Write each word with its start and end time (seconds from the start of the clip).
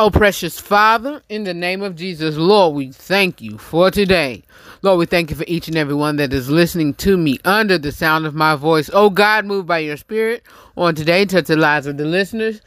Oh, 0.00 0.10
precious 0.10 0.60
Father, 0.60 1.22
in 1.28 1.42
the 1.42 1.52
name 1.52 1.82
of 1.82 1.96
Jesus, 1.96 2.36
Lord, 2.36 2.76
we 2.76 2.92
thank 2.92 3.42
you 3.42 3.58
for 3.58 3.90
today. 3.90 4.44
Lord, 4.80 5.00
we 5.00 5.06
thank 5.06 5.28
you 5.28 5.34
for 5.34 5.42
each 5.48 5.66
and 5.66 5.76
every 5.76 5.96
one 5.96 6.14
that 6.18 6.32
is 6.32 6.48
listening 6.48 6.94
to 6.94 7.16
me 7.16 7.40
under 7.44 7.78
the 7.78 7.90
sound 7.90 8.24
of 8.24 8.32
my 8.32 8.54
voice. 8.54 8.88
Oh, 8.92 9.10
God, 9.10 9.44
move 9.44 9.66
by 9.66 9.78
your 9.78 9.96
spirit 9.96 10.44
on 10.76 10.94
today. 10.94 11.24
Touch 11.24 11.46
the 11.46 11.56
lives 11.56 11.88
of 11.88 11.96
the 11.96 12.04
listeners. 12.04 12.62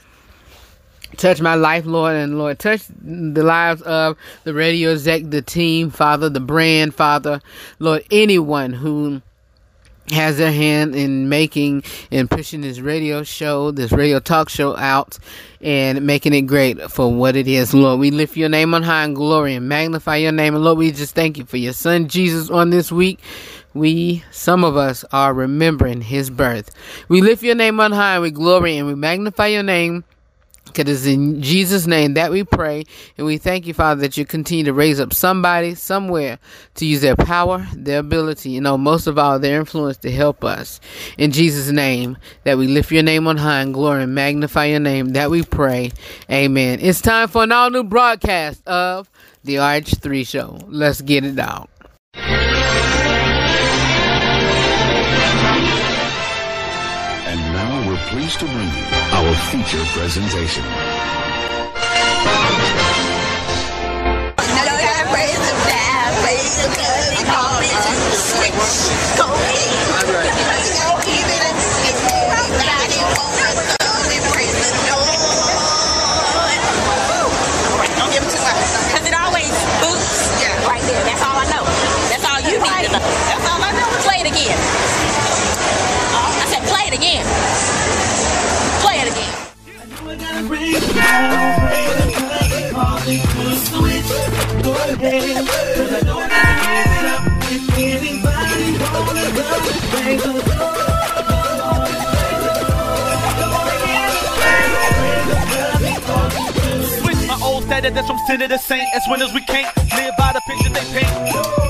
Touch 1.16 1.40
my 1.40 1.56
life, 1.56 1.86
Lord, 1.86 2.18
and 2.18 2.38
Lord, 2.38 2.60
touch 2.60 2.82
the 3.02 3.44
lives 3.44 3.82
of 3.84 4.18
the 4.44 4.54
radio 4.54 4.92
exec, 4.92 5.30
the 5.30 5.42
team, 5.42 5.90
Father, 5.90 6.28
the 6.28 6.42
brand, 6.42 6.94
Father, 6.94 7.40
Lord, 7.80 8.04
anyone 8.12 8.74
who 8.74 9.22
has 10.10 10.38
their 10.38 10.52
hand 10.52 10.96
in 10.96 11.30
making 11.30 11.84
and 12.12 12.30
pushing 12.30 12.62
this 12.62 12.80
radio 12.80 13.24
show, 13.24 13.72
this 13.72 13.92
radio 13.92 14.20
talk 14.20 14.50
show 14.50 14.76
out 14.76 15.18
and 15.62 16.06
making 16.06 16.34
it 16.34 16.42
great 16.42 16.82
for 16.92 17.14
what 17.14 17.36
it 17.36 17.48
is. 17.48 17.74
Lord, 17.74 18.00
we 18.00 18.12
lift 18.12 18.36
your 18.36 18.50
name 18.50 18.74
on 18.74 18.84
high 18.84 19.04
and 19.04 19.16
glory 19.16 19.56
and 19.56 19.70
magnify 19.70 20.18
your 20.18 20.32
name. 20.32 20.56
And 20.56 20.64
Lord, 20.64 20.78
we 20.78 20.92
just 20.92 21.16
thank 21.16 21.38
you 21.38 21.46
for 21.46 21.58
your 21.58 21.74
son 21.74 22.08
Jesus 22.08 22.50
on 22.50 22.72
this 22.72 22.92
week. 22.92 23.20
We, 23.74 24.24
some 24.32 24.66
of 24.66 24.76
us, 24.76 25.06
are 25.14 25.34
remembering 25.34 26.02
his 26.02 26.30
birth. 26.30 26.72
We 27.08 27.22
lift 27.22 27.42
your 27.42 27.56
name 27.56 27.80
on 27.80 27.94
high 27.94 28.16
and 28.16 28.24
we 28.24 28.32
glory 28.32 28.78
and 28.78 28.88
we 28.88 28.96
magnify 28.96 29.48
your 29.48 29.64
name 29.64 30.04
because 30.74 30.90
it's 30.90 31.06
in 31.06 31.42
Jesus' 31.42 31.88
name 31.88 32.14
that 32.16 32.32
we 32.32 32.44
pray. 32.44 32.84
And 33.18 33.26
we 33.26 33.38
thank 33.38 33.68
you, 33.68 33.74
Father, 33.74 34.02
that 34.02 34.18
you 34.18 34.26
continue 34.26 34.66
to 34.66 34.74
raise 34.74 35.00
up 35.00 35.14
somebody 35.14 35.76
somewhere 35.76 36.40
to 36.76 36.86
use 36.86 37.02
their 37.02 37.16
power, 37.16 37.68
their 37.76 38.00
ability, 38.00 38.52
you 38.52 38.60
oh, 38.60 38.64
know, 38.64 38.78
most 38.78 39.08
of 39.08 39.18
all, 39.18 39.40
their 39.40 39.60
influence 39.60 39.98
to 39.98 40.12
help 40.12 40.44
us. 40.44 40.80
In 41.18 41.32
Jesus' 41.32 41.72
name, 41.72 42.18
that 42.44 42.58
we 42.58 42.68
lift 42.68 42.92
your 42.92 43.04
name 43.04 43.28
on 43.28 43.38
high 43.38 43.62
and 43.62 43.74
glory 43.74 44.04
and 44.04 44.16
magnify 44.16 44.66
your 44.66 44.80
name 44.80 45.10
that 45.10 45.30
we 45.30 45.44
pray. 45.44 45.92
Amen. 46.30 46.80
It's 46.82 47.02
time 47.02 47.28
for 47.28 47.44
an 47.44 47.52
all 47.52 47.70
new 47.70 47.84
broadcast 47.84 48.68
of 48.68 49.10
the 49.44 49.56
RH3 49.56 50.28
show. 50.28 50.60
Let's 50.68 51.02
get 51.02 51.26
it 51.26 51.40
out. 51.40 51.70
And 57.24 57.40
now 57.54 57.88
we're 57.88 57.98
pleased 58.10 58.40
to 58.40 58.46
bring 58.46 58.68
you 58.68 59.01
our 59.22 59.36
feature 59.36 59.86
presentation. 59.94 60.64
That's 82.92 83.50
all 83.50 83.62
I 83.62 83.72
know. 83.72 83.88
Play 84.04 84.20
it 84.22 84.28
again. 84.28 84.58
I 86.14 86.46
said 86.50 86.64
play 86.68 86.88
it 86.88 86.94
again. 86.94 88.21
It 90.44 90.50
again. 94.94 95.46
Switch 106.98 107.28
my 107.28 107.40
old 107.44 107.64
status 107.66 107.94
that's 107.94 108.08
from 108.08 108.18
sinner 108.26 108.48
to 108.48 108.58
saint. 108.58 108.82
As 108.96 109.04
winners 109.08 109.34
we 109.34 109.42
can't 109.42 109.68
live 109.96 110.16
by 110.18 110.34
the 110.34 110.42
picture 110.48 110.70
they 110.70 111.00
paint. 111.00 111.08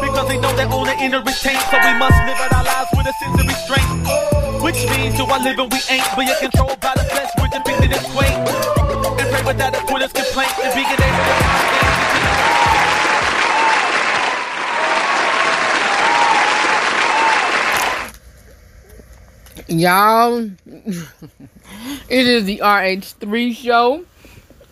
Because 0.02 0.28
they 0.30 0.38
know 0.39 0.56
their 0.56 0.72
own 0.72 0.88
inner 1.00 1.22
is 1.28 1.41
taint. 1.41 1.59
So 1.59 1.78
we 1.78 1.94
must 2.00 2.17
live 2.25 2.38
out 2.39 2.53
our 2.53 2.63
lives 2.63 2.89
with 2.95 3.08
a 3.08 3.13
sense 3.19 3.41
of 3.41 3.47
restraint. 3.47 4.41
Which 4.61 4.85
means 4.91 5.17
do 5.17 5.25
I 5.25 5.44
live 5.44 5.57
and 5.57 5.72
we 5.73 5.79
ain't. 5.89 6.05
You're 6.17 6.38
controlled 6.38 6.79
by 6.79 6.94
the 6.94 7.03
flesh 7.03 7.31
with 7.41 7.51
depicted 7.51 7.91
as 7.94 8.05
quaint. 8.13 8.47
And 9.19 9.29
pray 9.33 9.44
without 9.45 9.75
a 9.75 9.81
quitter's 9.88 10.13
complaint. 10.13 10.53
And 10.63 10.73
being 10.75 10.85
able 10.85 10.97
to 10.97 11.11
Y'all, 19.67 20.49
it 22.09 22.28
is 22.28 22.43
the 22.43 22.57
RH3 22.57 23.55
show, 23.55 24.03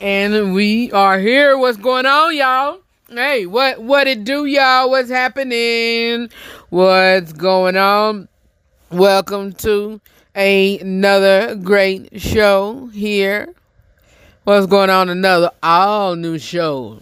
and 0.01 0.53
we 0.53 0.91
are 0.91 1.17
here. 1.17 1.57
What's 1.57 1.77
going 1.77 2.05
on, 2.05 2.35
y'all? 2.35 2.81
Hey, 3.09 3.45
what 3.45 3.81
what 3.81 4.07
it 4.07 4.25
do, 4.25 4.45
y'all? 4.45 4.89
What's 4.89 5.09
happening? 5.09 6.29
What's 6.69 7.31
going 7.33 7.77
on? 7.77 8.27
Welcome 8.91 9.53
to 9.53 10.01
another 10.33 11.53
great 11.53 12.19
show 12.19 12.87
here. 12.87 13.53
What's 14.45 14.65
going 14.65 14.89
on? 14.89 15.09
Another 15.09 15.51
all 15.61 16.15
new 16.15 16.39
show. 16.39 16.99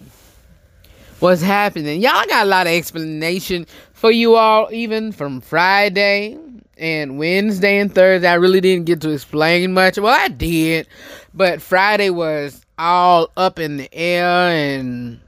What's 1.21 1.41
happening? 1.41 2.01
Y'all 2.01 2.25
got 2.27 2.45
a 2.45 2.49
lot 2.49 2.67
of 2.67 2.73
explanation 2.73 3.67
for 3.93 4.11
you 4.11 4.35
all, 4.35 4.67
even 4.73 5.13
from 5.13 5.39
Friday 5.39 6.37
and 6.75 7.17
Wednesday 7.17 7.77
and 7.77 7.95
Thursday. 7.95 8.27
I 8.27 8.33
really 8.33 8.59
didn't 8.59 8.85
get 8.85 8.99
to 9.01 9.11
explain 9.11 9.71
much. 9.71 9.97
Well, 9.97 10.13
I 10.13 10.27
did, 10.27 10.89
but 11.33 11.61
Friday 11.61 12.09
was 12.09 12.65
all 12.77 13.31
up 13.37 13.59
in 13.59 13.77
the 13.77 13.87
air 13.93 14.25
and 14.25 15.21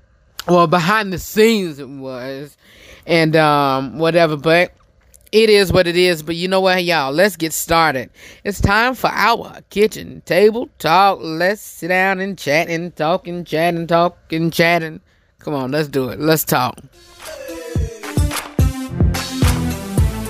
well 0.45 0.67
behind 0.67 1.13
the 1.13 1.19
scenes 1.19 1.79
it 1.79 1.87
was 1.87 2.57
and 3.05 3.35
um 3.35 3.97
whatever 3.97 4.35
but 4.35 4.73
it 5.31 5.49
is 5.49 5.71
what 5.71 5.87
it 5.87 5.95
is 5.95 6.23
but 6.23 6.35
you 6.35 6.47
know 6.47 6.61
what 6.61 6.83
y'all? 6.83 7.11
Let's 7.11 7.35
get 7.35 7.53
started. 7.53 8.09
It's 8.43 8.59
time 8.59 8.95
for 8.95 9.09
our 9.09 9.61
kitchen 9.69 10.21
table 10.25 10.69
talk. 10.79 11.19
Let's 11.21 11.61
sit 11.61 11.89
down 11.89 12.19
and 12.19 12.37
chat 12.37 12.69
and 12.69 12.95
talk 12.95 13.27
and 13.27 13.45
chat 13.45 13.73
and 13.73 13.87
talk 13.87 14.17
and 14.31 14.51
chat 14.51 14.83
and 14.83 15.01
come 15.39 15.53
on 15.53 15.71
let's 15.71 15.87
do 15.87 16.09
it. 16.09 16.19
Let's 16.19 16.43
talk. 16.43 16.79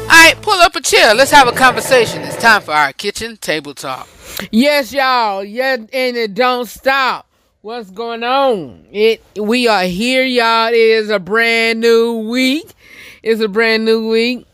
All 0.02 0.26
right 0.26 0.36
pull 0.42 0.59
up 0.62 0.76
a 0.76 0.82
chair. 0.82 1.14
Let's 1.14 1.32
have 1.32 1.48
a 1.48 1.54
conversation. 1.54 2.22
It's 2.24 2.38
time 2.38 2.62
for 2.62 2.72
our 2.72 2.94
kitchen 2.94 3.38
table 3.38 3.74
talk. 3.74 4.08
Yes 4.52 4.92
y'all. 4.92 5.44
Yeah 5.44 5.78
and 5.94 6.18
it 6.18 6.34
don't 6.34 6.68
stop. 6.68 7.26
What's 7.62 7.90
going 7.90 8.24
on? 8.24 8.86
It 8.92 9.22
we 9.38 9.68
are 9.68 9.84
here, 9.84 10.24
y'all. 10.24 10.70
It 10.70 10.76
is 10.76 11.09
a 11.09 11.20
brand 11.20 11.82
new 11.82 12.30
week. 12.30 12.74
It's 13.22 13.42
a 13.42 13.50
brand 13.50 13.84
new 13.84 14.09
week. 14.09 14.48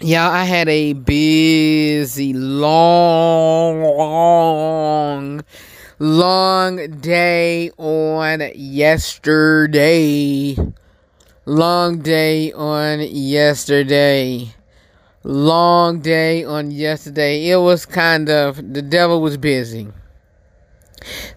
Y'all, 0.00 0.30
I 0.30 0.44
had 0.44 0.68
a 0.68 0.92
busy, 0.92 2.32
long, 2.32 3.82
long, 3.82 5.44
long 5.98 6.90
day 7.00 7.72
on 7.76 8.48
yesterday. 8.54 9.74
Long 11.46 11.98
day 11.98 12.52
on 12.52 13.00
yesterday. 13.00 14.54
Long 15.24 16.00
day 16.00 16.44
on 16.44 16.70
yesterday. 16.70 17.50
It 17.50 17.56
was 17.56 17.84
kind 17.84 18.30
of, 18.30 18.72
the 18.72 18.82
devil 18.82 19.20
was 19.20 19.36
busy. 19.36 19.88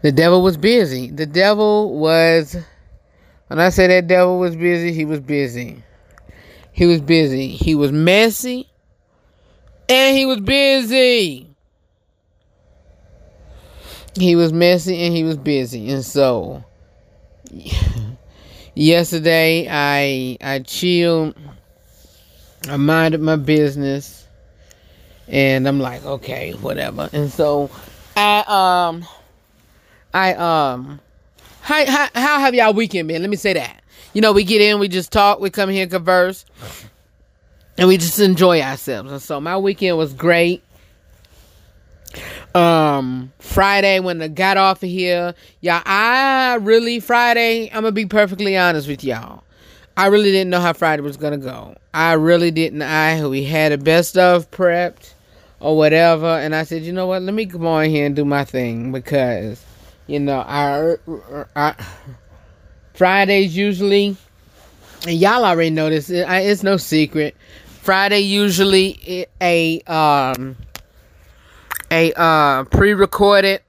The 0.04 0.12
devil 0.12 0.44
was 0.44 0.58
busy. 0.58 1.10
The 1.10 1.26
devil 1.26 1.98
was, 1.98 2.56
when 3.48 3.60
I 3.60 3.70
say 3.70 3.88
that 3.88 4.06
devil 4.06 4.38
was 4.38 4.56
busy, 4.56 4.94
he 4.94 5.04
was 5.06 5.20
busy. 5.20 5.82
He 6.72 6.86
was 6.86 7.02
busy. 7.02 7.50
He 7.50 7.76
was 7.76 7.92
messy. 7.92 8.70
And 9.90 10.18
he 10.18 10.26
was 10.26 10.40
busy. 10.40 11.48
He 14.16 14.36
was 14.36 14.52
messy 14.52 15.06
and 15.06 15.16
he 15.16 15.24
was 15.24 15.38
busy. 15.38 15.90
And 15.90 16.04
so, 16.04 16.64
yesterday 18.76 19.68
I 19.70 20.38
I 20.42 20.60
chilled. 20.60 21.36
I 22.70 22.78
minded 22.78 23.22
my 23.22 23.36
business. 23.36 24.28
And 25.28 25.68
I'm 25.68 25.80
like, 25.80 26.06
okay, 26.06 26.52
whatever. 26.54 27.10
And 27.14 27.32
so, 27.32 27.70
I, 28.18 28.44
um, 28.48 29.06
I 30.14 30.34
um 30.34 31.00
how, 31.62 31.86
how 31.86 32.08
how 32.14 32.40
have 32.40 32.54
y'all 32.54 32.74
weekend 32.74 33.08
been? 33.08 33.22
Let 33.22 33.30
me 33.30 33.38
say 33.38 33.54
that. 33.54 33.81
You 34.14 34.22
know, 34.22 34.34
we 34.34 34.44
get 34.44 34.62
in, 34.62 34.80
we 34.80 34.88
just 34.88 35.12
talk, 35.12 35.40
we 35.40 35.50
come 35.50 35.70
here 35.70 35.88
converse, 35.88 36.46
and 37.78 37.88
we 37.88 37.98
just 37.98 38.20
enjoy 38.20 38.62
ourselves. 38.62 39.12
And 39.12 39.22
so 39.22 39.40
my 39.40 39.58
weekend 39.58 39.98
was 39.98 40.14
great. 40.14 40.64
Um 42.54 43.32
Friday 43.40 44.02
when 44.02 44.22
I 44.22 44.28
got 44.28 44.58
off 44.58 44.84
of 44.84 44.90
here, 44.90 45.34
y'all, 45.62 45.82
I 45.86 46.58
really 46.62 47.00
Friday, 47.00 47.70
I'm 47.70 47.84
gonna 47.84 47.94
be 47.94 48.06
perfectly 48.06 48.58
honest 48.58 48.88
with 48.90 49.04
y'all. 49.04 49.44
I 49.96 50.08
really 50.08 50.32
didn't 50.32 50.50
know 50.50 50.60
how 50.60 50.74
Friday 50.74 51.02
was 51.02 51.16
gonna 51.16 51.38
go. 51.38 51.76
I 51.94 52.14
really 52.14 52.52
didn't. 52.52 52.82
I 52.82 53.26
we 53.26 53.46
had 53.46 53.72
a 53.72 53.78
best 53.78 54.18
of 54.18 54.52
prepped 54.52 55.14
or 55.62 55.78
whatever, 55.78 56.28
and 56.28 56.54
I 56.54 56.64
said, 56.64 56.82
you 56.82 56.92
know 56.92 57.08
what? 57.08 57.22
Let 57.22 57.34
me 57.34 57.46
come 57.46 57.66
on 57.66 57.86
here 57.86 58.06
and 58.06 58.16
do 58.16 58.26
my 58.26 58.44
thing 58.44 58.92
because 58.92 59.64
You 60.08 60.20
know, 60.20 60.40
I 60.46 60.98
our 61.56 61.78
Fridays 63.02 63.58
usually, 63.58 64.16
and 65.08 65.18
y'all 65.20 65.44
already 65.44 65.72
know 65.72 65.90
this. 65.90 66.12
It, 66.12 66.24
it's 66.30 66.62
no 66.62 66.78
secret. 66.78 67.36
Friday 67.66 68.20
usually 68.20 69.26
a 69.42 69.82
um 69.88 70.56
a 71.90 72.14
uh 72.16 72.66
pre-recorded 72.66 73.62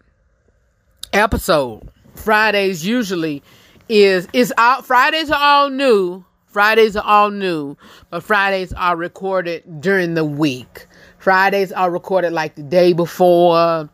episode. 1.14 1.88
Fridays 2.14 2.84
usually 2.84 3.42
is 3.88 4.28
is 4.34 4.52
all 4.58 4.82
Fridays 4.82 5.30
are 5.30 5.40
all 5.40 5.70
new. 5.70 6.22
Fridays 6.44 6.94
are 6.94 7.04
all 7.06 7.30
new, 7.30 7.78
but 8.10 8.22
Fridays 8.22 8.74
are 8.74 8.96
recorded 8.96 9.80
during 9.80 10.12
the 10.12 10.26
week. 10.26 10.86
Fridays 11.16 11.72
are 11.72 11.90
recorded 11.90 12.34
like 12.34 12.54
the 12.56 12.62
day 12.62 12.92
before 12.92 13.88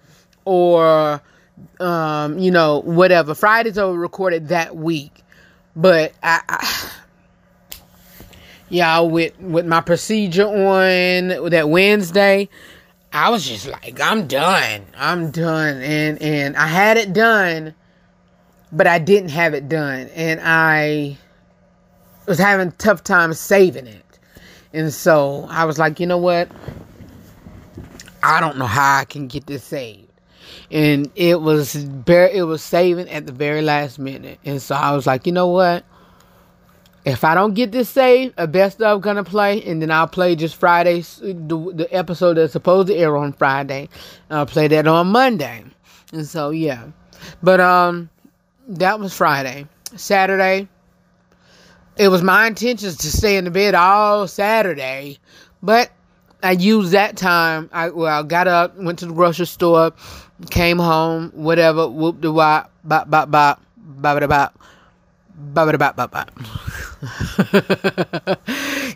or 0.44 1.22
um, 1.78 2.38
you 2.40 2.50
know, 2.50 2.80
whatever. 2.80 3.36
Fridays 3.36 3.78
are 3.78 3.92
recorded 3.92 4.48
that 4.48 4.74
week. 4.74 5.22
But 5.78 6.12
I, 6.24 6.40
I 6.48 6.90
y'all 8.68 9.08
with 9.08 9.38
with 9.38 9.64
my 9.64 9.80
procedure 9.80 10.48
on 10.48 11.50
that 11.50 11.68
Wednesday, 11.68 12.48
I 13.12 13.30
was 13.30 13.46
just 13.46 13.68
like, 13.68 14.00
I'm 14.00 14.26
done. 14.26 14.86
I'm 14.96 15.30
done. 15.30 15.80
And 15.80 16.20
and 16.20 16.56
I 16.56 16.66
had 16.66 16.96
it 16.96 17.12
done, 17.12 17.76
but 18.72 18.88
I 18.88 18.98
didn't 18.98 19.30
have 19.30 19.54
it 19.54 19.68
done. 19.68 20.08
And 20.16 20.40
I 20.42 21.16
was 22.26 22.40
having 22.40 22.72
tough 22.72 23.04
time 23.04 23.32
saving 23.32 23.86
it. 23.86 24.04
And 24.72 24.92
so 24.92 25.46
I 25.48 25.64
was 25.64 25.78
like, 25.78 26.00
you 26.00 26.06
know 26.08 26.18
what? 26.18 26.50
I 28.24 28.40
don't 28.40 28.58
know 28.58 28.66
how 28.66 28.98
I 28.98 29.04
can 29.04 29.28
get 29.28 29.46
this 29.46 29.62
saved. 29.62 30.07
And 30.70 31.10
it 31.14 31.40
was 31.40 31.74
bare 31.74 32.28
it 32.28 32.42
was 32.42 32.62
saving 32.62 33.08
at 33.08 33.26
the 33.26 33.32
very 33.32 33.62
last 33.62 33.98
minute. 33.98 34.38
And 34.44 34.60
so 34.60 34.74
I 34.74 34.94
was 34.94 35.06
like, 35.06 35.26
you 35.26 35.32
know 35.32 35.48
what? 35.48 35.84
If 37.04 37.24
I 37.24 37.34
don't 37.34 37.54
get 37.54 37.72
this 37.72 37.88
saved, 37.88 38.34
a 38.36 38.46
best 38.46 38.82
of 38.82 39.00
gonna 39.00 39.24
play, 39.24 39.62
and 39.64 39.80
then 39.80 39.90
I'll 39.90 40.06
play 40.06 40.36
just 40.36 40.56
Friday's 40.56 41.16
the, 41.22 41.72
the 41.74 41.88
episode 41.90 42.34
that's 42.34 42.52
supposed 42.52 42.88
to 42.88 42.94
air 42.94 43.16
on 43.16 43.32
Friday. 43.32 43.88
I'll 44.28 44.44
play 44.44 44.68
that 44.68 44.86
on 44.86 45.06
Monday, 45.06 45.64
and 46.12 46.26
so 46.26 46.50
yeah. 46.50 46.88
But 47.42 47.60
um, 47.60 48.10
that 48.68 49.00
was 49.00 49.14
Friday. 49.14 49.66
Saturday, 49.96 50.68
it 51.96 52.08
was 52.08 52.22
my 52.22 52.46
intentions 52.46 52.96
to 52.98 53.10
stay 53.10 53.36
in 53.36 53.44
the 53.44 53.50
bed 53.50 53.74
all 53.74 54.28
Saturday, 54.28 55.18
but 55.62 55.90
I 56.42 56.52
used 56.52 56.92
that 56.92 57.16
time. 57.16 57.68
I 57.72 57.88
well, 57.88 58.20
I 58.20 58.22
got 58.22 58.46
up, 58.48 58.76
went 58.76 58.98
to 59.00 59.06
the 59.06 59.12
grocery 59.12 59.46
store, 59.46 59.92
came 60.50 60.78
home, 60.78 61.30
whatever. 61.34 61.88
Whoop 61.88 62.20
the 62.20 62.32
wop, 62.32 62.70
bop 62.84 63.10
bop 63.10 63.30
bop, 63.30 63.62
bop 63.76 64.20
bop 64.20 64.28
bop. 64.28 64.54
Bop, 65.40 65.78
bop, 65.78 65.94
bop, 65.94 66.10
bop. 66.10 66.30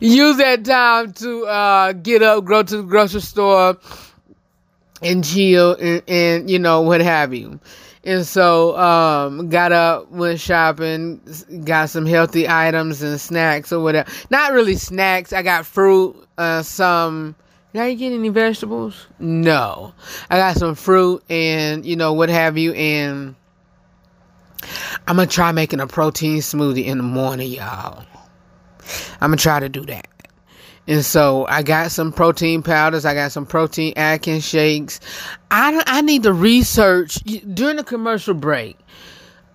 Use 0.00 0.36
that 0.38 0.64
time 0.64 1.12
to 1.12 1.46
uh, 1.46 1.92
get 1.92 2.20
up, 2.20 2.44
go 2.44 2.64
to 2.64 2.78
the 2.78 2.82
grocery 2.82 3.20
store, 3.20 3.76
and 5.00 5.24
chill, 5.24 5.76
and, 5.76 6.02
and 6.08 6.50
you 6.50 6.58
know 6.58 6.80
what 6.80 7.00
have 7.00 7.32
you. 7.32 7.60
And 8.02 8.26
so, 8.26 8.76
um, 8.76 9.50
got 9.50 9.70
up, 9.70 10.10
went 10.10 10.40
shopping, 10.40 11.20
got 11.64 11.90
some 11.90 12.06
healthy 12.06 12.48
items 12.48 13.02
and 13.02 13.20
snacks 13.20 13.72
or 13.72 13.78
whatever. 13.78 14.10
Not 14.28 14.52
really 14.52 14.74
snacks. 14.74 15.32
I 15.32 15.42
got 15.42 15.64
fruit, 15.64 16.16
uh, 16.38 16.62
some. 16.62 17.36
Did 17.72 17.80
I 17.80 17.94
get 17.94 18.12
any 18.12 18.28
vegetables? 18.28 19.06
No. 19.19 19.94
I 20.28 20.36
got 20.36 20.56
some 20.56 20.74
fruit 20.74 21.22
and, 21.30 21.86
you 21.86 21.96
know, 21.96 22.12
what 22.12 22.28
have 22.28 22.58
you. 22.58 22.72
And 22.74 23.34
I'm 25.06 25.16
going 25.16 25.28
to 25.28 25.34
try 25.34 25.52
making 25.52 25.80
a 25.80 25.86
protein 25.86 26.38
smoothie 26.38 26.84
in 26.84 26.98
the 26.98 27.04
morning, 27.04 27.50
y'all. 27.50 28.04
I'm 29.20 29.30
going 29.30 29.38
to 29.38 29.42
try 29.42 29.58
to 29.58 29.70
do 29.70 29.86
that. 29.86 30.06
And 30.86 31.04
so 31.04 31.46
I 31.48 31.62
got 31.62 31.92
some 31.92 32.12
protein 32.12 32.62
powders. 32.62 33.04
I 33.04 33.14
got 33.14 33.32
some 33.32 33.46
protein 33.46 33.94
Atkins 33.96 34.46
shakes. 34.46 35.00
I, 35.50 35.82
I 35.86 36.02
need 36.02 36.25
to 36.25 36.32
research 36.32 37.14
during 37.54 37.76
the 37.76 37.84
commercial 37.84 38.34
break. 38.34 38.76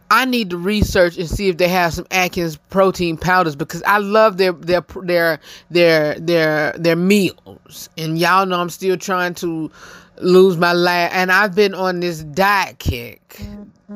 I 0.10 0.26
need 0.26 0.52
to 0.52 0.58
research 0.58 1.18
and 1.18 1.30
see 1.30 1.50
if 1.50 1.58
they 1.58 1.68
have 1.68 1.94
some 1.94 2.08
Atkins 2.12 2.58
protein 2.70 3.18
powders 3.18 3.56
because 3.56 3.84
I 3.84 3.98
love 3.98 4.38
their 4.38 4.54
their 4.54 4.82
their 5.04 5.40
their 5.70 6.20
their 6.20 6.72
their 6.74 6.96
meals. 6.96 7.90
And 7.98 8.18
y'all 8.18 8.46
know 8.46 8.60
I'm 8.60 8.70
still 8.70 8.98
trying 8.98 9.34
to 9.36 9.70
lose 10.20 10.58
my 10.58 10.74
last 10.74 11.14
and 11.14 11.32
I've 11.32 11.56
been 11.56 11.74
on 11.74 12.00
this 12.00 12.24
diet 12.24 12.80
kick. 12.80 13.42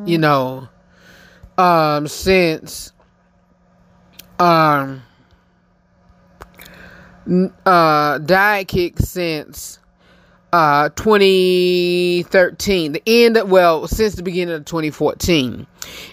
You 0.05 0.17
know, 0.17 0.67
um 1.57 2.07
since 2.07 2.91
um 4.39 5.03
uh 7.65 8.17
diet 8.17 8.67
kick 8.67 8.99
since 8.99 9.79
uh 10.53 10.89
2013 10.89 12.91
the 12.91 13.01
end 13.07 13.37
of, 13.37 13.49
well 13.49 13.87
since 13.87 14.15
the 14.15 14.23
beginning 14.23 14.53
of 14.53 14.65
2014 14.65 15.65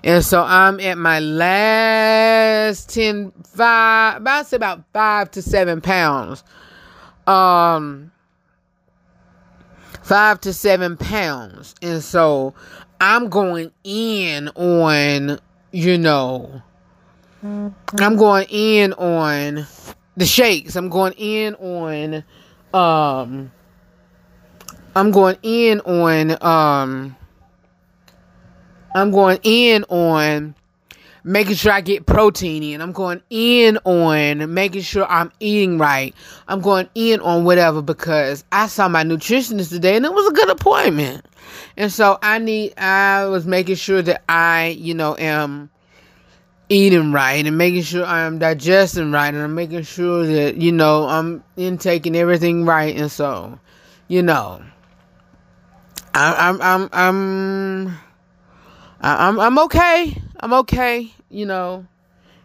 and 0.05 0.25
so 0.25 0.43
i'm 0.43 0.81
at 0.81 0.97
my 0.97 1.21
last 1.21 2.89
10 2.95 3.33
5 3.59 4.17
about 4.19 4.47
say 4.47 4.57
about 4.57 4.85
5 4.93 5.31
to 5.33 5.43
7 5.43 5.81
pounds. 5.81 6.45
Um 7.27 8.13
5 10.03 10.41
to 10.43 10.53
7 10.53 10.97
pounds. 10.97 11.75
And 11.83 12.03
so 12.03 12.55
i'm 13.01 13.29
going 13.29 13.73
in 13.85 14.49
on 14.51 15.39
you 15.73 15.99
know 15.99 16.63
i'm 17.43 18.17
going 18.17 18.47
in 18.49 18.93
on 18.95 19.67
the 20.17 20.27
shakes. 20.27 20.77
I'm 20.77 20.89
going 20.89 21.15
in 21.15 21.55
on 21.57 22.25
um 22.73 23.51
I'm 24.99 25.13
going 25.13 25.37
in 25.45 25.81
on 25.83 26.37
um 26.43 27.17
I'm 28.97 29.13
going 29.13 29.39
in 29.45 29.85
on 29.85 30.57
making 31.23 31.55
sure 31.55 31.71
I 31.71 31.83
get 31.83 32.05
protein 32.05 32.65
in. 32.65 32.81
I'm 32.81 32.91
going 32.91 33.23
in 33.31 33.79
on 33.85 34.53
making 34.53 34.83
sure 34.83 35.07
I'm 35.09 35.31
eating 35.39 35.79
right. 35.79 36.17
I'm 36.49 36.61
going 36.61 36.89
in 36.97 37.21
on 37.21 37.45
whatever 37.45 37.81
because 37.81 38.43
I 38.51 38.67
saw 38.67 38.89
my 38.89 39.05
nutritionist 39.05 39.69
today 39.69 39.95
and 39.95 40.05
it 40.05 40.13
was 40.13 40.27
a 40.27 40.33
good 40.33 40.51
appointment. 40.51 41.25
And 41.77 41.93
so 41.93 42.19
I 42.21 42.41
need 42.41 42.77
I 42.77 43.27
was 43.27 43.47
making 43.47 43.77
sure 43.77 44.03
that 44.03 44.25
I, 44.29 44.77
you 44.81 44.95
know, 44.95 45.15
am 45.17 45.71
eating 46.71 47.13
right 47.13 47.47
and 47.47 47.57
making 47.57 47.83
sure 47.83 48.05
I'm 48.05 48.41
digesting 48.41 49.13
right 49.13 49.33
and 49.33 49.45
I'm 49.45 49.55
making 49.55 49.85
sure 49.85 50.27
that 50.27 50.57
you 50.57 50.73
know 50.73 51.07
I'm 51.07 51.45
intaking 51.57 52.17
everything 52.17 52.65
right 52.65 52.97
and 52.97 53.13
so 53.13 53.61
you 54.09 54.23
know 54.23 54.61
I'm 56.15 56.61
I'm 56.61 56.89
I'm 56.93 57.99
I'm 59.01 59.41
I'm 59.41 59.59
okay 59.61 60.21
I'm 60.41 60.53
okay 60.55 61.13
you 61.31 61.47
know 61.47 61.87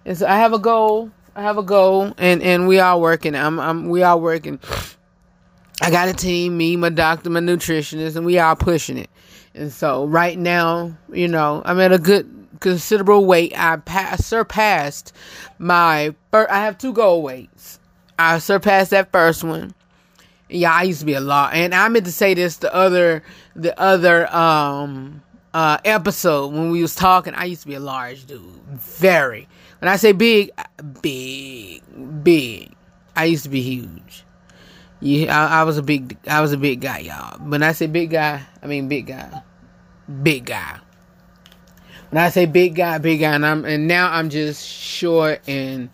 and 0.05 0.17
so 0.17 0.27
I 0.27 0.37
have 0.37 0.53
a 0.53 0.59
goal 0.59 1.11
I 1.35 1.41
have 1.41 1.57
a 1.57 1.63
goal 1.63 2.13
and 2.17 2.41
and 2.41 2.67
we 2.67 2.79
are 2.79 2.99
working 2.99 3.35
I'm 3.35 3.59
I'm 3.59 3.89
we 3.89 4.03
are 4.03 4.17
working 4.17 4.59
I 5.81 5.89
got 5.91 6.07
a 6.07 6.13
team 6.13 6.57
me 6.57 6.75
my 6.75 6.89
doctor 6.89 7.29
my 7.29 7.39
nutritionist 7.39 8.15
and 8.15 8.25
we 8.25 8.37
are 8.37 8.55
pushing 8.55 8.97
it 8.97 9.09
and 9.55 9.71
so 9.71 10.05
right 10.05 10.37
now 10.37 10.95
you 11.11 11.27
know 11.27 11.61
I'm 11.65 11.79
at 11.79 11.91
a 11.91 11.99
good 11.99 12.43
considerable 12.63 13.25
weight. 13.25 13.53
I 13.55 13.77
passed, 13.77 14.25
surpassed 14.25 15.13
my. 15.59 16.15
first, 16.31 16.49
I 16.49 16.59
have 16.61 16.79
two 16.79 16.93
goal 16.93 17.21
weights. 17.21 17.79
I 18.17 18.39
surpassed 18.39 18.91
that 18.91 19.11
first 19.11 19.43
one. 19.43 19.75
Yeah, 20.53 20.71
I 20.71 20.83
used 20.83 20.99
to 20.99 21.05
be 21.07 21.15
a 21.15 21.19
lot, 21.19 21.55
and 21.55 21.73
I 21.73 21.89
meant 21.89 22.05
to 22.05 22.11
say 22.11 22.35
this 22.35 22.57
the 22.57 22.73
other 22.73 23.23
the 23.55 23.77
other 23.79 24.33
um 24.33 25.23
uh 25.51 25.79
episode 25.83 26.53
when 26.53 26.69
we 26.69 26.81
was 26.81 26.93
talking. 26.93 27.33
I 27.33 27.45
used 27.45 27.63
to 27.63 27.67
be 27.67 27.73
a 27.73 27.79
large 27.79 28.25
dude, 28.25 28.41
very. 28.67 29.47
When 29.79 29.89
I 29.89 29.95
say 29.95 30.11
big, 30.11 30.51
big, 31.01 31.81
big. 32.23 32.71
I 33.15 33.25
used 33.25 33.43
to 33.45 33.49
be 33.49 33.61
huge. 33.61 34.23
Yeah, 34.99 35.37
I, 35.37 35.61
I 35.61 35.63
was 35.63 35.79
a 35.79 35.83
big, 35.83 36.17
I 36.27 36.39
was 36.41 36.53
a 36.53 36.57
big 36.57 36.81
guy, 36.81 36.99
y'all. 36.99 37.37
When 37.39 37.63
I 37.63 37.71
say 37.71 37.87
big 37.87 38.11
guy, 38.11 38.43
I 38.61 38.67
mean 38.67 38.87
big 38.87 39.07
guy, 39.07 39.41
big 40.21 40.45
guy. 40.45 40.79
When 42.11 42.23
I 42.23 42.29
say 42.29 42.45
big 42.45 42.75
guy, 42.75 42.99
big 42.99 43.21
guy, 43.21 43.33
and 43.33 43.43
I'm 43.43 43.65
and 43.65 43.87
now 43.87 44.11
I'm 44.11 44.29
just 44.29 44.63
short 44.67 45.41
and 45.47 45.89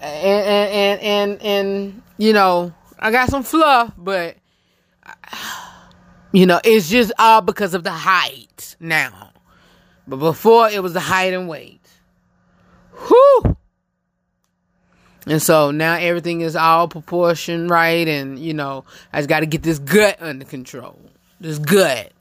and 0.00 0.46
and 0.46 0.70
and 0.72 1.00
and, 1.00 1.42
and 1.42 2.02
you 2.18 2.32
know 2.32 2.72
I 3.00 3.10
got 3.10 3.30
some 3.30 3.42
fluff, 3.42 3.94
but 3.96 4.36
you 6.32 6.44
know 6.46 6.60
it's 6.62 6.90
just 6.90 7.12
all 7.18 7.40
because 7.40 7.72
of 7.72 7.82
the 7.82 7.90
height 7.90 8.76
now. 8.78 9.30
But 10.06 10.16
before 10.16 10.68
it 10.68 10.82
was 10.82 10.92
the 10.92 11.00
height 11.00 11.32
and 11.32 11.48
weight. 11.48 11.80
Whew. 13.08 13.56
And 15.26 15.40
so 15.40 15.70
now 15.70 15.94
everything 15.94 16.40
is 16.42 16.56
all 16.56 16.88
proportion 16.88 17.68
right, 17.68 18.06
and 18.06 18.38
you 18.38 18.52
know 18.52 18.84
I 19.12 19.20
just 19.20 19.28
got 19.28 19.40
to 19.40 19.46
get 19.46 19.62
this 19.62 19.78
gut 19.78 20.16
under 20.20 20.44
control. 20.44 20.98
This 21.40 21.58
gut. 21.58 22.12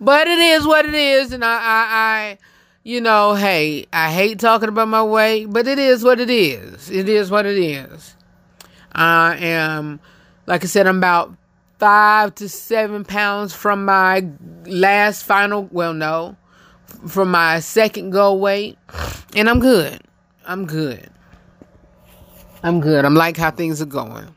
but 0.00 0.26
it 0.26 0.38
is 0.38 0.66
what 0.66 0.86
it 0.86 0.94
is, 0.94 1.32
and 1.32 1.44
I, 1.44 1.54
I, 1.54 1.86
I, 1.90 2.38
you 2.82 3.00
know, 3.02 3.34
hey, 3.34 3.86
I 3.92 4.10
hate 4.10 4.38
talking 4.38 4.68
about 4.70 4.88
my 4.88 5.02
weight, 5.02 5.46
but 5.46 5.66
it 5.66 5.78
is 5.78 6.02
what 6.02 6.18
it 6.20 6.30
is. 6.30 6.90
It 6.90 7.08
is 7.10 7.30
what 7.30 7.44
it 7.44 7.58
is. 7.58 8.14
I 8.96 9.36
am, 9.36 10.00
like 10.46 10.64
I 10.64 10.66
said, 10.66 10.86
I'm 10.86 10.96
about 10.96 11.36
five 11.78 12.34
to 12.36 12.48
seven 12.48 13.04
pounds 13.04 13.54
from 13.54 13.84
my 13.84 14.26
last 14.64 15.22
final. 15.22 15.68
Well, 15.70 15.92
no, 15.92 16.36
from 17.06 17.30
my 17.30 17.60
second 17.60 18.10
goal 18.10 18.40
weight, 18.40 18.78
and 19.34 19.50
I'm 19.50 19.60
good. 19.60 20.00
I'm 20.46 20.64
good. 20.64 21.10
I'm 22.62 22.80
good. 22.80 23.04
I'm 23.04 23.14
like 23.14 23.36
how 23.36 23.50
things 23.50 23.82
are 23.82 23.86
going. 23.86 24.34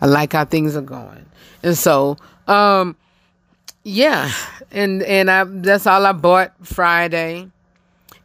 I 0.00 0.06
like 0.06 0.32
how 0.32 0.44
things 0.44 0.76
are 0.76 0.82
going. 0.82 1.24
And 1.62 1.78
so, 1.78 2.16
um, 2.48 2.96
yeah, 3.84 4.32
and 4.72 5.02
and 5.04 5.30
I 5.30 5.44
that's 5.44 5.86
all 5.86 6.04
I 6.04 6.12
bought 6.12 6.54
Friday 6.66 7.48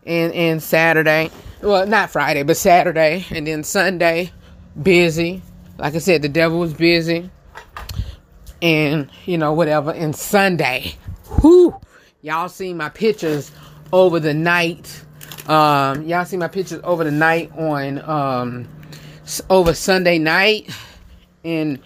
and 0.05 0.33
and 0.33 0.63
Saturday. 0.63 1.29
Well, 1.61 1.85
not 1.85 2.09
Friday, 2.09 2.43
but 2.43 2.57
Saturday, 2.57 3.25
and 3.29 3.47
then 3.47 3.63
Sunday, 3.63 4.31
busy. 4.81 5.41
Like 5.77 5.95
I 5.95 5.99
said, 5.99 6.21
the 6.21 6.29
devil 6.29 6.59
was 6.59 6.73
busy, 6.73 7.29
and 8.61 9.09
you 9.25 9.37
know 9.37 9.53
whatever. 9.53 9.91
And 9.91 10.15
Sunday, 10.15 10.95
whoo, 11.41 11.79
y'all 12.21 12.49
seen 12.49 12.77
my 12.77 12.89
pictures 12.89 13.51
over 13.91 14.19
the 14.19 14.33
night. 14.33 15.03
Um, 15.47 16.03
y'all 16.03 16.25
see 16.25 16.37
my 16.37 16.47
pictures 16.47 16.79
over 16.83 17.03
the 17.03 17.11
night 17.11 17.51
on 17.57 17.99
um 18.09 18.67
over 19.49 19.73
Sunday 19.73 20.19
night 20.19 20.69
and 21.43 21.79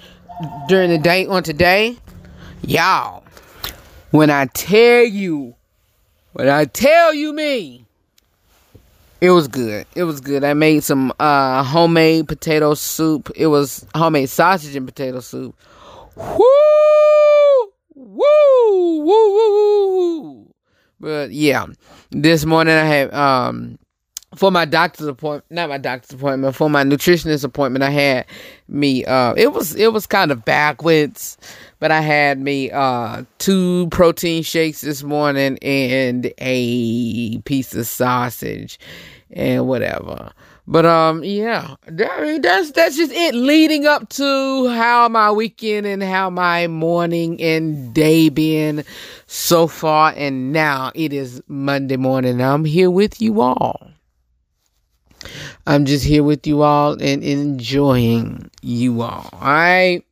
during 0.68 0.90
the 0.90 0.98
day 0.98 1.26
on 1.26 1.44
today, 1.44 1.98
y'all, 2.62 3.24
when 4.12 4.30
I 4.30 4.46
tell 4.46 5.04
you, 5.04 5.56
when 6.34 6.48
I 6.50 6.66
tell 6.66 7.14
you 7.14 7.34
me, 7.34 7.87
it 9.22 9.32
was 9.32 9.48
good. 9.48 9.86
It 9.96 10.04
was 10.04 10.22
good. 10.22 10.44
I 10.44 10.54
made 10.54 10.84
some 10.84 11.12
uh, 11.20 11.64
homemade 11.64 12.28
potato 12.28 12.74
soup. 12.74 13.32
It 13.36 13.48
was 13.48 13.86
homemade 13.96 14.30
sausage 14.30 14.76
and 14.76 14.88
potato 14.88 15.20
soup. 15.20 15.56
Woo! 16.16 16.46
Woo! 17.96 19.04
Woo! 19.04 19.04
Woo! 19.06 20.22
Woo! 20.22 20.54
But 21.00 21.32
yeah, 21.32 21.66
this 22.12 22.46
morning 22.46 22.74
I 22.74 22.86
had 22.86 23.14
um 23.14 23.78
for 24.36 24.52
my 24.52 24.66
doctor's 24.66 25.08
appointment, 25.08 25.46
not 25.50 25.70
my 25.70 25.78
doctor's 25.78 26.12
appointment, 26.12 26.56
for 26.56 26.70
my 26.70 26.84
nutritionist 26.84 27.44
appointment, 27.44 27.84
I 27.84 27.90
had 27.90 28.26
me. 28.68 29.06
Uh, 29.06 29.34
it 29.38 29.54
was 29.54 29.76
it 29.76 29.94
was 29.94 30.06
kind 30.06 30.32
of 30.32 30.44
backwards, 30.44 31.38
but 31.80 31.92
I 31.92 32.02
had 32.02 32.40
me 32.40 32.72
uh 32.72 33.24
two 33.38 33.88
protein 33.92 34.44
shakes 34.44 34.82
this 34.82 35.04
morning 35.04 35.58
and 35.62 36.32
a 36.40 37.40
piece 37.40 37.74
of 37.76 37.88
sausage 37.88 38.80
and 39.32 39.68
whatever. 39.68 40.32
But 40.70 40.86
um, 40.86 41.24
yeah, 41.24 41.76
I 41.88 42.22
mean 42.22 42.42
that's 42.42 42.72
that's 42.72 42.98
just 42.98 43.14
it. 43.14 43.34
Leading 43.34 43.86
up 43.86 44.10
to 44.10 44.68
how 44.68 45.08
my 45.08 45.32
weekend 45.32 45.88
and 45.88 46.04
how 46.04 46.30
my 46.30 46.68
morning 46.68 47.42
and 47.42 47.94
day 47.94 48.28
been 48.28 48.84
so 49.28 49.68
far, 49.68 50.14
and 50.18 50.52
now 50.52 50.92
it 50.94 51.14
is 51.14 51.42
Monday 51.48 51.96
morning. 51.96 52.42
I'm 52.42 52.66
here 52.66 52.92
with 52.92 53.22
you 53.22 53.40
all. 53.40 53.92
I'm 55.66 55.86
just 55.86 56.06
here 56.06 56.24
with 56.24 56.46
you 56.46 56.64
all 56.64 57.02
and 57.02 57.24
enjoying 57.24 58.52
you 58.62 59.02
all. 59.02 59.30
All 59.34 59.40
right. 59.40 60.04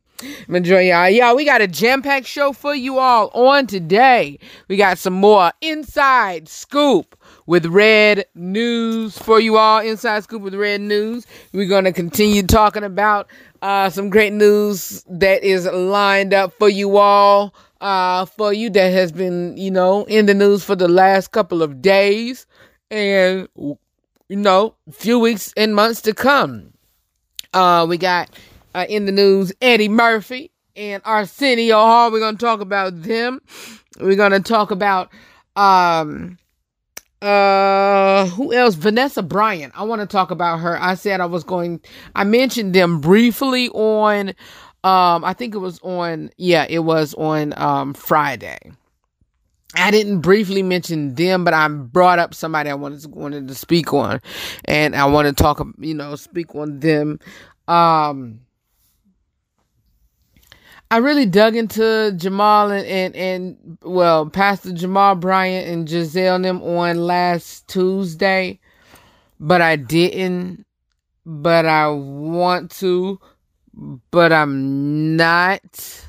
I'm 0.48 0.54
enjoying 0.54 0.88
y'all. 0.88 1.08
Yeah, 1.08 1.32
we 1.34 1.44
got 1.44 1.60
a 1.60 1.66
jam 1.66 2.02
packed 2.02 2.26
show 2.26 2.52
for 2.52 2.74
you 2.74 2.98
all 2.98 3.28
on 3.28 3.66
today. 3.66 4.38
We 4.68 4.76
got 4.76 4.98
some 4.98 5.14
more 5.14 5.52
inside 5.60 6.48
scoop 6.48 7.16
with 7.46 7.66
red 7.66 8.26
news 8.34 9.18
for 9.18 9.40
you 9.40 9.56
all. 9.56 9.80
Inside 9.80 10.24
scoop 10.24 10.42
with 10.42 10.54
red 10.54 10.80
news. 10.80 11.26
We're 11.52 11.68
going 11.68 11.84
to 11.84 11.92
continue 11.92 12.42
talking 12.42 12.84
about 12.84 13.28
uh, 13.62 13.90
some 13.90 14.10
great 14.10 14.32
news 14.32 15.04
that 15.08 15.42
is 15.42 15.66
lined 15.66 16.34
up 16.34 16.52
for 16.54 16.68
you 16.68 16.96
all. 16.96 17.54
Uh, 17.78 18.24
for 18.24 18.54
you 18.54 18.70
that 18.70 18.90
has 18.90 19.12
been, 19.12 19.54
you 19.54 19.70
know, 19.70 20.04
in 20.06 20.24
the 20.24 20.32
news 20.32 20.64
for 20.64 20.74
the 20.74 20.88
last 20.88 21.32
couple 21.32 21.62
of 21.62 21.82
days. 21.82 22.46
And 22.90 23.48
you 24.28 24.36
know, 24.36 24.74
few 24.90 25.18
weeks 25.18 25.52
and 25.56 25.74
months 25.74 26.00
to 26.02 26.14
come. 26.14 26.72
Uh, 27.52 27.86
we 27.88 27.96
got 27.98 28.30
uh, 28.76 28.86
in 28.88 29.06
the 29.06 29.12
news 29.12 29.52
Eddie 29.62 29.88
Murphy 29.88 30.52
and 30.76 31.02
Arsenio 31.04 31.76
Hall. 31.76 32.12
We're 32.12 32.20
gonna 32.20 32.36
talk 32.36 32.60
about 32.60 33.02
them. 33.02 33.40
We're 33.98 34.16
gonna 34.16 34.40
talk 34.40 34.70
about 34.70 35.10
um 35.56 36.38
uh 37.22 38.26
who 38.26 38.52
else 38.52 38.74
vanessa 38.74 39.22
bryant 39.22 39.72
i 39.74 39.82
want 39.82 40.02
to 40.02 40.06
talk 40.06 40.30
about 40.30 40.58
her 40.58 40.78
i 40.82 40.92
said 40.92 41.18
i 41.18 41.24
was 41.24 41.42
going 41.44 41.80
i 42.14 42.22
mentioned 42.22 42.74
them 42.74 43.00
briefly 43.00 43.70
on 43.70 44.28
um 44.84 45.24
i 45.24 45.32
think 45.32 45.54
it 45.54 45.58
was 45.58 45.80
on 45.80 46.28
yeah 46.36 46.66
it 46.68 46.80
was 46.80 47.14
on 47.14 47.54
um 47.56 47.94
friday 47.94 48.58
I 49.74 49.90
didn't 49.90 50.20
briefly 50.20 50.62
mention 50.62 51.14
them, 51.16 51.44
but 51.44 51.52
I 51.52 51.68
brought 51.68 52.18
up 52.18 52.32
somebody 52.32 52.70
I 52.70 52.74
wanted 52.74 53.00
to, 53.00 53.08
wanted 53.08 53.48
to 53.48 53.54
speak 53.54 53.92
on, 53.92 54.20
and 54.64 54.96
I 54.96 55.04
want 55.04 55.28
to 55.28 55.34
talk, 55.34 55.62
you 55.78 55.92
know, 55.92 56.16
speak 56.16 56.54
on 56.54 56.80
them. 56.80 57.18
Um, 57.68 58.40
I 60.90 60.98
really 60.98 61.26
dug 61.26 61.56
into 61.56 62.12
Jamal 62.16 62.70
and, 62.70 62.86
and, 62.86 63.16
and 63.16 63.78
well, 63.82 64.30
Pastor 64.30 64.72
Jamal 64.72 65.16
Bryant 65.16 65.68
and 65.68 65.88
Gizelle 65.88 66.36
and 66.36 66.44
them 66.44 66.62
on 66.62 66.96
last 66.98 67.66
Tuesday, 67.66 68.60
but 69.40 69.60
I 69.60 69.76
didn't. 69.76 70.64
But 71.28 71.66
I 71.66 71.88
want 71.88 72.70
to, 72.72 73.18
but 74.12 74.32
I'm 74.32 75.16
not 75.16 76.04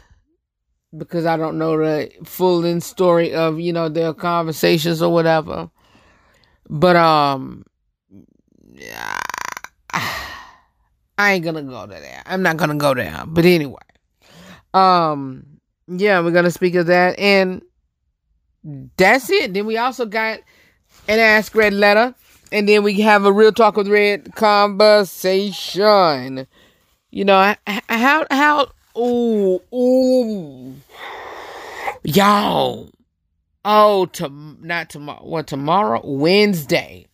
because 0.96 1.26
I 1.26 1.38
don't 1.38 1.58
know 1.58 1.76
the 1.78 2.12
full 2.24 2.64
in 2.64 2.80
story 2.80 3.34
of 3.34 3.60
you 3.60 3.74
know 3.74 3.90
their 3.90 4.14
conversations 4.14 5.02
or 5.02 5.12
whatever. 5.12 5.72
But 6.70 6.96
um, 6.98 7.66
I 9.94 11.34
ain't 11.34 11.44
gonna 11.44 11.64
go 11.64 11.88
to 11.88 11.94
there. 11.94 12.22
I'm 12.28 12.44
not 12.44 12.58
gonna 12.58 12.76
go 12.76 12.94
there. 12.94 13.24
But 13.26 13.46
anyway, 13.46 13.82
um, 14.78 15.46
yeah, 15.88 16.20
we're 16.20 16.32
gonna 16.32 16.52
speak 16.52 16.76
of 16.76 16.88
that, 16.88 17.18
and 17.20 17.62
that's 18.98 19.30
it. 19.30 19.54
Then 19.54 19.66
we 19.66 19.78
also 19.78 20.06
got 20.06 20.40
an 21.08 21.20
Ask 21.20 21.56
Red 21.56 21.74
letter, 21.74 22.14
and 22.52 22.68
then 22.68 22.84
we 22.84 23.00
have 23.02 23.26
a 23.26 23.32
real 23.32 23.52
talk 23.52 23.78
with 23.78 23.88
Red 23.88 24.36
conversation. 24.36 26.48
You 27.12 27.26
know 27.26 27.56
how 27.68 28.26
how 28.28 28.68
Ooh, 28.98 29.62
ooh. 29.74 30.74
Y'all. 32.04 32.90
Oh, 33.64 34.06
to 34.14 34.30
not 34.62 34.90
tomorrow. 34.90 35.24
What 35.24 35.48
tomorrow? 35.48 36.02
Wednesday. 36.04 37.06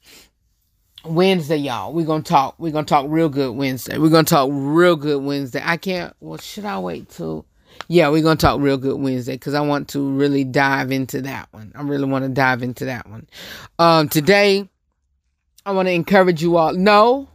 Wednesday, 1.03 1.57
y'all. 1.57 1.91
We're 1.91 2.05
gonna 2.05 2.23
talk. 2.23 2.55
We're 2.57 2.71
gonna 2.71 2.85
talk 2.85 3.07
real 3.09 3.27
good 3.27 3.55
Wednesday. 3.55 3.97
We're 3.97 4.09
gonna 4.09 4.23
talk 4.23 4.49
real 4.51 4.95
good 4.95 5.23
Wednesday. 5.23 5.61
I 5.63 5.75
can't 5.75 6.15
well 6.21 6.37
should 6.37 6.63
I 6.63 6.79
wait 6.79 7.09
till 7.09 7.45
yeah, 7.87 8.09
we're 8.09 8.23
gonna 8.23 8.35
talk 8.35 8.59
real 8.59 8.77
good 8.77 8.99
Wednesday 8.99 9.33
because 9.33 9.53
I 9.53 9.61
want 9.61 9.89
to 9.89 10.11
really 10.11 10.43
dive 10.43 10.91
into 10.91 11.21
that 11.21 11.47
one. 11.51 11.71
I 11.75 11.81
really 11.83 12.05
want 12.05 12.23
to 12.25 12.29
dive 12.29 12.63
into 12.63 12.85
that 12.85 13.09
one. 13.09 13.27
Um 13.79 14.09
today 14.09 14.69
I 15.65 15.71
want 15.71 15.87
to 15.87 15.93
encourage 15.93 16.41
you 16.41 16.57
all. 16.57 16.73
No, 16.73 17.29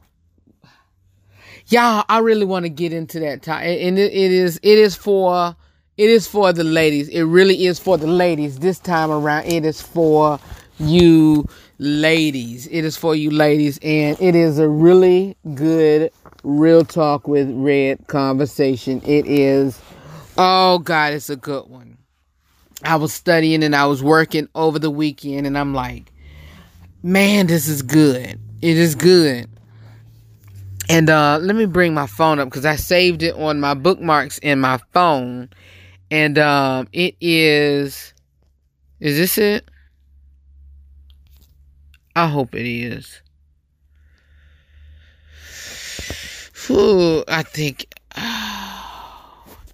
y'all, 1.69 2.05
I 2.09 2.19
really 2.19 2.45
want 2.45 2.65
to 2.65 2.71
get 2.71 2.93
into 2.93 3.21
that 3.21 3.43
time, 3.43 3.65
and 3.65 3.99
it, 3.99 4.13
it 4.13 4.33
is 4.33 4.61
it 4.63 4.79
is 4.79 4.95
for 4.95 5.57
it 5.97 6.11
is 6.11 6.29
for 6.29 6.53
the 6.53 6.65
ladies. 6.65 7.09
It 7.09 7.23
really 7.23 7.67
is 7.67 7.79
for 7.79 7.97
the 7.99 8.07
ladies 8.07 8.59
this 8.59 8.79
time 8.79 9.11
around. 9.11 9.47
It 9.47 9.65
is 9.65 9.81
for 9.81 10.39
you 10.79 11.47
ladies. 11.79 12.67
It 12.69 12.85
is 12.85 12.97
for 12.97 13.15
you 13.15 13.31
ladies, 13.31 13.79
and 13.83 14.21
it 14.21 14.35
is 14.35 14.59
a 14.59 14.69
really 14.69 15.37
good 15.55 16.13
real 16.45 16.85
talk 16.85 17.27
with 17.27 17.51
Red 17.51 18.07
conversation. 18.07 19.03
It 19.05 19.27
is, 19.27 19.81
oh 20.39 20.79
God, 20.79 21.13
it's 21.13 21.29
a 21.29 21.37
good 21.37 21.69
one. 21.69 21.99
I 22.85 22.97
was 22.97 23.13
studying 23.13 23.65
and 23.65 23.75
I 23.75 23.87
was 23.87 24.03
working 24.03 24.49
over 24.55 24.79
the 24.79 24.91
weekend, 24.91 25.47
and 25.47 25.59
I'm 25.59 25.75
like, 25.75 26.13
man, 27.03 27.49
this 27.49 27.69
is 27.69 27.83
good. 27.83 28.39
It 28.63 28.77
is 28.77 28.95
good. 28.95 29.49
And 30.89 31.11
uh, 31.11 31.39
let 31.43 31.55
me 31.55 31.67
bring 31.67 31.93
my 31.93 32.07
phone 32.07 32.39
up 32.39 32.49
because 32.49 32.65
I 32.65 32.77
saved 32.77 33.23
it 33.23 33.35
on 33.35 33.61
my 33.61 33.75
bookmarks 33.75 34.39
in 34.39 34.61
my 34.61 34.79
phone. 34.93 35.51
And 36.11 36.39
um, 36.39 36.89
it 36.93 37.15
is. 37.21 38.15
Is 39.01 39.17
this 39.17 39.37
it? 39.37 39.69
I 42.17 42.27
hope 42.27 42.55
it 42.55 42.67
is. 42.67 43.21
Ooh, 46.71 47.23
I 47.29 47.43
think. 47.43 47.87
Oh, 48.17 48.58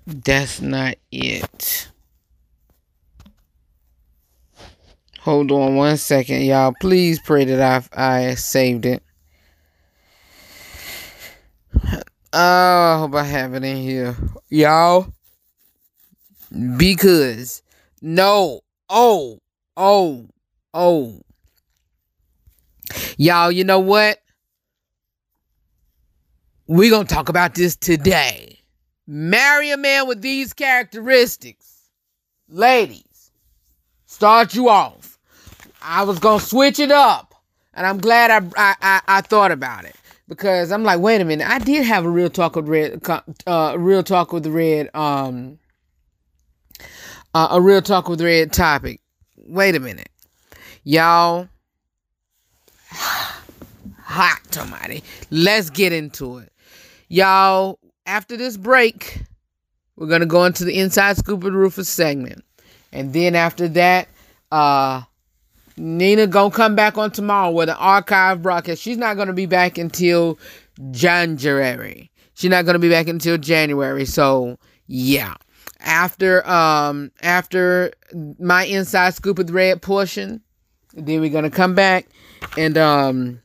that's 0.06 0.60
not 0.60 0.96
it. 1.10 1.88
Hold 5.20 5.50
on 5.52 5.76
one 5.76 5.96
second, 5.96 6.42
y'all. 6.42 6.74
Please 6.80 7.18
pray 7.18 7.46
that 7.46 7.88
I 7.96 8.28
I 8.28 8.34
saved 8.34 8.86
it. 8.86 9.02
Oh, 12.36 12.94
I 12.96 12.98
hope 12.98 13.14
I 13.14 13.22
have 13.22 13.54
it 13.54 13.62
in 13.62 13.76
here, 13.76 14.16
y'all. 14.50 15.06
Because 16.76 17.62
no, 18.02 18.62
oh, 18.90 19.38
oh, 19.76 20.26
oh, 20.74 21.20
y'all. 23.16 23.52
You 23.52 23.62
know 23.62 23.78
what? 23.78 24.18
We're 26.66 26.90
gonna 26.90 27.04
talk 27.04 27.28
about 27.28 27.54
this 27.54 27.76
today. 27.76 28.53
Marry 29.06 29.70
a 29.70 29.76
man 29.76 30.08
with 30.08 30.22
these 30.22 30.52
characteristics, 30.52 31.90
ladies. 32.48 33.32
Start 34.06 34.54
you 34.54 34.68
off. 34.68 35.18
I 35.82 36.04
was 36.04 36.18
gonna 36.18 36.40
switch 36.40 36.78
it 36.78 36.90
up, 36.90 37.34
and 37.74 37.86
I'm 37.86 37.98
glad 37.98 38.30
I 38.30 38.36
I 38.56 38.74
I, 38.80 39.00
I 39.06 39.20
thought 39.20 39.52
about 39.52 39.84
it 39.84 39.94
because 40.26 40.72
I'm 40.72 40.84
like, 40.84 41.00
wait 41.00 41.20
a 41.20 41.24
minute, 41.24 41.46
I 41.46 41.58
did 41.58 41.84
have 41.84 42.06
a 42.06 42.08
real 42.08 42.30
talk 42.30 42.56
with 42.56 42.66
red, 42.66 43.02
uh, 43.46 43.76
real 43.78 44.02
talk 44.02 44.32
with 44.32 44.46
red, 44.46 44.88
um, 44.94 45.58
uh, 47.34 47.48
a 47.50 47.60
real 47.60 47.82
talk 47.82 48.08
with 48.08 48.22
red 48.22 48.52
topic. 48.52 49.00
Wait 49.36 49.74
a 49.74 49.80
minute, 49.80 50.08
y'all. 50.82 51.48
Hot 52.90 54.40
tomati. 54.50 55.02
Let's 55.30 55.70
get 55.70 55.92
into 55.92 56.38
it, 56.38 56.52
y'all. 57.08 57.78
After 58.06 58.36
this 58.36 58.56
break, 58.56 59.22
we're 59.96 60.08
gonna 60.08 60.26
go 60.26 60.44
into 60.44 60.64
the 60.64 60.78
inside 60.78 61.16
scoop 61.16 61.44
of 61.44 61.52
the 61.52 61.58
Rufus 61.58 61.88
segment, 61.88 62.44
and 62.92 63.12
then 63.12 63.34
after 63.34 63.68
that, 63.68 64.08
uh 64.52 65.02
Nina 65.76 66.26
gonna 66.26 66.50
come 66.50 66.76
back 66.76 66.98
on 66.98 67.10
tomorrow 67.10 67.50
with 67.50 67.68
an 67.68 67.76
archive 67.78 68.42
broadcast. 68.42 68.80
She's 68.80 68.96
not 68.96 69.16
gonna 69.16 69.32
be 69.32 69.46
back 69.46 69.78
until 69.78 70.38
January. 70.90 72.10
She's 72.34 72.50
not 72.50 72.64
gonna 72.66 72.78
be 72.78 72.90
back 72.90 73.08
until 73.08 73.38
January. 73.38 74.04
So 74.04 74.58
yeah. 74.86 75.34
After 75.80 76.46
um 76.48 77.10
after 77.22 77.92
my 78.38 78.64
inside 78.64 79.14
scoop 79.14 79.38
of 79.38 79.48
the 79.48 79.52
red 79.52 79.82
portion, 79.82 80.40
then 80.94 81.20
we're 81.20 81.30
gonna 81.30 81.50
come 81.50 81.74
back 81.74 82.06
and 82.56 82.78
um 82.78 83.40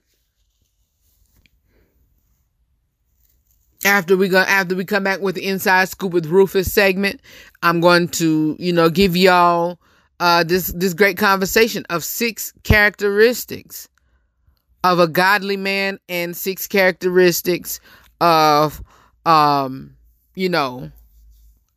after 3.85 4.17
we 4.17 4.27
go 4.27 4.39
after 4.39 4.75
we 4.75 4.85
come 4.85 5.03
back 5.03 5.21
with 5.21 5.35
the 5.35 5.45
inside 5.45 5.89
scoop 5.89 6.13
with 6.13 6.25
Rufus 6.25 6.71
segment, 6.71 7.21
I'm 7.63 7.79
going 7.79 8.09
to, 8.09 8.55
you 8.59 8.73
know, 8.73 8.89
give 8.89 9.15
y'all 9.15 9.79
uh, 10.19 10.43
this 10.43 10.67
this 10.67 10.93
great 10.93 11.17
conversation 11.17 11.85
of 11.89 12.03
six 12.03 12.53
characteristics 12.63 13.87
of 14.83 14.99
a 14.99 15.07
godly 15.07 15.57
man 15.57 15.99
and 16.07 16.35
six 16.35 16.67
characteristics 16.67 17.79
of 18.21 18.81
um 19.25 19.95
you 20.35 20.49
know 20.49 20.89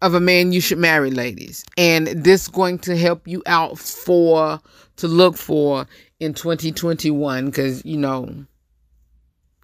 of 0.00 0.14
a 0.14 0.20
man 0.20 0.52
you 0.52 0.60
should 0.60 0.78
marry 0.78 1.10
ladies. 1.10 1.64
And 1.78 2.08
this 2.08 2.48
going 2.48 2.78
to 2.80 2.96
help 2.96 3.26
you 3.26 3.42
out 3.46 3.78
for 3.78 4.60
to 4.96 5.08
look 5.08 5.36
for 5.36 5.86
in 6.18 6.34
2021 6.34 7.46
because 7.46 7.84
you 7.84 7.96
know 7.96 8.44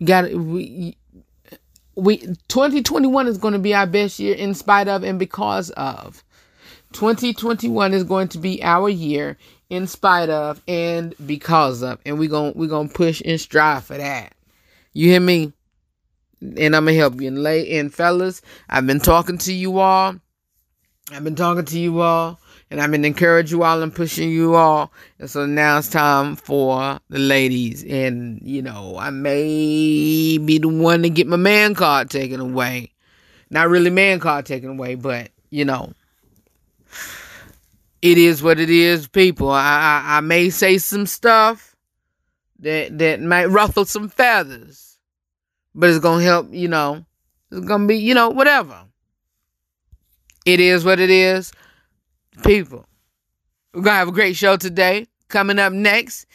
got 0.04 0.30
we 0.32 0.96
we 1.98 2.18
2021 2.18 3.26
is 3.26 3.38
going 3.38 3.54
to 3.54 3.58
be 3.58 3.74
our 3.74 3.86
best 3.86 4.20
year 4.20 4.34
in 4.34 4.54
spite 4.54 4.86
of 4.86 5.02
and 5.02 5.18
because 5.18 5.70
of. 5.70 6.22
2021 6.92 7.92
is 7.92 8.04
going 8.04 8.28
to 8.28 8.38
be 8.38 8.62
our 8.62 8.88
year 8.88 9.36
in 9.68 9.86
spite 9.86 10.30
of 10.30 10.62
and 10.66 11.14
because 11.26 11.82
of 11.82 11.98
and 12.06 12.18
we're 12.18 12.30
going 12.30 12.54
we're 12.56 12.68
going 12.68 12.88
to 12.88 12.94
push 12.94 13.20
and 13.24 13.40
strive 13.40 13.84
for 13.84 13.96
that. 13.96 14.32
You 14.92 15.10
hear 15.10 15.20
me? 15.20 15.52
And 16.40 16.76
i'm 16.76 16.84
gonna 16.84 16.94
help 16.94 17.20
you. 17.20 17.26
And 17.26 17.42
lay 17.42 17.78
and 17.78 17.92
fellas 17.92 18.42
i've 18.70 18.86
been 18.86 19.00
talking 19.00 19.38
to 19.38 19.52
you 19.52 19.78
all. 19.80 20.14
I've 21.12 21.24
been 21.24 21.34
talking 21.34 21.64
to 21.64 21.78
you 21.78 22.00
all 22.00 22.38
and 22.70 22.80
i've 22.80 22.90
been 22.90 23.04
encouraging 23.04 23.58
you 23.58 23.64
all 23.64 23.82
and 23.82 23.94
pushing 23.94 24.30
you 24.30 24.54
all 24.54 24.92
and 25.18 25.30
so 25.30 25.46
now 25.46 25.78
it's 25.78 25.88
time 25.88 26.36
for 26.36 26.98
the 27.08 27.18
ladies 27.18 27.84
and 27.84 28.40
you 28.42 28.62
know 28.62 28.96
i 28.98 29.10
may 29.10 30.38
be 30.38 30.58
the 30.58 30.68
one 30.68 31.02
to 31.02 31.10
get 31.10 31.26
my 31.26 31.36
man 31.36 31.74
card 31.74 32.10
taken 32.10 32.40
away 32.40 32.90
not 33.50 33.68
really 33.68 33.90
man 33.90 34.20
card 34.20 34.46
taken 34.46 34.70
away 34.70 34.94
but 34.94 35.30
you 35.50 35.64
know 35.64 35.92
it 38.02 38.18
is 38.18 38.42
what 38.42 38.60
it 38.60 38.70
is, 38.70 39.08
people. 39.08 39.50
I, 39.50 40.02
I, 40.04 40.18
I 40.18 40.20
may 40.20 40.50
say 40.50 40.78
some 40.78 41.06
stuff 41.06 41.76
that 42.60 42.98
that 42.98 43.20
might 43.20 43.46
ruffle 43.46 43.84
some 43.84 44.08
feathers, 44.08 44.98
but 45.74 45.90
it's 45.90 45.98
gonna 45.98 46.22
help. 46.22 46.48
You 46.52 46.68
know, 46.68 47.04
it's 47.50 47.66
gonna 47.66 47.86
be 47.86 47.96
you 47.96 48.14
know 48.14 48.30
whatever. 48.30 48.84
It 50.46 50.60
is 50.60 50.84
what 50.84 51.00
it 51.00 51.10
is, 51.10 51.52
people. 52.42 52.86
We're 53.74 53.82
gonna 53.82 53.96
have 53.96 54.08
a 54.08 54.12
great 54.12 54.36
show 54.36 54.56
today. 54.56 55.06
Coming 55.28 55.58
up 55.58 55.72
next 55.72 56.26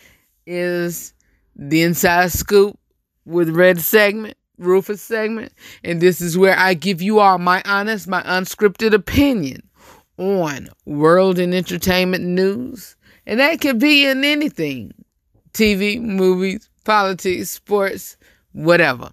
is 0.46 1.14
the 1.56 1.82
inside 1.82 2.32
scoop 2.32 2.78
with 3.26 3.50
Red 3.50 3.80
segment, 3.80 4.38
Rufus 4.58 5.02
segment, 5.02 5.52
and 5.84 6.00
this 6.00 6.22
is 6.22 6.38
where 6.38 6.58
I 6.58 6.74
give 6.74 7.02
you 7.02 7.20
all 7.20 7.38
my 7.38 7.62
honest, 7.66 8.08
my 8.08 8.22
unscripted 8.24 8.94
opinion 8.94 9.62
on 10.18 10.70
world 10.86 11.40
and 11.40 11.54
entertainment 11.54 12.24
news. 12.24 12.96
And 13.26 13.40
that 13.40 13.62
could 13.62 13.80
be 13.80 14.06
in 14.06 14.24
anything 14.24 14.94
TV, 15.54 16.02
movies, 16.02 16.70
politics, 16.84 17.50
sports, 17.50 18.18
whatever. 18.52 19.12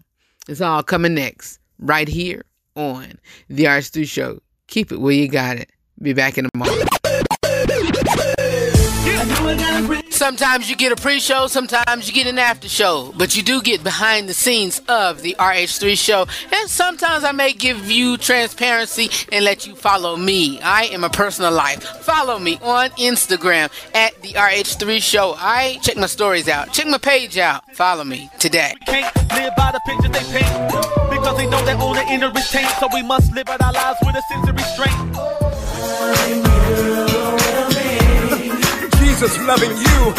It's 0.48 0.60
all 0.60 0.82
coming 0.82 1.14
next, 1.14 1.60
right 1.78 2.08
here 2.08 2.44
on 2.74 3.14
The 3.48 3.64
RH3 3.64 4.08
Show. 4.08 4.40
Keep 4.66 4.92
it 4.92 5.00
where 5.00 5.12
you 5.12 5.28
got 5.28 5.56
it. 5.58 5.70
Be 6.02 6.14
back 6.14 6.38
in 6.38 6.46
a 6.46 6.56
moment. 6.56 6.88
Sometimes 10.10 10.70
you 10.70 10.76
get 10.76 10.92
a 10.92 10.96
pre 10.96 11.20
show, 11.20 11.46
sometimes 11.46 12.06
you 12.06 12.14
get 12.14 12.26
an 12.26 12.38
after 12.38 12.70
show, 12.70 13.12
but 13.18 13.36
you 13.36 13.42
do 13.42 13.60
get 13.60 13.84
behind 13.84 14.26
the 14.26 14.32
scenes 14.32 14.80
of 14.88 15.20
the 15.20 15.36
RH3 15.38 15.98
show. 15.98 16.26
And 16.52 16.70
sometimes 16.70 17.24
I 17.24 17.32
may 17.32 17.52
give 17.52 17.90
you 17.90 18.16
transparency 18.16 19.10
and 19.30 19.44
let 19.44 19.66
you 19.66 19.74
follow 19.74 20.16
me. 20.16 20.58
I 20.62 20.84
am 20.84 21.04
a 21.04 21.10
personal 21.10 21.52
life. 21.52 21.82
Follow 21.82 22.38
me 22.38 22.58
on 22.62 22.90
Instagram 22.90 23.70
at 23.94 24.18
the 24.22 24.32
RH3 24.32 25.02
show. 25.02 25.34
I 25.36 25.78
check 25.82 25.98
my 25.98 26.06
stories 26.06 26.48
out, 26.48 26.72
check 26.72 26.86
my 26.86 26.98
page 26.98 27.36
out. 27.36 27.62
Follow 27.74 28.04
me 28.04 28.30
today. 28.38 28.72
Can't 28.86 29.14
live 29.34 29.54
by 29.54 29.72
the 29.72 29.80
pictures 29.86 30.12
they 30.12 30.38
paint 30.38 30.70
because 31.10 31.36
they 31.36 31.46
know 31.46 31.62
that 31.66 31.76
all 31.78 31.92
the 31.92 32.06
inner 32.08 32.32
is 32.34 32.48
taint. 32.48 32.70
So 32.78 32.88
we 32.94 33.02
must 33.02 33.34
live 33.34 33.50
out 33.50 33.60
our 33.60 33.72
lives 33.72 33.98
with 34.02 34.16
a 34.16 34.22
sense 34.32 34.48
of 34.48 34.56
restraint. 34.56 35.49
Jesus 39.00 39.36
loving 39.44 39.70
you. 39.70 40.14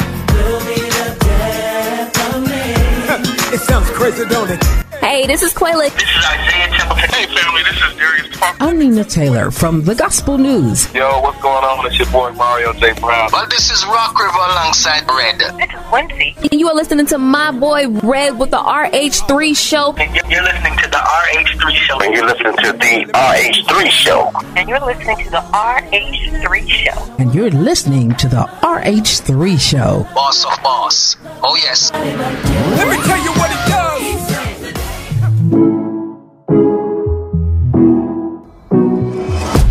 it 3.53 3.61
sounds 3.61 3.89
crazy, 3.91 4.25
don't 4.25 4.51
it? 4.51 4.90
Hey, 5.01 5.25
this 5.27 5.41
is 5.41 5.53
Quayla. 5.53 5.91
This 5.93 6.03
is 6.03 6.25
Isaiah 6.25 6.67
Templeton. 6.77 7.09
Hey, 7.09 7.25
family, 7.25 7.63
this 7.63 7.75
is 7.75 7.97
Darius 7.97 8.37
Parker. 8.37 8.57
I'm 8.63 8.77
Nina 8.79 9.03
Taylor 9.03 9.49
from 9.51 9.83
The 9.83 9.95
Gospel 9.95 10.37
News. 10.37 10.93
Yo, 10.93 11.19
what's 11.21 11.41
going 11.41 11.63
on? 11.65 11.85
It's 11.87 11.97
your 11.97 12.07
boy 12.11 12.31
Mario 12.33 12.71
J. 12.73 12.93
Brown. 12.99 13.29
Well, 13.33 13.47
this 13.49 13.71
is 13.71 13.83
Rock 13.85 14.17
River 14.19 14.37
alongside 14.37 15.03
Red. 15.09 15.39
This 15.57 15.69
is 15.73 15.91
Lindsay. 15.91 16.35
And 16.51 16.59
you 16.59 16.69
are 16.69 16.75
listening 16.75 17.07
to 17.07 17.17
my 17.17 17.51
boy 17.51 17.89
Red 17.89 18.37
with 18.37 18.51
the 18.51 18.57
RH3 18.59 19.53
show. 19.55 19.93
And 19.97 20.15
you're- 20.15 20.29
you're 20.29 20.43
listening 20.43 20.77
to 20.77 20.89
the 20.89 20.97
RH3 21.01 21.75
show. 21.75 21.99
And 21.99 22.13
you're 22.13 22.25
listening 22.27 22.55
to 22.57 22.71
the 22.73 23.11
RH3 23.13 23.89
show. 23.89 24.31
and 24.55 24.69
you're 24.69 24.79
listening 24.79 25.17
to 25.25 25.29
the 25.31 25.43
RH3 25.51 26.69
show. 26.69 27.15
And 27.17 27.33
you're 27.35 27.49
listening 27.51 28.13
to 28.15 28.27
the 28.29 28.47
RH3 28.61 29.57
show. 29.57 30.07
Boss 30.13 30.45
of 30.45 30.61
Boss. 30.63 31.17
Oh, 31.43 31.55
yes. 31.55 31.91
Let 31.93 32.87
me 32.87 32.97
tell 33.03 33.17
you 33.23 33.31
what 33.33 33.49
it 33.51 33.69
does. 33.69 33.90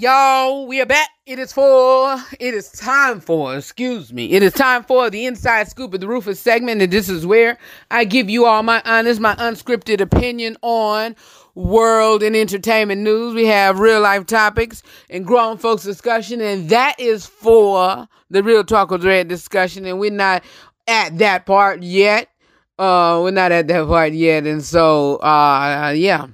y'all? 0.00 0.66
We 0.66 0.80
are 0.80 0.86
back. 0.86 1.10
It 1.26 1.38
is 1.38 1.52
for, 1.52 2.16
it 2.38 2.54
is 2.54 2.70
time 2.70 3.20
for, 3.20 3.54
excuse 3.54 4.14
me, 4.14 4.32
it 4.32 4.42
is 4.42 4.54
time 4.54 4.82
for 4.82 5.10
the 5.10 5.26
Inside 5.26 5.68
Scoop 5.68 5.92
of 5.92 6.00
the 6.00 6.08
Rufus 6.08 6.40
segment, 6.40 6.80
and 6.80 6.90
this 6.90 7.10
is 7.10 7.26
where 7.26 7.58
I 7.90 8.04
give 8.04 8.30
you 8.30 8.46
all 8.46 8.62
my 8.62 8.80
honest, 8.86 9.20
my 9.20 9.34
unscripted 9.34 10.00
opinion 10.00 10.56
on 10.62 11.16
world 11.54 12.22
and 12.22 12.34
entertainment 12.34 13.02
news. 13.02 13.34
We 13.34 13.44
have 13.46 13.78
real 13.78 14.00
life 14.00 14.24
topics 14.24 14.82
and 15.10 15.26
grown 15.26 15.58
folks 15.58 15.82
discussion, 15.82 16.40
and 16.40 16.70
that 16.70 16.98
is 16.98 17.26
for 17.26 18.08
the 18.30 18.42
Real 18.42 18.64
Talk 18.64 18.90
with 18.90 19.04
Red 19.04 19.28
discussion. 19.28 19.84
And 19.84 20.00
we're 20.00 20.10
not 20.10 20.42
at 20.86 21.18
that 21.18 21.44
part 21.44 21.82
yet. 21.82 22.30
Uh, 22.78 23.20
we're 23.22 23.32
not 23.32 23.52
at 23.52 23.68
that 23.68 23.86
part 23.86 24.14
yet, 24.14 24.46
and 24.46 24.64
so 24.64 25.16
uh, 25.16 25.92
yeah. 25.94 26.28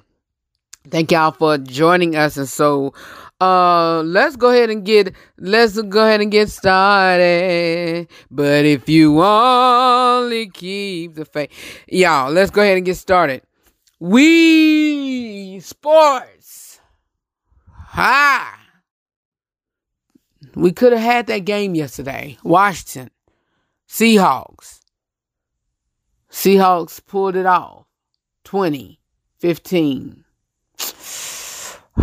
Thank 0.90 1.10
y'all 1.10 1.32
for 1.32 1.58
joining 1.58 2.16
us, 2.16 2.36
and 2.36 2.48
so 2.48 2.94
uh 3.40 4.02
let's 4.02 4.34
go 4.36 4.50
ahead 4.50 4.70
and 4.70 4.84
get 4.84 5.14
let's 5.38 5.80
go 5.82 6.06
ahead 6.06 6.20
and 6.20 6.30
get 6.30 6.48
started. 6.48 8.08
But 8.30 8.64
if 8.64 8.88
you 8.88 9.22
only 9.22 10.48
keep 10.48 11.14
the 11.14 11.24
faith 11.24 11.50
y'all 11.88 12.32
let's 12.32 12.50
go 12.50 12.62
ahead 12.62 12.76
and 12.76 12.86
get 12.86 12.96
started. 12.96 13.42
We 13.98 15.60
sports. 15.60 16.80
Ha 17.70 18.58
we 20.54 20.72
could 20.72 20.92
have 20.92 21.02
had 21.02 21.26
that 21.26 21.44
game 21.44 21.74
yesterday. 21.74 22.38
Washington 22.42 23.10
seahawks. 23.88 24.80
Seahawks 26.30 27.04
pulled 27.04 27.36
it 27.36 27.46
off 27.46 27.86
20 28.44 29.00
15 29.38 30.25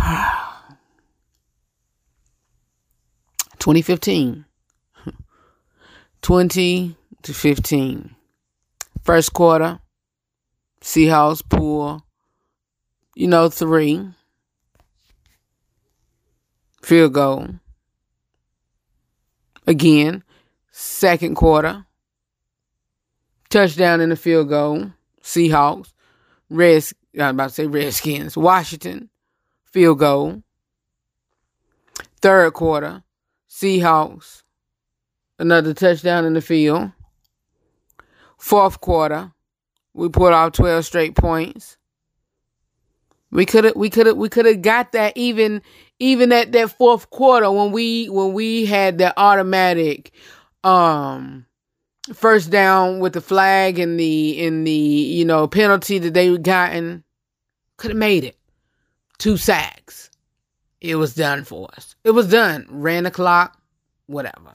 2015. 3.58 4.44
20 6.22 6.96
to 7.22 7.34
15. 7.34 8.16
First 9.02 9.32
quarter, 9.32 9.80
Seahawks 10.80 11.42
pull, 11.48 12.04
you 13.14 13.26
know, 13.26 13.48
three. 13.48 14.08
Field 16.82 17.14
goal. 17.14 17.48
Again, 19.66 20.22
second 20.70 21.36
quarter, 21.36 21.86
touchdown 23.48 24.02
in 24.02 24.10
the 24.10 24.16
field 24.16 24.50
goal. 24.50 24.92
Seahawks, 25.22 25.92
Reds, 26.50 26.92
I'm 27.18 27.34
about 27.36 27.48
to 27.50 27.54
say 27.54 27.66
Redskins. 27.66 28.36
Washington, 28.36 29.10
field 29.64 29.98
goal. 29.98 30.42
Third 32.20 32.54
quarter, 32.54 33.02
Seahawks, 33.50 34.42
another 35.38 35.74
touchdown 35.74 36.24
in 36.24 36.32
the 36.32 36.40
field. 36.40 36.90
Fourth 38.38 38.80
quarter, 38.80 39.32
we 39.92 40.08
put 40.08 40.32
off 40.32 40.52
12 40.52 40.84
straight 40.86 41.14
points. 41.14 41.76
We 43.30 43.46
could 43.46 43.64
have 43.64 43.76
we 43.76 43.90
could 43.90 44.06
have 44.06 44.16
we 44.16 44.28
could 44.28 44.46
have 44.46 44.62
got 44.62 44.92
that 44.92 45.16
even 45.16 45.60
even 45.98 46.32
at 46.32 46.52
that 46.52 46.70
fourth 46.70 47.10
quarter 47.10 47.50
when 47.50 47.72
we 47.72 48.06
when 48.06 48.32
we 48.32 48.64
had 48.64 48.98
the 48.98 49.18
automatic 49.18 50.12
um 50.62 51.44
first 52.12 52.50
down 52.50 53.00
with 53.00 53.12
the 53.12 53.20
flag 53.20 53.78
and 53.78 53.98
the 53.98 54.38
in 54.38 54.64
the 54.64 54.70
you 54.72 55.24
know 55.24 55.46
penalty 55.46 55.98
that 55.98 56.14
they 56.14 56.36
gotten 56.38 57.03
could 57.84 57.90
have 57.90 57.98
made 57.98 58.24
it 58.24 58.38
two 59.18 59.36
sacks 59.36 60.08
it 60.80 60.94
was 60.96 61.14
done 61.14 61.44
for 61.44 61.68
us. 61.76 61.94
It 62.02 62.12
was 62.12 62.30
done. 62.30 62.66
Ran 62.70 63.04
the 63.04 63.10
clock, 63.10 63.60
whatever. 64.06 64.52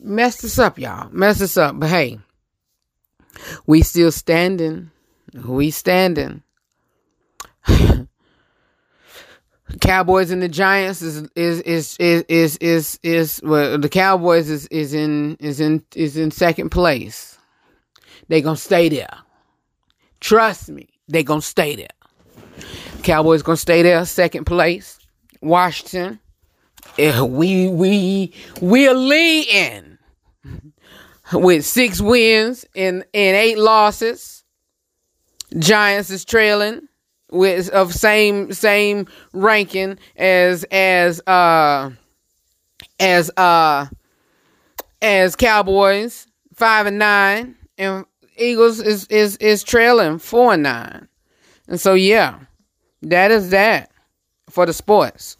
Messed 0.00 0.42
us 0.42 0.58
up, 0.58 0.76
y'all. 0.76 1.08
Messed 1.12 1.40
us 1.40 1.56
up. 1.56 1.78
But 1.78 1.88
hey, 1.88 2.18
we 3.64 3.82
still 3.82 4.10
standing. 4.10 4.90
We 5.32 5.70
standing. 5.70 6.42
Cowboys 9.80 10.32
and 10.32 10.42
the 10.42 10.48
Giants 10.48 11.00
is 11.00 11.28
is 11.36 11.60
is 11.60 11.96
is 12.00 12.24
is 12.28 12.56
is, 12.56 12.98
is 13.04 13.40
well 13.44 13.78
the 13.78 13.88
Cowboys 13.88 14.50
is 14.50 14.66
is 14.66 14.94
in 14.94 15.36
is 15.38 15.60
in 15.60 15.84
is 15.94 16.16
in 16.16 16.32
second 16.32 16.70
place. 16.70 17.38
They 18.26 18.42
gonna 18.42 18.56
stay 18.56 18.88
there. 18.88 19.18
Trust 20.20 20.68
me, 20.68 20.89
they 21.10 21.22
gonna 21.22 21.42
stay 21.42 21.76
there. 21.76 21.88
Cowboys 23.02 23.42
gonna 23.42 23.56
stay 23.56 23.82
there, 23.82 24.04
second 24.04 24.44
place. 24.44 24.98
Washington, 25.40 26.20
yeah, 26.96 27.22
we 27.22 27.68
we 27.68 28.32
we're 28.60 28.94
leading 28.94 29.98
with 31.32 31.64
six 31.64 32.00
wins 32.00 32.64
and 32.74 33.04
and 33.14 33.36
eight 33.36 33.58
losses. 33.58 34.44
Giants 35.58 36.10
is 36.10 36.24
trailing 36.24 36.88
with 37.30 37.68
of 37.70 37.94
same 37.94 38.52
same 38.52 39.06
ranking 39.32 39.98
as 40.16 40.64
as 40.64 41.20
uh 41.26 41.90
as 42.98 43.30
uh 43.36 43.86
as 45.02 45.36
Cowboys 45.36 46.26
five 46.54 46.86
and 46.86 46.98
nine 46.98 47.56
and 47.78 48.04
Eagles 48.40 48.80
is 48.80 49.06
is 49.06 49.36
is 49.36 49.62
trailing 49.62 50.18
four 50.18 50.54
and 50.54 50.62
nine. 50.62 51.08
And 51.68 51.80
so 51.80 51.94
yeah 51.94 52.40
that 53.02 53.30
is 53.30 53.50
that 53.50 53.90
for 54.48 54.66
the 54.66 54.72
sports. 54.72 55.36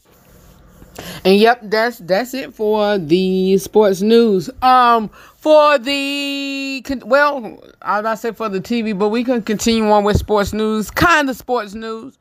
And 1.24 1.36
yep, 1.38 1.60
that's 1.62 1.98
that's 1.98 2.34
it 2.34 2.54
for 2.54 2.98
the 2.98 3.56
sports 3.58 4.02
news. 4.02 4.50
Um, 4.62 5.08
for 5.08 5.78
the 5.78 6.84
well, 7.04 7.62
I 7.80 8.02
to 8.02 8.16
say 8.16 8.32
for 8.32 8.48
the 8.48 8.60
TV, 8.60 8.98
but 8.98 9.08
we 9.08 9.24
can 9.24 9.42
continue 9.42 9.88
on 9.90 10.04
with 10.04 10.18
sports 10.18 10.52
news, 10.52 10.90
kind 10.90 11.30
of 11.30 11.36
sports 11.36 11.74
news. 11.74 12.18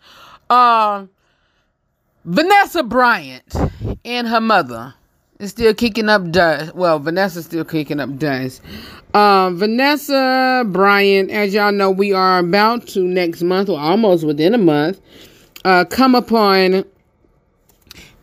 Um, 0.49 1.09
Vanessa 2.25 2.83
Bryant 2.83 3.43
and 4.05 4.27
her 4.27 4.41
mother 4.41 4.93
is 5.39 5.51
still 5.51 5.73
kicking 5.73 6.09
up 6.09 6.29
dust. 6.31 6.75
Well, 6.75 6.99
Vanessa's 6.99 7.45
still 7.45 7.63
kicking 7.63 8.01
up 8.01 8.17
dust. 8.17 8.61
Um, 9.13 9.57
Vanessa 9.57 10.65
Bryant, 10.67 11.31
as 11.31 11.53
y'all 11.53 11.71
know, 11.71 11.89
we 11.89 12.11
are 12.11 12.39
about 12.39 12.87
to 12.87 12.99
next 12.99 13.41
month, 13.41 13.69
or 13.69 13.79
almost 13.79 14.25
within 14.25 14.53
a 14.53 14.57
month, 14.57 14.99
uh, 15.63 15.85
come 15.85 16.13
upon 16.13 16.83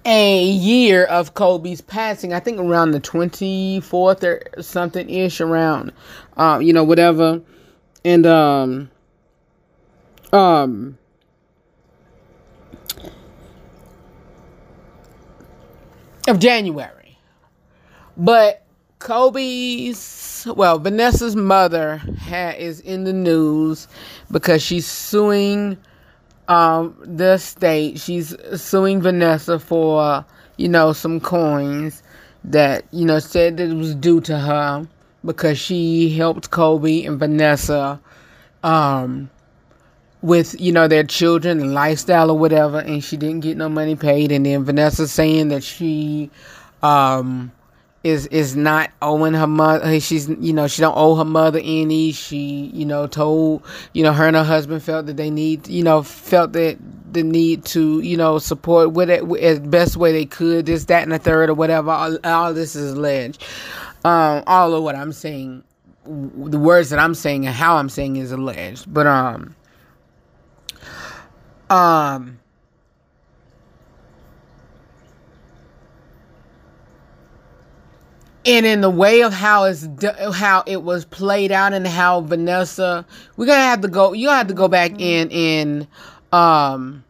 a 0.05 0.45
year 0.45 1.05
of 1.05 1.33
Kobe's 1.33 1.81
passing. 1.81 2.35
I 2.35 2.41
think 2.41 2.59
around 2.59 2.91
the 2.91 3.01
24th 3.01 4.23
or 4.23 4.63
something 4.63 5.09
ish 5.09 5.41
around, 5.41 5.93
um, 6.37 6.61
you 6.61 6.75
know, 6.75 6.85
whatever. 6.85 7.41
And, 8.05 8.27
um, 8.27 8.91
um, 10.35 10.99
of 16.29 16.39
January. 16.39 16.96
But 18.17 18.63
Kobe's, 18.99 20.47
well, 20.57 20.79
Vanessa's 20.79 21.37
mother 21.37 21.99
ha- 22.19 22.55
is 22.57 22.81
in 22.81 23.05
the 23.05 23.13
news 23.13 23.89
because 24.31 24.63
she's 24.63 24.87
suing 24.87 25.77
um, 26.49 26.97
the 27.03 27.37
state. 27.39 27.99
She's 28.01 28.35
suing 28.61 29.03
Vanessa 29.03 29.59
for, 29.59 30.25
you 30.57 30.69
know, 30.69 30.93
some 30.93 31.21
coins 31.21 32.03
that, 32.45 32.85
you 32.91 33.05
know, 33.05 33.19
said 33.19 33.59
that 33.59 33.69
it 33.69 33.75
was 33.75 33.95
due 33.95 34.21
to 34.23 34.39
her 34.39 34.89
because 35.25 35.59
she 35.59 36.11
helped 36.17 36.51
Kobe 36.51 37.05
and 37.05 37.19
Vanessa 37.19 38.01
um, 38.63 39.29
with, 40.23 40.59
you 40.59 40.73
know, 40.73 40.89
their 40.89 41.05
children 41.05 41.61
and 41.61 41.75
lifestyle 41.75 42.31
or 42.31 42.39
whatever, 42.39 42.79
and 42.79 43.05
she 43.05 43.17
didn't 43.17 43.41
get 43.41 43.57
no 43.57 43.69
money 43.69 43.97
paid. 43.97 44.33
And 44.33 44.47
then 44.47 44.65
Vanessa 44.65 45.07
saying 45.07 45.49
that 45.49 45.63
she 45.63 46.31
um, 46.83 47.53
is 48.07 48.29
is 48.29 48.55
not 48.55 48.92
owing 49.03 49.35
her 49.35 49.49
mother 49.49 49.99
she's 49.99 50.29
you 50.29 50.53
know 50.53 50.69
she 50.69 50.81
don't 50.81 50.97
owe 50.97 51.16
her 51.16 51.25
mother 51.25 51.61
any. 51.62 52.12
She 52.12 52.71
you 52.73 52.85
know 52.87 53.09
told 53.09 53.64
you 53.95 54.05
know 54.05 54.12
her 54.12 54.29
and 54.29 54.37
her 54.37 54.45
husband 54.45 54.83
felt 54.85 55.07
that 55.07 55.16
they 55.16 55.29
need 55.29 55.66
you 55.66 55.83
know 55.83 56.05
felt 56.05 56.53
that 56.53 56.79
the 57.12 57.25
need 57.25 57.64
to 57.66 58.01
you 58.01 58.16
know 58.16 58.38
support 58.38 58.92
with 58.92 59.11
it 59.11 59.25
as 59.42 59.59
best 59.59 59.97
way 59.97 60.12
they 60.12 60.25
could 60.25 60.66
this 60.66 60.85
that 60.85 61.03
and 61.03 61.11
the 61.11 61.19
third 61.19 61.51
or 61.51 61.55
whatever. 61.55 61.90
All, 61.90 62.19
all 62.23 62.55
this 62.55 62.77
is 62.77 62.92
alleged. 62.92 63.42
Um 64.05 64.45
all 64.47 64.73
of 64.73 64.85
what 64.85 64.95
i'm 64.95 65.12
saying 65.12 65.64
the 66.05 66.59
words 66.59 66.90
that 66.90 67.01
i'm 67.01 67.14
saying 67.14 67.45
and 67.45 67.55
how 67.55 67.77
i'm 67.77 67.88
saying 67.88 68.16
is 68.16 68.31
alleged. 68.31 68.92
But 68.92 69.09
um 69.09 69.57
um 71.71 72.38
and 78.47 78.65
in 78.65 78.81
the 78.81 78.91
way 78.91 79.23
of 79.23 79.33
how 79.33 79.65
it's 79.65 79.87
how 80.35 80.63
it 80.67 80.83
was 80.83 81.05
played 81.05 81.53
out 81.53 81.73
and 81.73 81.87
how 81.87 82.21
Vanessa 82.21 83.05
we're 83.37 83.47
gonna 83.47 83.61
have 83.61 83.81
to 83.81 83.89
go 83.89 84.13
you 84.13 84.29
have 84.29 84.47
to 84.49 84.55
go 84.55 84.69
back 84.69 84.93
in 84.99 85.31
and 85.33 85.87
um 86.33 87.05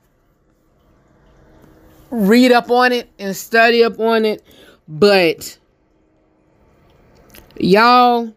read 2.11 2.53
up 2.53 2.70
on 2.70 2.92
it 2.92 3.11
and 3.18 3.37
study 3.37 3.85
up 3.85 3.99
on 4.01 4.25
it 4.25 4.44
but 4.88 5.59
y'all 7.59 8.33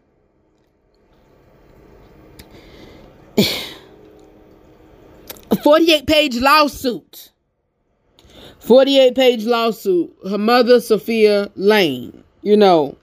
48 5.63 6.05
page 6.07 6.35
lawsuit. 6.37 7.31
48 8.59 9.15
page 9.15 9.45
lawsuit. 9.45 10.15
Her 10.29 10.37
mother, 10.37 10.79
Sofia 10.79 11.49
Laine, 11.55 12.18
you 12.41 12.57
know. 12.57 12.97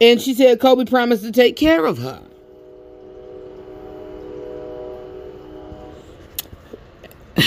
And 0.00 0.20
she 0.20 0.34
said 0.34 0.60
Kobe 0.60 0.84
promised 0.84 1.22
to 1.22 1.32
take 1.32 1.56
care 1.56 1.86
of 1.86 1.98
her. 1.98 2.22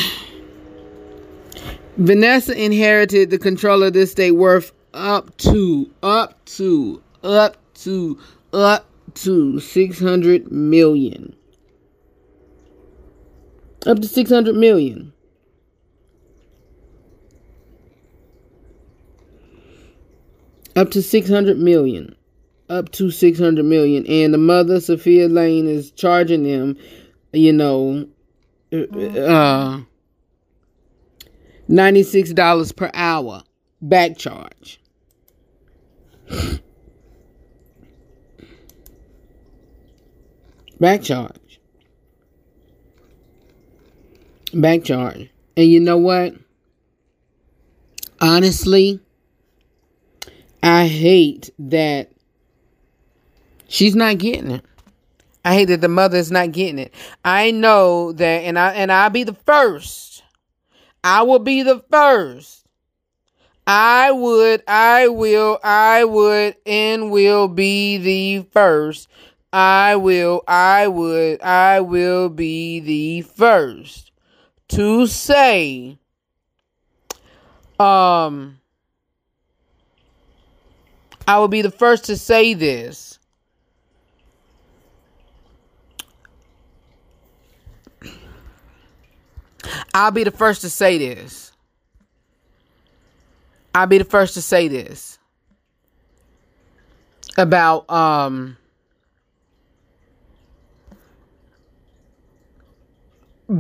Vanessa 1.98 2.60
inherited 2.60 3.30
the 3.30 3.38
control 3.38 3.84
of 3.84 3.94
this 3.94 4.12
state 4.12 4.32
worth 4.32 4.72
up 4.94 5.36
to, 5.38 5.92
up 6.02 6.44
to, 6.46 7.02
up 7.24 7.58
to, 7.76 8.18
up 8.54 8.86
to 9.16 9.60
600 9.60 10.52
million. 10.52 11.36
Up 13.86 14.00
to 14.00 14.08
600 14.08 14.56
million. 14.56 15.14
Up 20.78 20.92
to 20.92 21.02
600 21.02 21.58
million. 21.58 22.16
Up 22.70 22.92
to 22.92 23.10
600 23.10 23.66
million. 23.66 24.06
And 24.06 24.32
the 24.32 24.38
mother, 24.38 24.80
Sofia 24.80 25.28
Laine, 25.28 25.68
is 25.68 25.90
charging 25.92 26.44
them, 26.44 26.78
you 27.34 27.52
know, 27.52 28.08
uh, 28.72 29.82
$96 31.68 32.76
per 32.76 32.92
hour 32.94 33.42
back 33.82 34.18
charge. 34.18 34.80
Back 40.80 41.02
charge. 41.02 41.60
Back 44.54 44.84
charge. 44.84 45.32
And 45.56 45.66
you 45.66 45.80
know 45.80 45.98
what? 45.98 46.36
Honestly, 48.22 49.00
I 50.62 50.88
hate 50.88 51.52
that 51.60 52.12
she's 53.68 53.96
not 53.96 54.18
getting 54.18 54.52
it. 54.52 54.66
I 55.46 55.54
hate 55.54 55.66
that 55.66 55.82
the 55.82 55.88
mother 55.88 56.18
is 56.18 56.32
not 56.32 56.52
getting 56.52 56.80
it. 56.80 56.94
I 57.24 57.52
know 57.52 58.12
that 58.14 58.44
and 58.44 58.60
I 58.60 58.74
and 58.74 58.92
I'll 58.92 59.10
be 59.10 59.24
the 59.24 59.34
first. 59.34 60.24
I 61.04 61.22
will 61.22 61.40
be 61.40 61.64
the 61.64 61.84
first. 61.90 62.66
I 63.66 64.12
would, 64.12 64.64
I 64.66 65.10
will, 65.10 65.60
I 65.62 66.06
would, 66.06 66.56
and 66.66 67.12
will 67.12 67.50
be 67.50 67.98
the 67.98 68.48
first 68.52 69.10
I 69.52 69.96
will, 69.96 70.44
I 70.48 70.88
would, 70.88 71.42
I 71.42 71.80
will 71.80 72.30
be 72.30 72.80
the 72.80 73.22
first 73.22 74.12
to 74.70 75.08
say, 75.08 75.98
um, 77.80 78.60
I 81.28 81.40
will 81.40 81.50
be 81.50 81.62
the 81.62 81.72
first 81.72 82.06
to 82.06 82.18
say 82.18 82.54
this. 82.54 83.20
I'll 89.94 90.12
be 90.12 90.24
the 90.24 90.32
first 90.32 90.62
to 90.62 90.70
say 90.70 90.98
this. 90.98 91.52
I'll 93.76 93.88
be 93.88 93.98
the 93.98 94.06
first 94.06 94.36
to 94.36 94.42
say 94.42 94.68
this 94.68 95.20
about 97.38 97.88
um 97.92 98.58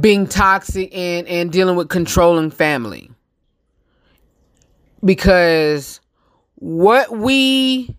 being 0.01 0.25
toxic 0.25 0.89
and 0.95 1.27
and 1.27 1.51
dealing 1.51 1.75
with 1.75 1.89
controlling 1.89 2.49
family 2.49 3.11
because 5.05 5.99
what 6.59 7.11
we 7.17 7.95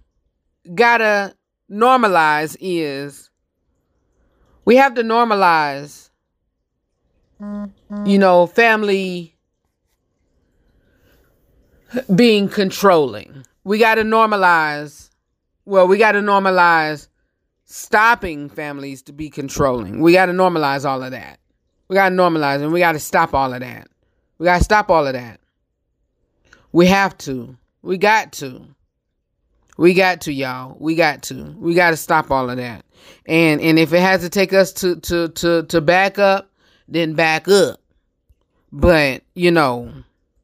gotta 0.75 1.35
normalize 1.71 2.57
is 2.61 3.31
we 4.65 4.77
have 4.77 4.95
to 4.95 5.03
normalize 5.03 6.11
you 8.05 8.19
know 8.19 8.47
family 8.47 9.37
being 12.15 12.49
controlling 12.49 13.45
we 13.65 13.79
gotta 13.79 14.03
normalize 14.03 15.11
well 15.65 15.87
we 15.87 15.97
gotta 15.97 16.21
normalize 16.21 17.09
stopping 17.65 18.49
families 18.49 19.03
to 19.03 19.13
be 19.13 19.31
controlling 19.31 20.01
we 20.01 20.13
gotta 20.13 20.33
normalize 20.33 20.85
all 20.85 21.03
of 21.03 21.11
that 21.13 21.39
we 21.89 21.95
got 21.95 22.11
to 22.11 22.15
normalize 22.15 22.63
and 22.63 22.73
we 22.73 22.81
got 22.81 22.93
to 22.93 22.99
stop 22.99 23.35
all 23.35 23.53
of 23.53 23.61
that. 23.61 23.89
We 24.39 24.45
got 24.45 24.59
to 24.59 24.65
stop 24.65 24.91
all 24.91 25.07
of 25.07 25.15
that. 25.15 25.41
We 26.71 26.87
have 26.87 27.17
to. 27.19 27.57
We 27.83 27.99
got 27.99 28.33
to. 28.33 28.63
We 29.77 29.95
got 29.95 30.23
to, 30.23 30.33
y'all. 30.33 30.77
We 30.81 30.97
got 30.97 31.23
to. 31.25 31.55
We 31.59 31.75
got 31.75 31.91
to 31.91 31.97
stop 31.97 32.31
all 32.31 32.51
of 32.51 32.57
that. 32.57 32.85
And 33.27 33.61
and 33.61 33.79
if 33.79 33.93
it 33.93 34.01
has 34.01 34.23
to 34.23 34.29
take 34.29 34.53
us 34.53 34.73
to 34.75 34.97
to 34.97 35.29
to 35.29 35.63
to 35.65 35.81
back 35.81 36.19
up, 36.19 36.51
then 36.89 37.15
back 37.15 37.47
up. 37.49 37.81
But, 38.73 39.23
you 39.35 39.51
know, 39.51 39.93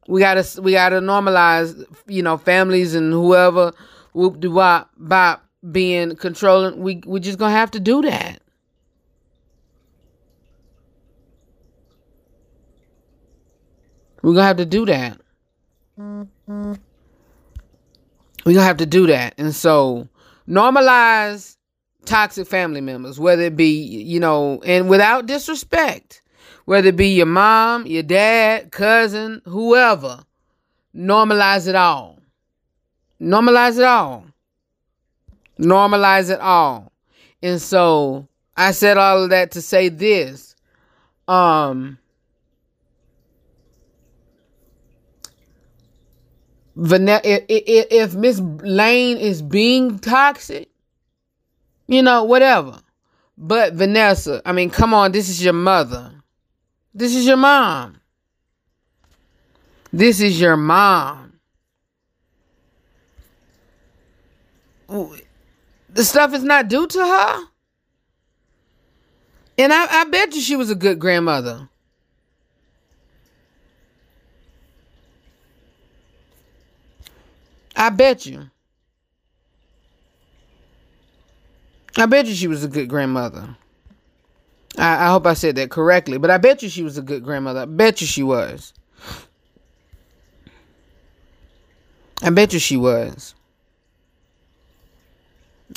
we 0.07 0.19
got 0.21 0.41
to 0.41 0.61
we 0.61 0.71
got 0.71 0.89
to 0.89 1.01
normalize, 1.01 1.83
you 2.07 2.23
know, 2.23 2.37
families 2.37 2.95
and 2.95 3.11
whoever 3.11 3.73
whoop 4.13 4.39
de 4.39 4.49
wop 4.49 4.89
bop 4.97 5.45
being 5.71 6.15
controlling. 6.15 6.79
We 6.79 7.01
we 7.05 7.19
just 7.19 7.39
to 7.39 7.49
have 7.49 7.71
to 7.71 7.79
do 7.79 8.01
that. 8.03 8.41
We're 14.21 14.33
gonna 14.33 14.47
have 14.47 14.57
to 14.57 14.65
do 14.65 14.85
that. 14.87 15.19
We're 18.45 18.53
gonna 18.53 18.65
have 18.65 18.77
to 18.77 18.85
do 18.85 19.07
that. 19.07 19.33
And 19.37 19.53
so 19.55 20.07
normalize 20.47 21.57
toxic 22.05 22.47
family 22.47 22.81
members, 22.81 23.19
whether 23.19 23.43
it 23.43 23.55
be, 23.55 23.71
you 23.81 24.19
know, 24.19 24.61
and 24.63 24.87
without 24.87 25.25
disrespect, 25.25 26.21
whether 26.65 26.89
it 26.89 26.95
be 26.95 27.09
your 27.15 27.25
mom, 27.25 27.87
your 27.87 28.03
dad, 28.03 28.71
cousin, 28.71 29.41
whoever, 29.45 30.23
normalize 30.95 31.67
it 31.67 31.75
all. 31.75 32.19
Normalize 33.19 33.77
it 33.79 33.85
all. 33.85 34.25
Normalize 35.59 36.29
it 36.29 36.39
all. 36.39 36.91
And 37.41 37.61
so 37.61 38.27
I 38.55 38.71
said 38.71 38.97
all 38.97 39.23
of 39.23 39.29
that 39.31 39.51
to 39.51 39.61
say 39.61 39.89
this. 39.89 40.55
Um, 41.27 41.97
Vanessa, 46.75 47.21
if, 47.25 47.87
if 47.89 48.15
Miss 48.15 48.39
Laine 48.39 49.17
is 49.17 49.41
being 49.41 49.99
toxic, 49.99 50.69
you 51.87 52.01
know, 52.01 52.23
whatever. 52.23 52.79
But 53.37 53.73
Vanessa, 53.73 54.41
I 54.45 54.51
mean, 54.51 54.69
come 54.69 54.93
on, 54.93 55.11
this 55.11 55.29
is 55.29 55.43
your 55.43 55.53
mother. 55.53 56.11
This 56.93 57.15
is 57.15 57.25
your 57.25 57.37
mom. 57.37 57.99
This 59.91 60.19
is 60.19 60.39
your 60.39 60.57
mom. 60.57 61.39
The 64.87 66.03
stuff 66.03 66.33
is 66.33 66.43
not 66.43 66.67
due 66.67 66.87
to 66.87 66.99
her. 66.99 67.43
And 69.57 69.71
I, 69.71 70.01
I 70.01 70.03
bet 70.05 70.35
you 70.35 70.41
she 70.41 70.55
was 70.55 70.69
a 70.69 70.75
good 70.75 70.99
grandmother. 70.99 71.69
I 77.75 77.89
bet 77.89 78.25
you. 78.25 78.49
I 81.97 82.05
bet 82.05 82.25
you 82.25 82.33
she 82.33 82.47
was 82.47 82.63
a 82.63 82.67
good 82.67 82.89
grandmother. 82.89 83.55
I, 84.77 85.05
I, 85.05 85.09
hope 85.09 85.25
I 85.25 85.33
said 85.33 85.55
that 85.55 85.71
correctly, 85.71 86.17
but 86.17 86.29
I 86.29 86.37
bet 86.37 86.61
you 86.61 86.69
she 86.69 86.83
was 86.83 86.97
a 86.97 87.01
good 87.01 87.23
grandmother. 87.23 87.61
I 87.61 87.65
bet 87.65 88.01
you 88.01 88.07
she 88.07 88.23
was. 88.23 88.73
I 92.21 92.29
bet 92.29 92.53
you 92.53 92.59
she 92.59 92.75
was. 92.75 93.35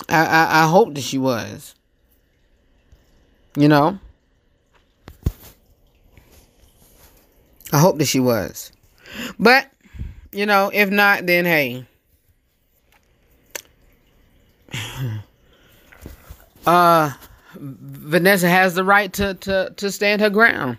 I, 0.09 0.25
I, 0.25 0.65
I 0.65 0.69
hope 0.69 0.95
that 0.95 1.03
she 1.03 1.19
was. 1.19 1.75
You 3.57 3.69
know? 3.69 3.99
I 7.73 7.79
hope 7.79 7.99
that 7.99 8.07
she 8.07 8.21
was. 8.21 8.73
But 9.39 9.71
you 10.33 10.47
know, 10.47 10.71
if 10.73 10.91
not, 10.91 11.27
then 11.27 11.45
hey. 11.45 11.88
Uh 16.66 17.12
Vanessa 17.54 18.48
has 18.48 18.74
the 18.74 18.85
right 18.85 19.12
to, 19.14 19.33
to, 19.35 19.72
to 19.76 19.90
stand 19.90 20.20
her 20.20 20.28
ground. 20.28 20.76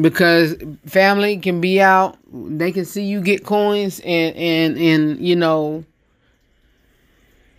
Because 0.00 0.54
family 0.86 1.38
can 1.38 1.60
be 1.60 1.80
out, 1.80 2.16
they 2.32 2.70
can 2.70 2.84
see 2.84 3.02
you 3.02 3.20
get 3.20 3.44
coins 3.44 4.00
and 4.04 4.36
and 4.36 4.78
and 4.78 5.26
you 5.26 5.34
know 5.34 5.84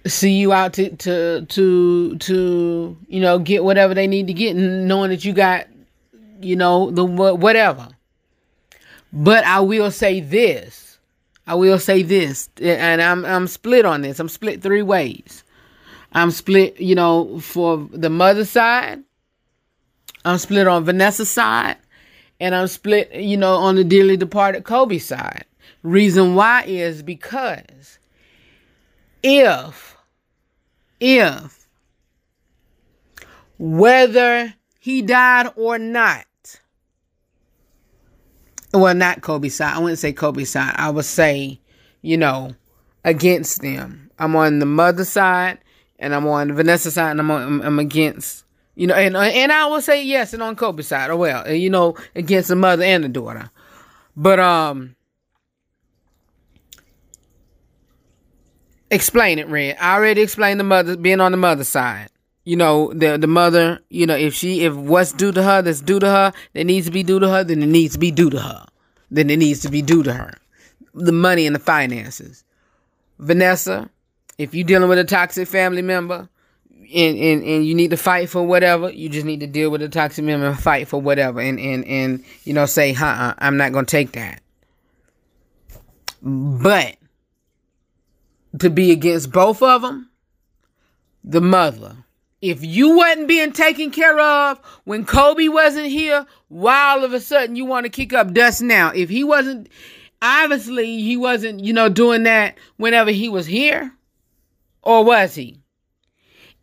see 0.07 0.31
you 0.31 0.53
out 0.53 0.73
to 0.73 0.95
to 0.95 1.45
to 1.47 2.17
to 2.17 2.97
you 3.09 3.19
know 3.19 3.37
get 3.39 3.65
whatever 3.65 3.93
they 3.93 4.07
need 4.07 4.27
to 4.27 4.33
get 4.33 4.55
knowing 4.55 5.09
that 5.09 5.25
you 5.25 5.33
got 5.33 5.67
you 6.43 6.55
know, 6.55 6.91
the 6.91 7.05
whatever. 7.05 7.89
But 9.13 9.43
I 9.45 9.59
will 9.61 9.91
say 9.91 10.19
this. 10.19 10.90
I 11.47 11.55
will 11.55 11.79
say 11.79 12.03
this, 12.03 12.49
and 12.61 13.01
I'm 13.01 13.25
I'm 13.25 13.47
split 13.47 13.85
on 13.85 14.01
this. 14.01 14.19
I'm 14.19 14.29
split 14.29 14.61
three 14.61 14.81
ways. 14.81 15.43
I'm 16.13 16.31
split, 16.31 16.79
you 16.79 16.95
know, 16.95 17.39
for 17.39 17.87
the 17.91 18.09
mother 18.09 18.45
side. 18.45 19.03
I'm 20.23 20.37
split 20.37 20.67
on 20.67 20.85
Vanessa's 20.85 21.31
side, 21.31 21.77
and 22.39 22.53
I'm 22.53 22.67
split, 22.67 23.13
you 23.13 23.37
know, 23.37 23.55
on 23.55 23.75
the 23.75 23.83
dearly 23.83 24.17
departed 24.17 24.63
Kobe 24.65 24.99
side. 24.99 25.45
Reason 25.83 26.35
why 26.35 26.63
is 26.63 27.01
because 27.01 27.97
if, 29.23 29.97
if, 30.99 31.67
whether 33.57 34.53
he 34.79 35.01
died 35.01 35.47
or 35.55 35.79
not, 35.79 36.25
well, 38.73 38.95
not 38.95 39.21
Kobe 39.21 39.49
side. 39.49 39.75
I 39.75 39.79
wouldn't 39.79 39.99
say 39.99 40.13
Kobe 40.13 40.43
side. 40.43 40.73
I 40.77 40.89
would 40.89 41.05
say, 41.05 41.59
you 42.01 42.17
know, 42.17 42.55
against 43.03 43.61
them. 43.61 44.09
I'm 44.19 44.35
on 44.35 44.59
the 44.59 44.65
mother 44.65 45.05
side, 45.05 45.59
and 45.99 46.13
I'm 46.13 46.27
on 46.27 46.53
Vanessa 46.53 46.91
side, 46.91 47.11
and 47.11 47.19
I'm 47.19 47.31
on, 47.31 47.61
I'm 47.63 47.79
against, 47.79 48.45
you 48.75 48.87
know, 48.87 48.93
and 48.93 49.17
and 49.17 49.51
I 49.51 49.65
will 49.65 49.81
say 49.81 50.03
yes, 50.03 50.33
and 50.33 50.43
on 50.43 50.55
Kobe 50.55 50.83
side, 50.83 51.09
or 51.09 51.15
well, 51.15 51.51
you 51.51 51.69
know, 51.69 51.95
against 52.15 52.49
the 52.49 52.55
mother 52.55 52.83
and 52.83 53.03
the 53.03 53.09
daughter. 53.09 53.49
But 54.15 54.39
um, 54.39 54.95
explain 58.89 59.39
it, 59.39 59.47
Red. 59.47 59.77
I 59.79 59.95
already 59.95 60.21
explained 60.21 60.59
the 60.59 60.65
mother 60.65 60.95
being 60.95 61.19
on 61.21 61.31
the 61.31 61.37
mother 61.37 61.63
side. 61.63 62.09
You 62.43 62.55
know, 62.55 62.91
the 62.93 63.17
the 63.17 63.27
mother, 63.27 63.79
you 63.89 64.07
know, 64.07 64.15
if 64.15 64.33
she 64.33 64.61
if 64.61 64.73
what's 64.73 65.11
due 65.11 65.31
to 65.31 65.43
her 65.43 65.61
that's 65.61 65.81
due 65.81 65.99
to 65.99 66.07
her, 66.07 66.33
that 66.53 66.63
needs 66.63 66.87
to 66.87 66.91
be 66.91 67.03
due 67.03 67.19
to 67.19 67.29
her, 67.29 67.43
then 67.43 67.61
it 67.61 67.67
needs 67.67 67.93
to 67.93 67.99
be 67.99 68.11
due 68.11 68.29
to 68.31 68.39
her. 68.39 68.65
Then 69.11 69.29
it 69.29 69.37
needs 69.37 69.59
to 69.61 69.69
be 69.69 69.81
due 69.81 70.03
to 70.03 70.13
her. 70.13 70.33
The 70.93 71.11
money 71.11 71.45
and 71.45 71.55
the 71.55 71.59
finances. 71.59 72.43
Vanessa, 73.19 73.89
if 74.37 74.55
you're 74.55 74.65
dealing 74.65 74.89
with 74.89 74.97
a 74.97 75.03
toxic 75.03 75.47
family 75.47 75.83
member 75.83 76.27
and, 76.93 77.17
and, 77.17 77.43
and 77.43 77.65
you 77.65 77.75
need 77.75 77.91
to 77.91 77.97
fight 77.97 78.29
for 78.29 78.43
whatever, 78.43 78.89
you 78.89 79.07
just 79.07 79.25
need 79.25 79.41
to 79.41 79.47
deal 79.47 79.69
with 79.69 79.81
a 79.83 79.89
toxic 79.89 80.25
member 80.25 80.47
and 80.47 80.59
fight 80.59 80.87
for 80.87 80.99
whatever 80.99 81.39
and, 81.39 81.59
and, 81.59 81.85
and 81.85 82.23
you 82.43 82.53
know, 82.53 82.65
say, 82.65 82.93
huh, 82.93 83.35
I'm 83.37 83.57
not 83.57 83.71
gonna 83.71 83.85
take 83.85 84.13
that. 84.13 84.41
But 86.21 86.95
to 88.59 88.69
be 88.69 88.91
against 88.91 89.31
both 89.31 89.61
of 89.61 89.83
them, 89.83 90.09
the 91.23 91.41
mother. 91.41 91.97
If 92.41 92.65
you 92.65 92.97
wasn't 92.97 93.27
being 93.27 93.51
taken 93.51 93.91
care 93.91 94.19
of 94.19 94.59
when 94.83 95.05
Kobe 95.05 95.47
wasn't 95.47 95.87
here, 95.87 96.25
why 96.47 96.89
all 96.89 97.03
of 97.03 97.13
a 97.13 97.19
sudden 97.19 97.55
you 97.55 97.65
want 97.65 97.85
to 97.85 97.89
kick 97.89 98.13
up 98.13 98.33
dust 98.33 98.63
now? 98.63 98.91
If 98.93 99.09
he 99.09 99.23
wasn't, 99.23 99.69
obviously 100.21 101.01
he 101.01 101.17
wasn't, 101.17 101.63
you 101.63 101.71
know, 101.71 101.87
doing 101.87 102.23
that 102.23 102.57
whenever 102.77 103.11
he 103.11 103.29
was 103.29 103.45
here, 103.45 103.93
or 104.81 105.03
was 105.03 105.35
he? 105.35 105.59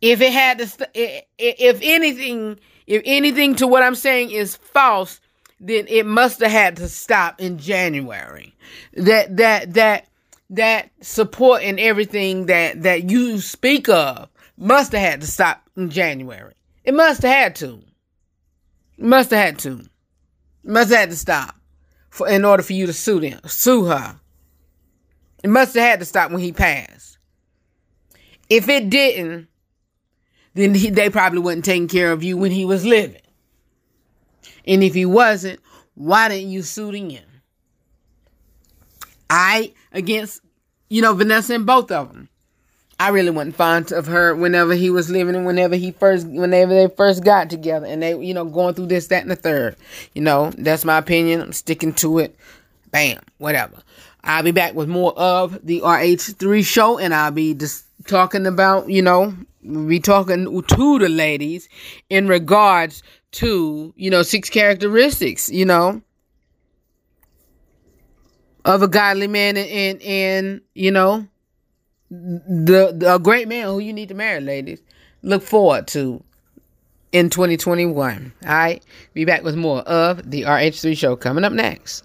If 0.01 0.19
it 0.19 0.33
had 0.33 0.57
to, 0.57 0.67
st- 0.67 0.89
if 0.93 1.79
anything, 1.81 2.59
if 2.85 3.01
anything 3.05 3.55
to 3.55 3.67
what 3.67 3.83
I'm 3.83 3.95
saying 3.95 4.31
is 4.31 4.57
false, 4.57 5.21
then 5.61 5.85
it 5.87 6.05
must 6.05 6.41
have 6.41 6.51
had 6.51 6.77
to 6.77 6.89
stop 6.89 7.39
in 7.39 7.57
January. 7.57 8.53
That 8.93 9.37
that 9.37 9.73
that 9.73 10.07
that 10.49 10.89
support 11.01 11.63
and 11.63 11.79
everything 11.79 12.47
that 12.47 12.83
that 12.83 13.09
you 13.09 13.39
speak 13.39 13.87
of 13.87 14.29
must 14.59 14.91
have 14.91 15.01
had 15.01 15.21
to 15.21 15.27
stop 15.27 15.67
in 15.75 15.89
January. 15.89 16.53
It 16.83 16.93
must 16.93 17.23
have 17.23 17.31
had 17.31 17.55
to. 17.57 17.81
Must 18.97 19.31
have 19.31 19.39
had 19.39 19.59
to. 19.59 19.85
Must 20.63 20.89
have 20.89 20.99
had 20.99 21.09
to 21.11 21.15
stop 21.15 21.55
for 22.09 22.27
in 22.27 22.43
order 22.43 22.63
for 22.63 22.73
you 22.73 22.85
to 22.85 22.93
sue 22.93 23.19
them, 23.19 23.39
sue 23.45 23.85
her. 23.85 24.19
It 25.43 25.49
must 25.49 25.73
have 25.75 25.83
had 25.83 25.99
to 25.99 26.05
stop 26.05 26.31
when 26.31 26.41
he 26.41 26.51
passed. 26.51 27.17
If 28.49 28.67
it 28.67 28.89
didn't, 28.89 29.47
then 30.53 30.73
he, 30.73 30.89
they 30.89 31.09
probably 31.09 31.39
wasn't 31.39 31.65
taking 31.65 31.87
care 31.87 32.11
of 32.11 32.23
you 32.23 32.35
when 32.35 32.51
he 32.51 32.65
was 32.65 32.85
living. 32.85 33.21
And 34.65 34.83
if 34.83 34.93
he 34.93 35.05
wasn't, 35.05 35.61
why 35.95 36.27
didn't 36.27 36.49
you 36.49 36.63
sue 36.63 36.91
them? 36.91 37.23
I 39.29 39.73
against 39.91 40.41
you 40.89 41.01
know 41.01 41.13
Vanessa 41.13 41.53
and 41.53 41.65
both 41.65 41.91
of 41.91 42.11
them. 42.11 42.28
I 42.99 43.09
really 43.09 43.29
wasn't 43.29 43.55
fond 43.55 43.93
of 43.93 44.07
her 44.07 44.35
whenever 44.35 44.73
he 44.73 44.89
was 44.89 45.09
living 45.09 45.33
and 45.33 45.45
whenever 45.45 45.75
he 45.75 45.91
first 45.91 46.27
whenever 46.27 46.73
they 46.73 46.93
first 46.93 47.23
got 47.23 47.49
together 47.49 47.85
and 47.85 48.03
they 48.03 48.17
you 48.17 48.33
know 48.33 48.43
going 48.43 48.73
through 48.73 48.87
this 48.87 49.07
that 49.07 49.21
and 49.21 49.31
the 49.31 49.37
third. 49.37 49.77
You 50.13 50.21
know 50.21 50.51
that's 50.57 50.83
my 50.83 50.97
opinion. 50.97 51.41
I'm 51.41 51.53
sticking 51.53 51.93
to 51.93 52.19
it. 52.19 52.35
Bam, 52.91 53.19
whatever. 53.37 53.77
I'll 54.23 54.43
be 54.43 54.51
back 54.51 54.73
with 54.73 54.89
more 54.89 55.17
of 55.17 55.65
the 55.65 55.79
RH3 55.79 56.65
show 56.65 56.99
and 56.99 57.13
I'll 57.13 57.31
be 57.31 57.53
just 57.53 57.85
talking 58.05 58.45
about 58.45 58.89
you 58.89 59.01
know 59.01 59.33
be 59.63 60.01
talking 60.01 60.45
to 60.45 60.99
the 60.99 61.09
ladies 61.09 61.69
in 62.09 62.27
regards 62.27 63.01
to 63.31 63.93
you 63.95 64.09
know 64.09 64.23
six 64.23 64.49
characteristics. 64.49 65.49
You 65.49 65.65
know 65.65 66.01
of 68.65 68.81
a 68.81 68.87
godly 68.89 69.27
man 69.27 69.55
and, 69.55 69.69
and, 69.69 70.01
and 70.01 70.61
you 70.75 70.91
know 70.91 71.25
the, 72.09 72.97
a 73.07 73.19
great 73.19 73.47
man 73.47 73.65
who 73.67 73.79
you 73.79 73.93
need 73.93 74.09
to 74.09 74.15
marry, 74.15 74.41
ladies. 74.41 74.81
Look 75.21 75.43
forward 75.43 75.87
to 75.89 76.23
in 77.11 77.29
2021. 77.29 78.33
All 78.43 78.49
right, 78.49 78.83
be 79.13 79.25
back 79.25 79.43
with 79.43 79.55
more 79.55 79.81
of 79.81 80.29
the 80.29 80.43
RH3 80.43 80.97
show 80.97 81.15
coming 81.15 81.43
up 81.43 81.53
next. 81.53 82.03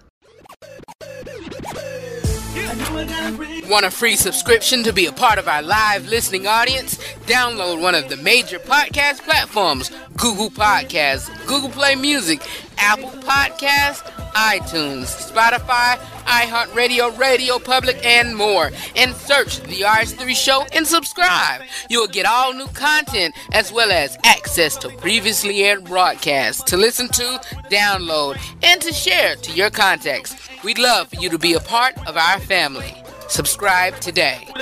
Want 3.68 3.86
a 3.86 3.90
free 3.90 4.16
subscription 4.16 4.82
to 4.82 4.92
be 4.92 5.06
a 5.06 5.12
part 5.12 5.38
of 5.38 5.48
our 5.48 5.62
live 5.62 6.06
listening 6.06 6.46
audience? 6.46 6.98
Download 7.26 7.80
one 7.80 7.94
of 7.94 8.10
the 8.10 8.16
major 8.18 8.58
podcast 8.58 9.22
platforms 9.22 9.90
Google 10.18 10.50
Podcasts, 10.50 11.30
Google 11.46 11.70
Play 11.70 11.94
Music, 11.94 12.42
Apple 12.76 13.08
Podcasts, 13.22 14.02
iTunes, 14.34 15.06
Spotify, 15.06 15.96
iHeartRadio, 16.26 17.16
Radio 17.16 17.58
Public, 17.58 18.04
and 18.04 18.36
more. 18.36 18.70
And 18.96 19.14
search 19.14 19.60
The 19.60 19.80
RH3 19.80 20.34
Show 20.34 20.66
and 20.74 20.86
subscribe. 20.86 21.62
You'll 21.88 22.08
get 22.08 22.26
all 22.26 22.52
new 22.52 22.68
content 22.68 23.34
as 23.52 23.72
well 23.72 23.90
as 23.90 24.18
access 24.24 24.76
to 24.78 24.90
previously 24.90 25.64
aired 25.64 25.84
broadcasts 25.84 26.62
to 26.64 26.76
listen 26.76 27.08
to, 27.08 27.40
download, 27.70 28.38
and 28.62 28.82
to 28.82 28.92
share 28.92 29.36
to 29.36 29.52
your 29.52 29.70
contacts. 29.70 30.36
We'd 30.62 30.78
love 30.78 31.08
for 31.08 31.16
you 31.16 31.30
to 31.30 31.38
be 31.38 31.54
a 31.54 31.60
part 31.60 31.96
of 32.06 32.16
our 32.16 32.40
family. 32.40 33.03
Subscribe 33.34 33.98
today. 33.98 34.46
The 34.46 34.54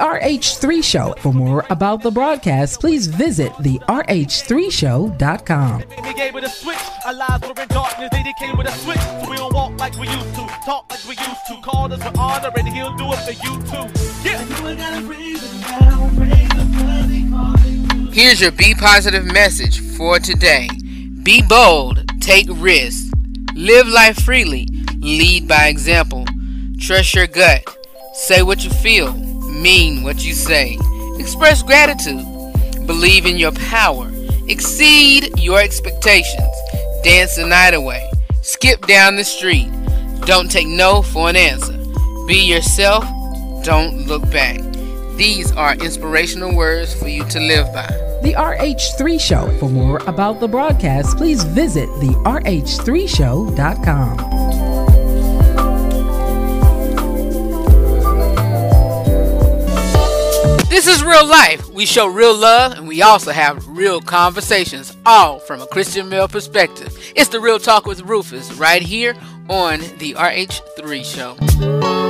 RH3 0.00 0.82
Show. 0.82 1.14
For 1.18 1.34
more 1.34 1.66
about 1.68 2.00
the 2.00 2.10
broadcast, 2.10 2.80
please 2.80 3.06
visit 3.06 3.52
the 3.60 3.78
RH3Show.com. 3.80 5.82
We 6.02 6.14
gave 6.14 6.34
it 6.34 6.44
a 6.44 6.48
switch. 6.48 6.78
Our 7.04 7.12
lives 7.12 7.46
were 7.46 7.62
in 7.62 7.68
darkness. 7.68 8.08
They 8.10 8.24
came 8.38 8.56
with 8.56 8.68
a 8.68 8.72
switch. 8.72 9.00
So 9.00 9.28
we 9.28 9.36
don't 9.36 9.52
walk 9.52 9.78
like 9.78 9.98
we 9.98 10.08
used 10.08 10.34
to. 10.36 10.46
Talk 10.64 10.90
like 10.90 11.04
we 11.04 11.10
used 11.10 11.46
to. 11.48 11.60
Call 11.62 11.92
us 11.92 12.02
with 12.02 12.18
honor 12.18 12.50
and 12.56 12.68
he'll 12.68 12.96
do 12.96 13.12
it 13.12 13.18
for 13.18 13.32
you 13.32 13.60
too. 13.68 13.86
Yeah. 14.26 14.42
Here's 18.14 18.40
your 18.40 18.52
Be 18.52 18.74
Positive 18.74 19.26
message 19.26 19.80
for 19.98 20.18
today. 20.18 20.70
Be 21.22 21.42
bold. 21.42 22.02
Take 22.22 22.46
risks. 22.48 23.10
Live 23.54 23.86
life 23.88 24.22
freely. 24.22 24.66
Lead 25.06 25.46
by 25.46 25.68
example. 25.68 26.26
Trust 26.80 27.14
your 27.14 27.28
gut. 27.28 27.62
Say 28.12 28.42
what 28.42 28.64
you 28.64 28.70
feel. 28.70 29.12
Mean 29.12 30.02
what 30.02 30.26
you 30.26 30.32
say. 30.32 30.76
Express 31.16 31.62
gratitude. 31.62 32.26
Believe 32.88 33.24
in 33.24 33.36
your 33.36 33.52
power. 33.52 34.10
Exceed 34.48 35.38
your 35.38 35.60
expectations. 35.60 36.50
Dance 37.04 37.36
the 37.36 37.46
night 37.46 37.74
away. 37.74 38.10
Skip 38.42 38.84
down 38.88 39.14
the 39.14 39.22
street. 39.22 39.68
Don't 40.22 40.50
take 40.50 40.66
no 40.66 41.02
for 41.02 41.28
an 41.28 41.36
answer. 41.36 41.78
Be 42.26 42.44
yourself. 42.44 43.04
Don't 43.64 44.08
look 44.08 44.28
back. 44.32 44.60
These 45.16 45.52
are 45.52 45.76
inspirational 45.76 46.56
words 46.56 46.92
for 46.92 47.06
you 47.06 47.24
to 47.26 47.38
live 47.38 47.72
by. 47.72 47.86
The 48.24 48.34
RH3 48.36 49.20
Show. 49.20 49.56
For 49.60 49.68
more 49.68 49.98
about 50.08 50.40
the 50.40 50.48
broadcast, 50.48 51.16
please 51.16 51.44
visit 51.44 51.86
the 52.00 52.12
RH3Show.com. 52.24 54.35
This 60.76 60.88
is 60.88 61.02
real 61.02 61.26
life. 61.26 61.70
We 61.70 61.86
show 61.86 62.06
real 62.06 62.36
love 62.36 62.72
and 62.72 62.86
we 62.86 63.00
also 63.00 63.32
have 63.32 63.66
real 63.66 63.98
conversations, 63.98 64.94
all 65.06 65.38
from 65.38 65.62
a 65.62 65.66
Christian 65.66 66.10
male 66.10 66.28
perspective. 66.28 66.94
It's 67.16 67.30
the 67.30 67.40
Real 67.40 67.58
Talk 67.58 67.86
with 67.86 68.02
Rufus 68.02 68.52
right 68.52 68.82
here 68.82 69.16
on 69.48 69.80
the 69.96 70.12
RH3 70.12 71.02
Show. 71.02 72.05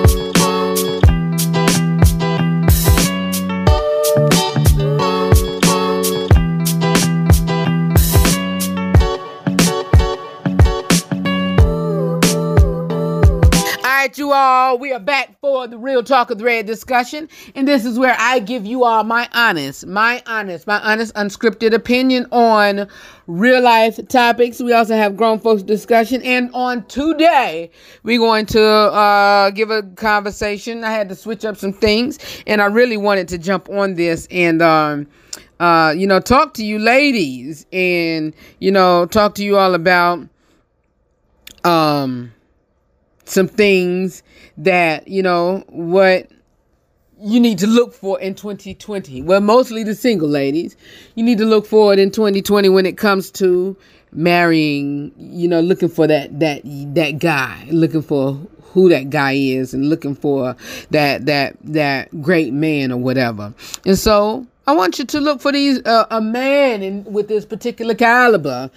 You 14.15 14.33
all, 14.33 14.79
we 14.79 14.93
are 14.93 15.01
back 15.01 15.37
for 15.41 15.67
the 15.67 15.77
Real 15.77 16.03
Talk 16.03 16.31
of 16.31 16.39
the 16.39 16.45
Red 16.45 16.65
discussion. 16.65 17.29
And 17.57 17.67
this 17.67 17.85
is 17.85 17.99
where 17.99 18.15
I 18.17 18.39
give 18.39 18.65
you 18.65 18.85
all 18.85 19.03
my 19.03 19.29
honest, 19.35 19.85
my 19.85 20.23
honest, 20.27 20.65
my 20.67 20.79
honest, 20.81 21.13
unscripted 21.15 21.75
opinion 21.75 22.27
on 22.31 22.87
real 23.27 23.61
life 23.61 23.99
topics. 24.09 24.61
We 24.61 24.73
also 24.73 24.95
have 24.95 25.17
grown 25.17 25.41
folks 25.41 25.65
discussion. 25.65 26.23
And 26.23 26.51
on 26.55 26.87
today, 26.87 27.71
we're 28.05 28.21
going 28.21 28.47
to 28.47 28.63
uh, 28.63 29.51
give 29.51 29.71
a 29.71 29.83
conversation. 29.83 30.85
I 30.85 30.93
had 30.93 31.09
to 31.09 31.17
switch 31.17 31.45
up 31.45 31.57
some 31.57 31.73
things, 31.73 32.19
and 32.47 32.63
I 32.63 32.67
really 32.67 32.97
wanted 32.97 33.27
to 33.29 33.39
jump 33.39 33.69
on 33.69 33.95
this 33.95 34.29
and, 34.31 34.63
um, 34.63 35.09
uh, 35.59 35.93
you 35.97 36.07
know, 36.07 36.21
talk 36.21 36.55
to 36.55 36.65
you 36.65 36.79
ladies 36.79 37.67
and, 37.73 38.33
you 38.61 38.71
know, 38.71 39.07
talk 39.07 39.35
to 39.35 39.45
you 39.45 39.57
all 39.57 39.75
about 39.75 40.21
um 41.65 42.33
some 43.27 43.49
things 43.49 44.23
that 44.57 45.07
you 45.09 45.23
know 45.23 45.65
what 45.69 46.31
you 47.19 47.41
need 47.41 47.59
to 47.59 47.67
look 47.67 47.95
for 47.95 48.21
in 48.21 48.35
2020 48.35 49.23
well 49.23 49.41
mostly 49.41 49.83
the 49.83 49.95
single 49.95 50.29
ladies. 50.29 50.77
You 51.15 51.25
need 51.25 51.39
to 51.39 51.45
look 51.45 51.67
forward 51.67 51.99
in 51.99 52.11
2020 52.11 52.69
when 52.69 52.87
it 52.87 52.97
comes 52.97 53.31
to 53.33 53.77
marrying 54.13 55.13
you 55.19 55.49
know 55.49 55.61
looking 55.61 55.89
for 55.89 56.07
that 56.07 56.39
that 56.41 56.63
that 56.65 57.19
guy 57.19 57.67
looking 57.71 58.03
for 58.03 58.35
who 58.77 58.89
that 58.91 59.11
guy 59.11 59.33
is 59.33 59.75
and 59.75 59.89
looking 59.89 60.15
for 60.15 60.55
that 60.91 61.27
that 61.27 61.57
that 61.63 62.23
great 62.23 62.53
man 62.53 62.93
or 62.93 62.99
whatever. 62.99 63.53
And 63.85 63.99
so 63.99 64.47
i 64.69 64.73
want 64.73 64.99
you 64.99 65.05
to 65.05 65.21
look 65.21 65.41
for 65.41 65.53
these 65.53 65.81
uh, 65.87 66.07
a 66.11 66.21
man 66.21 66.83
in 66.83 67.05
with 67.05 67.29
this 67.29 67.47
particular 67.47 67.95
caliber 67.95 68.71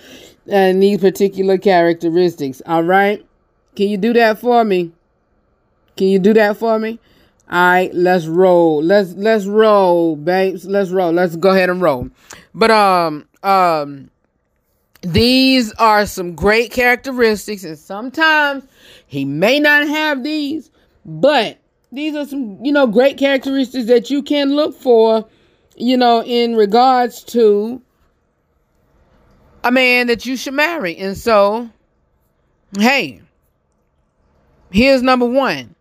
and 0.47 0.81
these 0.81 0.99
particular 0.99 1.57
characteristics 1.57 2.61
all 2.65 2.83
right 2.83 3.25
can 3.79 3.87
you 3.87 3.95
do 3.95 4.11
that 4.11 4.39
for 4.39 4.65
me? 4.65 4.91
Can 5.95 6.07
you 6.07 6.19
do 6.19 6.33
that 6.33 6.57
for 6.57 6.77
me? 6.77 6.99
All 7.49 7.61
right, 7.61 7.93
let's 7.93 8.25
roll. 8.25 8.83
Let's 8.83 9.13
let's 9.13 9.45
roll, 9.45 10.17
babes. 10.17 10.65
Let's 10.65 10.89
roll. 10.89 11.13
Let's 11.13 11.37
go 11.37 11.51
ahead 11.51 11.69
and 11.69 11.81
roll. 11.81 12.09
But 12.53 12.71
um 12.71 13.25
um 13.41 14.11
these 15.01 15.71
are 15.75 16.05
some 16.05 16.35
great 16.35 16.73
characteristics 16.73 17.63
and 17.63 17.79
sometimes 17.79 18.65
he 19.07 19.23
may 19.23 19.61
not 19.61 19.87
have 19.87 20.25
these, 20.25 20.71
but 21.05 21.57
these 21.89 22.15
are 22.15 22.25
some, 22.25 22.59
you 22.61 22.73
know, 22.73 22.85
great 22.85 23.17
characteristics 23.17 23.87
that 23.87 24.09
you 24.09 24.23
can 24.23 24.57
look 24.57 24.75
for, 24.75 25.25
you 25.77 25.95
know, 25.95 26.21
in 26.21 26.57
regards 26.57 27.23
to 27.23 27.81
a 29.63 29.71
man 29.71 30.07
that 30.07 30.25
you 30.25 30.35
should 30.35 30.53
marry. 30.53 30.97
And 30.97 31.17
so, 31.17 31.69
hey, 32.77 33.21
Here's 34.71 35.01
number 35.01 35.25
one 35.25 35.75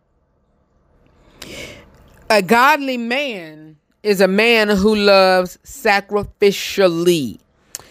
a 2.30 2.42
godly 2.42 2.96
man 2.96 3.76
is 4.02 4.20
a 4.20 4.28
man 4.28 4.68
who 4.68 4.94
loves 4.94 5.58
sacrificially. 5.64 7.38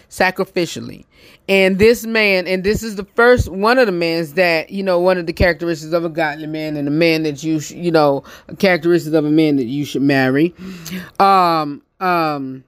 Sacrificially. 0.08 1.04
And 1.48 1.78
this 1.78 2.06
man, 2.06 2.46
and 2.46 2.64
this 2.64 2.82
is 2.82 2.96
the 2.96 3.04
first 3.04 3.48
one 3.48 3.78
of 3.78 3.86
the 3.86 3.92
mans 3.92 4.34
that, 4.34 4.70
you 4.70 4.82
know, 4.82 4.98
one 5.00 5.18
of 5.18 5.26
the 5.26 5.32
characteristics 5.32 5.92
of 5.92 6.04
a 6.04 6.08
godly 6.08 6.46
man 6.46 6.76
and 6.76 6.88
a 6.88 6.90
man 6.90 7.24
that 7.24 7.42
you, 7.42 7.60
sh- 7.60 7.72
you 7.72 7.90
know, 7.90 8.22
characteristics 8.58 9.14
of 9.14 9.24
a 9.24 9.30
man 9.30 9.56
that 9.56 9.64
you 9.64 9.84
should 9.84 10.02
marry. 10.02 10.54
Um, 11.18 11.82
um, 12.00 12.64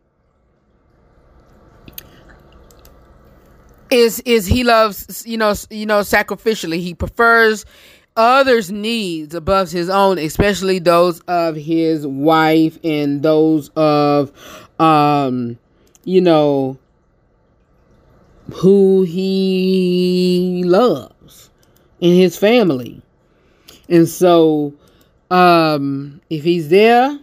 is 3.90 4.20
is 4.20 4.46
he 4.46 4.62
loves 4.62 5.26
you 5.26 5.36
know 5.36 5.52
you 5.68 5.84
know 5.84 6.00
sacrificially 6.00 6.78
he 6.78 6.94
prefers 6.94 7.64
others' 8.20 8.70
needs 8.70 9.34
above 9.34 9.70
his 9.70 9.88
own, 9.88 10.18
especially 10.18 10.78
those 10.78 11.20
of 11.20 11.56
his 11.56 12.06
wife 12.06 12.78
and 12.84 13.22
those 13.22 13.70
of, 13.70 14.32
um, 14.78 15.58
you 16.04 16.20
know, 16.20 16.78
who 18.54 19.02
he 19.02 20.62
loves 20.64 21.50
in 22.00 22.14
his 22.14 22.36
family. 22.36 23.02
And 23.88 24.08
so, 24.08 24.74
um, 25.30 26.20
if 26.30 26.44
he's 26.44 26.68
there, 26.68 27.18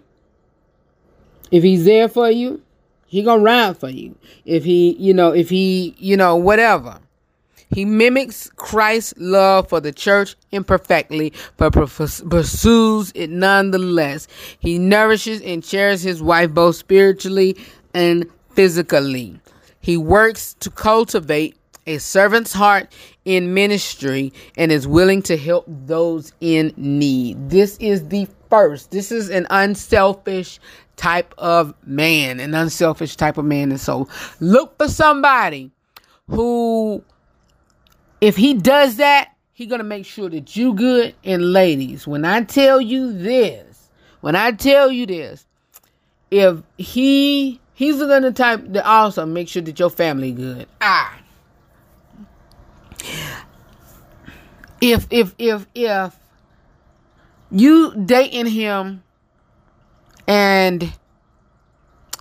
if 1.51 1.63
he's 1.63 1.85
there 1.85 2.09
for 2.09 2.29
you, 2.29 2.61
he 3.07 3.23
gonna 3.23 3.41
ride 3.41 3.77
for 3.77 3.89
you. 3.89 4.15
If 4.45 4.63
he, 4.63 4.95
you 4.99 5.13
know, 5.13 5.31
if 5.31 5.49
he, 5.49 5.95
you 5.97 6.17
know, 6.17 6.35
whatever. 6.35 6.99
He 7.69 7.85
mimics 7.85 8.49
Christ's 8.55 9.13
love 9.17 9.69
for 9.69 9.79
the 9.79 9.91
church 9.91 10.35
imperfectly, 10.51 11.33
but 11.57 11.71
pursues 11.73 13.11
it 13.13 13.29
nonetheless. 13.29 14.27
He 14.59 14.79
nourishes 14.79 15.41
and 15.41 15.63
cherishes 15.63 16.03
his 16.03 16.21
wife 16.21 16.51
both 16.51 16.75
spiritually 16.75 17.57
and 17.93 18.25
physically. 18.51 19.39
He 19.81 19.97
works 19.97 20.53
to 20.61 20.69
cultivate 20.69 21.57
a 21.85 21.97
servant's 21.99 22.53
heart 22.53 22.93
in 23.25 23.53
ministry 23.53 24.33
and 24.57 24.71
is 24.71 24.87
willing 24.87 25.21
to 25.23 25.37
help 25.37 25.65
those 25.67 26.33
in 26.41 26.73
need. 26.75 27.49
This 27.49 27.77
is 27.77 28.07
the 28.09 28.27
first. 28.49 28.91
This 28.91 29.11
is 29.11 29.29
an 29.29 29.47
unselfish 29.49 30.59
type 30.97 31.33
of 31.37 31.73
man, 31.85 32.39
an 32.39 32.53
unselfish 32.53 33.15
type 33.15 33.37
of 33.37 33.45
man. 33.45 33.71
And 33.71 33.79
so 33.79 34.07
look 34.39 34.77
for 34.77 34.87
somebody 34.87 35.71
who 36.29 37.03
if 38.21 38.35
he 38.35 38.53
does 38.53 38.97
that, 38.97 39.29
he 39.53 39.65
gonna 39.65 39.83
make 39.83 40.05
sure 40.05 40.29
that 40.29 40.55
you 40.55 40.73
good. 40.73 41.15
And 41.23 41.51
ladies, 41.53 42.07
when 42.07 42.25
I 42.25 42.43
tell 42.43 42.79
you 42.79 43.11
this, 43.11 43.89
when 44.21 44.35
I 44.35 44.51
tell 44.51 44.91
you 44.91 45.05
this, 45.05 45.45
if 46.29 46.61
he 46.77 47.59
he's 47.73 47.97
gonna 47.97 48.31
type 48.31 48.73
to 48.73 48.85
also 48.85 49.25
make 49.25 49.47
sure 49.47 49.61
that 49.61 49.79
your 49.79 49.89
family 49.89 50.31
good. 50.31 50.67
Ah. 50.81 51.19
If 54.81 55.07
if 55.09 55.33
if 55.37 55.65
if 55.73 56.15
you 57.49 57.95
dating 57.95 58.47
him 58.47 59.03
and 60.27 60.93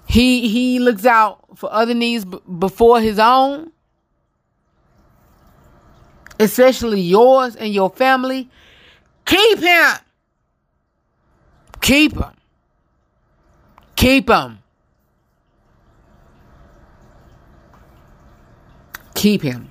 he 0.06 0.48
he 0.48 0.78
looks 0.78 1.04
out 1.04 1.44
for 1.56 1.70
other 1.72 1.94
needs 1.94 2.24
b- 2.24 2.38
before 2.58 3.00
his 3.00 3.18
own 3.18 3.72
especially 6.38 7.00
yours 7.00 7.56
and 7.56 7.72
your 7.72 7.90
family, 7.90 8.48
keep 9.24 9.58
him. 9.58 9.94
Keep 11.80 12.14
him. 12.16 12.32
Keep 13.96 14.28
him. 14.28 14.58
Keep 19.14 19.42
him. 19.42 19.70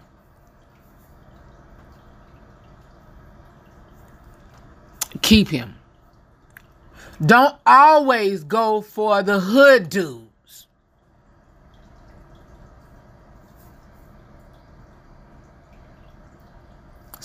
Keep 5.22 5.50
him. 5.50 5.76
Don't 7.26 7.56
always 7.66 8.44
go 8.44 8.82
for 8.82 9.24
the 9.24 9.40
hood 9.40 9.90
dude. 9.90 10.28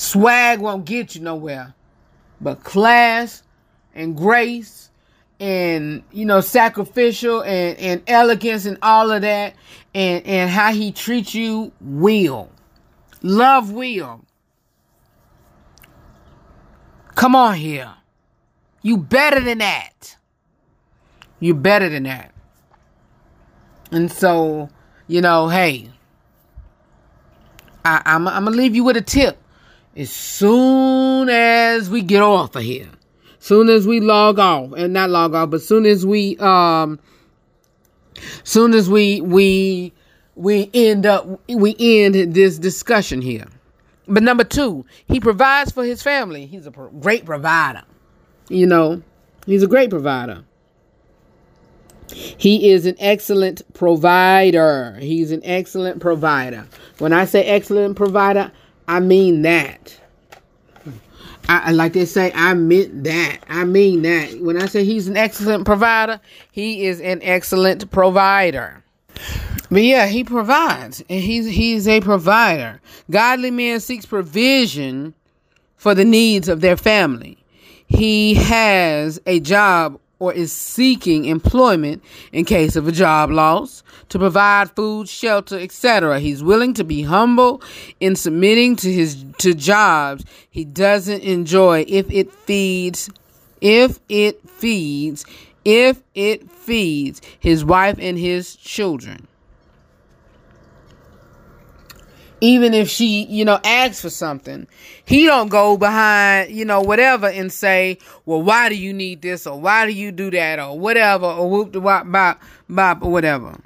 Swag 0.01 0.61
won't 0.61 0.87
get 0.87 1.15
you 1.15 1.21
nowhere. 1.21 1.75
But 2.41 2.65
class 2.65 3.43
and 3.95 4.17
grace 4.17 4.89
and 5.39 6.03
you 6.11 6.25
know 6.25 6.41
sacrificial 6.41 7.43
and, 7.43 7.77
and 7.79 8.03
elegance 8.07 8.65
and 8.65 8.79
all 8.81 9.11
of 9.11 9.21
that 9.21 9.55
and 9.95 10.27
and 10.27 10.49
how 10.49 10.73
he 10.73 10.91
treats 10.91 11.35
you 11.35 11.71
will. 11.83 12.49
Love 13.21 13.73
will. 13.73 14.25
Come 17.15 17.37
on 17.37 17.57
here. 17.57 17.93
You 18.81 18.97
better 18.97 19.41
than 19.41 19.59
that. 19.59 20.17
You 21.41 21.53
better 21.53 21.91
than 21.91 22.05
that. 22.05 22.33
And 23.93 24.11
so 24.11 24.71
you 25.07 25.21
know 25.21 25.49
hey 25.49 25.91
I, 27.85 28.01
I'm, 28.07 28.27
I'm 28.27 28.47
gonna 28.47 28.57
leave 28.57 28.75
you 28.75 28.83
with 28.83 28.97
a 28.97 29.03
tip 29.03 29.37
as 30.01 30.11
soon 30.11 31.29
as 31.29 31.91
we 31.91 32.01
get 32.01 32.23
off 32.23 32.57
of 32.57 32.63
here, 32.63 32.89
soon 33.39 33.69
as 33.69 33.87
we 33.87 34.01
log 34.01 34.39
off, 34.39 34.73
and 34.73 34.95
not 34.95 35.11
log 35.11 35.35
off, 35.35 35.51
but 35.51 35.61
soon 35.61 35.85
as 35.85 36.07
we 36.07 36.39
um, 36.39 36.99
soon 38.43 38.73
as 38.73 38.89
we 38.89 39.21
we 39.21 39.93
we 40.37 40.71
end 40.73 41.05
up 41.05 41.29
we 41.49 41.77
end 41.79 42.15
this 42.35 42.59
discussion 42.59 43.21
here. 43.21 43.45
But 44.09 44.23
number 44.23 44.43
two, 44.43 44.87
he 45.07 45.21
provides 45.21 45.71
for 45.71 45.85
his 45.85 46.03
family. 46.03 46.47
He's 46.47 46.67
a 46.67 46.71
great 46.71 47.27
provider. 47.27 47.83
You 48.49 48.67
know, 48.67 49.03
he's 49.45 49.63
a 49.63 49.69
great 49.69 49.91
provider. 49.91 50.45
He 52.09 52.71
is 52.71 52.87
an 52.87 52.97
excellent 52.99 53.63
provider. 53.75 54.97
He's 54.99 55.31
an 55.31 55.43
excellent 55.45 56.01
provider. 56.01 56.67
When 56.99 57.13
I 57.13 57.27
say 57.27 57.45
excellent 57.45 57.97
provider, 57.97 58.51
I 58.89 59.01
mean 59.01 59.43
that. 59.43 59.97
I 61.49 61.73
like 61.73 61.95
they 61.95 62.05
say, 62.05 62.31
I 62.33 62.55
meant 62.55 63.03
that. 63.03 63.39
I 63.49 63.65
mean 63.65 64.03
that. 64.03 64.41
When 64.41 64.63
I 64.63 64.67
say 64.67 64.85
he's 64.85 65.09
an 65.09 65.17
excellent 65.17 65.65
provider, 65.65 66.21
he 66.53 66.87
is 66.87 67.01
an 67.01 67.19
excellent 67.23 67.91
provider. 67.91 68.85
But 69.69 69.83
yeah, 69.83 70.07
he 70.07 70.23
provides, 70.23 71.03
and 71.09 71.21
he's 71.21 71.47
he's 71.47 71.89
a 71.89 72.01
provider. 72.01 72.81
Godly 73.11 73.51
man 73.51 73.81
seeks 73.81 74.07
provision 74.07 75.13
for 75.77 75.95
the 75.95 76.05
needs 76.05 76.49
of 76.49 76.61
their 76.61 76.77
family. 76.77 77.37
He 77.87 78.35
has 78.35 79.21
a 79.27 79.41
job 79.41 79.99
or 80.21 80.33
is 80.33 80.53
seeking 80.53 81.25
employment 81.25 82.05
in 82.31 82.45
case 82.45 82.77
of 82.77 82.87
a 82.87 82.93
job 82.93 83.31
loss 83.31 83.83
to 84.11 84.19
provide 84.19 84.71
food, 84.77 85.09
shelter, 85.09 85.59
etc. 85.59 86.21
He's 86.21 86.45
willing 86.45 86.75
to 86.75 86.85
be 86.85 87.03
humble 87.03 87.61
in 87.99 88.15
submitting 88.15 88.77
to 88.77 88.93
his 88.93 89.25
to 89.39 89.55
jobs 89.55 90.25
he 90.49 90.65
doesn't 90.65 91.23
enjoy 91.23 91.85
if 91.89 92.09
it 92.13 92.33
feeds 92.33 93.11
if 93.61 93.99
it 94.09 94.49
feeds 94.49 95.25
if 95.65 96.03
it 96.15 96.51
feeds 96.51 97.21
his 97.39 97.65
wife 97.65 97.97
and 97.99 98.19
his 98.19 98.57
children. 98.57 99.27
Even 102.41 102.75
if 102.75 102.89
she, 102.89 103.25
you 103.25 103.45
know, 103.45 103.61
asks 103.65 104.01
for 104.01 104.11
something, 104.11 104.67
he 105.05 105.27
don't 105.27 105.49
go 105.49 105.77
behind, 105.77 106.51
you 106.51 106.65
know, 106.65 106.81
whatever 106.81 107.29
and 107.29 107.53
say, 107.53 107.99
well, 108.25 108.43
why 108.43 108.69
do 108.69 108.77
you 108.77 108.93
need 108.93 109.23
this 109.23 109.47
or 109.47 109.61
why 109.61 109.87
do 109.87 109.93
you 109.93 110.13
do 110.13 110.31
that 110.31 110.59
or 110.59 110.79
whatever 110.79 111.27
or 111.27 111.51
whoop 111.51 111.73
the 111.73 111.81
wop 111.81 112.11
bop 112.11 112.43
bop 112.69 113.03
or 113.03 113.11
whatever. 113.11 113.59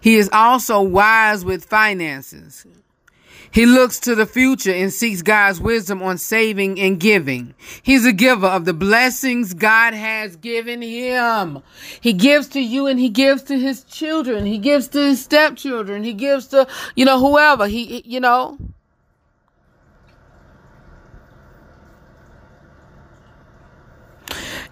He 0.00 0.16
is 0.16 0.30
also 0.32 0.80
wise 0.80 1.44
with 1.44 1.64
finances. 1.64 2.66
He 3.54 3.66
looks 3.66 4.00
to 4.00 4.16
the 4.16 4.26
future 4.26 4.72
and 4.72 4.92
seeks 4.92 5.22
God's 5.22 5.60
wisdom 5.60 6.02
on 6.02 6.18
saving 6.18 6.80
and 6.80 6.98
giving. 6.98 7.54
He's 7.84 8.04
a 8.04 8.12
giver 8.12 8.48
of 8.48 8.64
the 8.64 8.74
blessings 8.74 9.54
God 9.54 9.94
has 9.94 10.34
given 10.34 10.82
him. 10.82 11.62
He 12.00 12.14
gives 12.14 12.48
to 12.48 12.60
you 12.60 12.88
and 12.88 12.98
he 12.98 13.08
gives 13.08 13.44
to 13.44 13.56
his 13.56 13.84
children. 13.84 14.44
He 14.44 14.58
gives 14.58 14.88
to 14.88 14.98
his 14.98 15.22
stepchildren. 15.22 16.02
He 16.02 16.14
gives 16.14 16.48
to, 16.48 16.66
you 16.96 17.04
know, 17.04 17.20
whoever. 17.20 17.68
He, 17.68 18.02
you 18.04 18.18
know. 18.18 18.58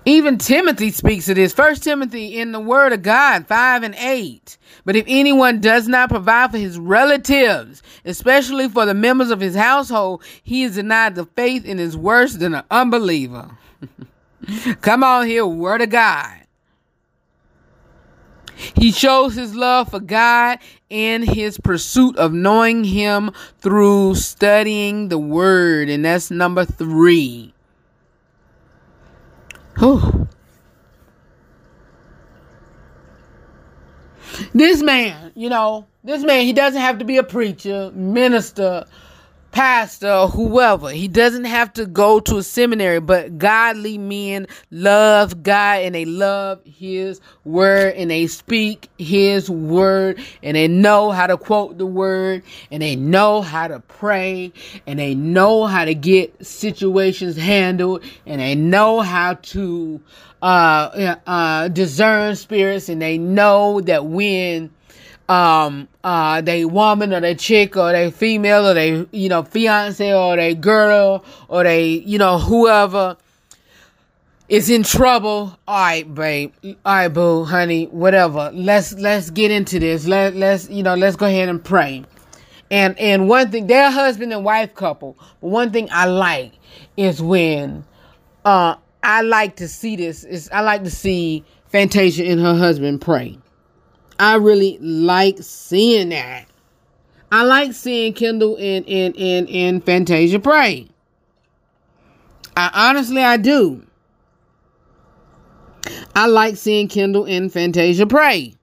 Even 0.04 0.36
Timothy 0.36 0.90
speaks 0.90 1.28
of 1.28 1.36
this. 1.36 1.52
First 1.52 1.84
Timothy 1.84 2.38
in 2.38 2.50
the 2.50 2.58
Word 2.58 2.92
of 2.92 3.02
God, 3.02 3.46
5 3.46 3.82
and 3.84 3.94
8. 3.94 4.58
But 4.84 4.96
if 4.96 5.04
anyone 5.06 5.60
does 5.60 5.86
not 5.86 6.08
provide 6.08 6.50
for 6.50 6.58
his 6.58 6.78
relatives, 6.78 7.82
especially 8.04 8.68
for 8.68 8.84
the 8.84 8.94
members 8.94 9.30
of 9.30 9.40
his 9.40 9.54
household, 9.54 10.24
he 10.42 10.64
is 10.64 10.74
denied 10.74 11.14
the 11.14 11.26
faith 11.26 11.64
and 11.66 11.78
is 11.78 11.96
worse 11.96 12.34
than 12.34 12.54
an 12.54 12.64
unbeliever. 12.70 13.56
Come 14.80 15.04
on 15.04 15.26
here, 15.26 15.46
Word 15.46 15.82
of 15.82 15.90
God. 15.90 16.38
He 18.74 18.92
shows 18.92 19.34
his 19.34 19.54
love 19.54 19.90
for 19.90 20.00
God 20.00 20.58
in 20.88 21.22
his 21.22 21.58
pursuit 21.58 22.16
of 22.16 22.32
knowing 22.32 22.84
Him 22.84 23.30
through 23.58 24.14
studying 24.16 25.08
the 25.08 25.18
Word. 25.18 25.88
And 25.88 26.04
that's 26.04 26.30
number 26.30 26.64
three. 26.64 27.51
Whew. 29.78 30.28
This 34.54 34.82
man, 34.82 35.32
you 35.34 35.48
know, 35.48 35.86
this 36.04 36.22
man, 36.22 36.44
he 36.44 36.52
doesn't 36.52 36.80
have 36.80 36.98
to 36.98 37.04
be 37.04 37.16
a 37.16 37.22
preacher, 37.22 37.90
minister, 37.94 38.86
pastor, 39.52 40.26
whoever. 40.26 40.90
He 40.90 41.06
doesn't 41.06 41.44
have 41.44 41.72
to 41.74 41.86
go 41.86 42.18
to 42.20 42.38
a 42.38 42.42
seminary, 42.42 43.00
but 43.00 43.38
godly 43.38 43.98
men 43.98 44.48
love 44.70 45.42
God 45.42 45.82
and 45.82 45.94
they 45.94 46.06
love 46.06 46.60
his 46.64 47.20
word 47.44 47.94
and 47.94 48.10
they 48.10 48.26
speak 48.26 48.88
his 48.98 49.48
word 49.48 50.18
and 50.42 50.56
they 50.56 50.66
know 50.66 51.10
how 51.10 51.26
to 51.26 51.36
quote 51.36 51.78
the 51.78 51.86
word 51.86 52.42
and 52.70 52.82
they 52.82 52.96
know 52.96 53.42
how 53.42 53.68
to 53.68 53.80
pray 53.80 54.52
and 54.86 54.98
they 54.98 55.14
know 55.14 55.66
how 55.66 55.84
to 55.84 55.94
get 55.94 56.44
situations 56.44 57.36
handled 57.36 58.02
and 58.26 58.40
they 58.40 58.54
know 58.54 59.00
how 59.00 59.34
to 59.34 60.00
uh, 60.40 61.16
uh, 61.26 61.68
discern 61.68 62.34
spirits 62.34 62.88
and 62.88 63.00
they 63.00 63.18
know 63.18 63.80
that 63.82 64.06
when 64.06 64.70
um 65.28 65.88
uh 66.04 66.40
they 66.40 66.64
woman 66.64 67.12
or 67.12 67.20
they 67.20 67.34
chick 67.34 67.76
or 67.76 67.92
they 67.92 68.10
female 68.10 68.66
or 68.66 68.74
they 68.74 69.06
you 69.12 69.28
know 69.28 69.42
fiance 69.42 70.12
or 70.12 70.36
they 70.36 70.54
girl 70.54 71.24
or 71.48 71.64
they 71.64 71.86
you 71.86 72.18
know 72.18 72.38
whoever 72.38 73.16
is 74.48 74.68
in 74.68 74.82
trouble. 74.82 75.56
All 75.66 75.78
right 75.78 76.14
babe. 76.14 76.52
All 76.64 76.74
right 76.84 77.08
boo 77.08 77.44
honey 77.44 77.86
whatever. 77.86 78.50
Let's 78.52 78.92
let's 78.94 79.30
get 79.30 79.50
into 79.50 79.78
this. 79.78 80.06
Let 80.06 80.34
let's 80.34 80.68
you 80.68 80.82
know 80.82 80.94
let's 80.94 81.16
go 81.16 81.26
ahead 81.26 81.48
and 81.48 81.62
pray. 81.64 82.04
And 82.72 82.98
and 82.98 83.28
one 83.28 83.50
thing 83.50 83.66
they're 83.66 83.90
husband 83.90 84.32
and 84.32 84.44
wife 84.46 84.74
couple 84.74 85.18
but 85.42 85.48
one 85.48 85.72
thing 85.72 85.88
i 85.92 86.06
like 86.06 86.52
is 86.96 87.20
when 87.20 87.84
uh 88.46 88.76
i 89.02 89.20
like 89.20 89.56
to 89.56 89.68
see 89.68 89.94
this 89.94 90.24
is 90.24 90.48
i 90.54 90.62
like 90.62 90.82
to 90.84 90.90
see 90.90 91.44
fantasia 91.66 92.24
and 92.24 92.40
her 92.40 92.56
husband 92.56 93.02
pray 93.02 93.38
I 94.18 94.36
really 94.36 94.78
like 94.78 95.38
seeing 95.40 96.10
that. 96.10 96.46
I 97.30 97.44
like 97.44 97.72
seeing 97.72 98.12
Kendall 98.12 98.56
in 98.56 98.84
in 98.84 99.14
in 99.14 99.46
in 99.46 99.80
Fantasia 99.80 100.38
pray. 100.38 100.88
I 102.56 102.70
honestly 102.90 103.22
I 103.22 103.38
do. 103.38 103.86
I 106.14 106.26
like 106.26 106.56
seeing 106.56 106.88
Kendall 106.88 107.24
in 107.24 107.48
Fantasia 107.48 108.06
pray 108.06 108.54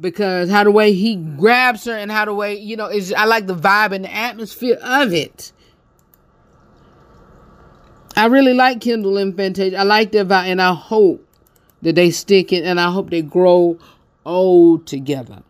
because 0.00 0.50
how 0.50 0.64
the 0.64 0.70
way 0.70 0.92
he 0.92 1.16
grabs 1.16 1.84
her 1.84 1.92
and 1.92 2.10
how 2.10 2.24
the 2.24 2.34
way 2.34 2.58
you 2.58 2.76
know 2.76 2.86
is 2.86 3.12
I 3.12 3.24
like 3.24 3.46
the 3.46 3.54
vibe 3.54 3.92
and 3.92 4.04
the 4.04 4.12
atmosphere 4.12 4.78
of 4.82 5.12
it. 5.12 5.52
I 8.16 8.26
really 8.26 8.54
like 8.54 8.80
Kendall 8.80 9.16
and 9.16 9.36
Fantasia. 9.36 9.78
I 9.78 9.84
like 9.84 10.10
their 10.10 10.24
vibe, 10.24 10.46
and 10.46 10.60
I 10.60 10.74
hope 10.74 11.24
that 11.82 11.94
they 11.94 12.10
stick 12.10 12.52
it, 12.52 12.64
and 12.64 12.80
I 12.80 12.90
hope 12.90 13.10
they 13.10 13.22
grow 13.22 13.78
old 14.28 14.86
together. 14.86 15.42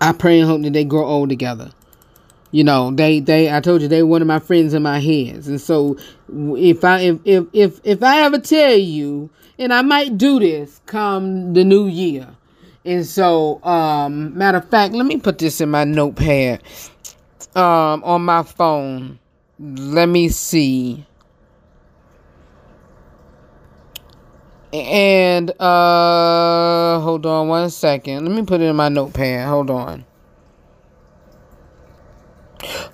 I 0.00 0.12
pray 0.12 0.40
and 0.40 0.48
hope 0.48 0.62
that 0.62 0.72
they 0.72 0.84
grow 0.84 1.04
old 1.04 1.28
together. 1.28 1.72
You 2.52 2.64
know, 2.64 2.90
they 2.90 3.20
they 3.20 3.54
I 3.54 3.60
told 3.60 3.82
you 3.82 3.88
they 3.88 4.02
one 4.02 4.22
of 4.22 4.28
my 4.28 4.38
friends 4.38 4.74
in 4.74 4.82
my 4.82 4.98
heads. 4.98 5.46
And 5.46 5.60
so 5.60 5.96
if 6.56 6.84
I 6.84 7.00
if 7.00 7.18
if 7.24 7.44
if, 7.52 7.80
if 7.84 8.02
I 8.02 8.22
ever 8.22 8.38
tell 8.38 8.74
you, 8.76 9.30
and 9.58 9.72
I 9.72 9.82
might 9.82 10.16
do 10.16 10.40
this 10.40 10.80
come 10.86 11.52
the 11.52 11.64
new 11.64 11.86
year. 11.86 12.28
And 12.84 13.06
so 13.06 13.62
um 13.62 14.36
matter 14.36 14.58
of 14.58 14.68
fact, 14.68 14.94
let 14.94 15.06
me 15.06 15.18
put 15.18 15.38
this 15.38 15.60
in 15.60 15.70
my 15.70 15.84
notepad 15.84 16.62
um 17.54 18.02
on 18.04 18.24
my 18.24 18.42
phone. 18.42 19.18
Let 19.58 20.06
me 20.06 20.28
see. 20.30 21.06
And 24.72 25.50
uh 25.60 27.00
hold 27.00 27.26
on 27.26 27.48
one 27.48 27.70
second. 27.70 28.26
Let 28.26 28.36
me 28.36 28.44
put 28.44 28.60
it 28.60 28.64
in 28.64 28.76
my 28.76 28.88
notepad. 28.88 29.48
Hold 29.48 29.70
on. 29.70 30.04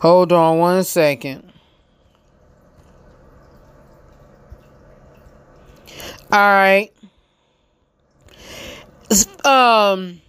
Hold 0.00 0.32
on 0.32 0.58
one 0.58 0.84
second. 0.84 1.52
All 6.32 6.38
right. 6.38 6.90
Um 9.44 10.22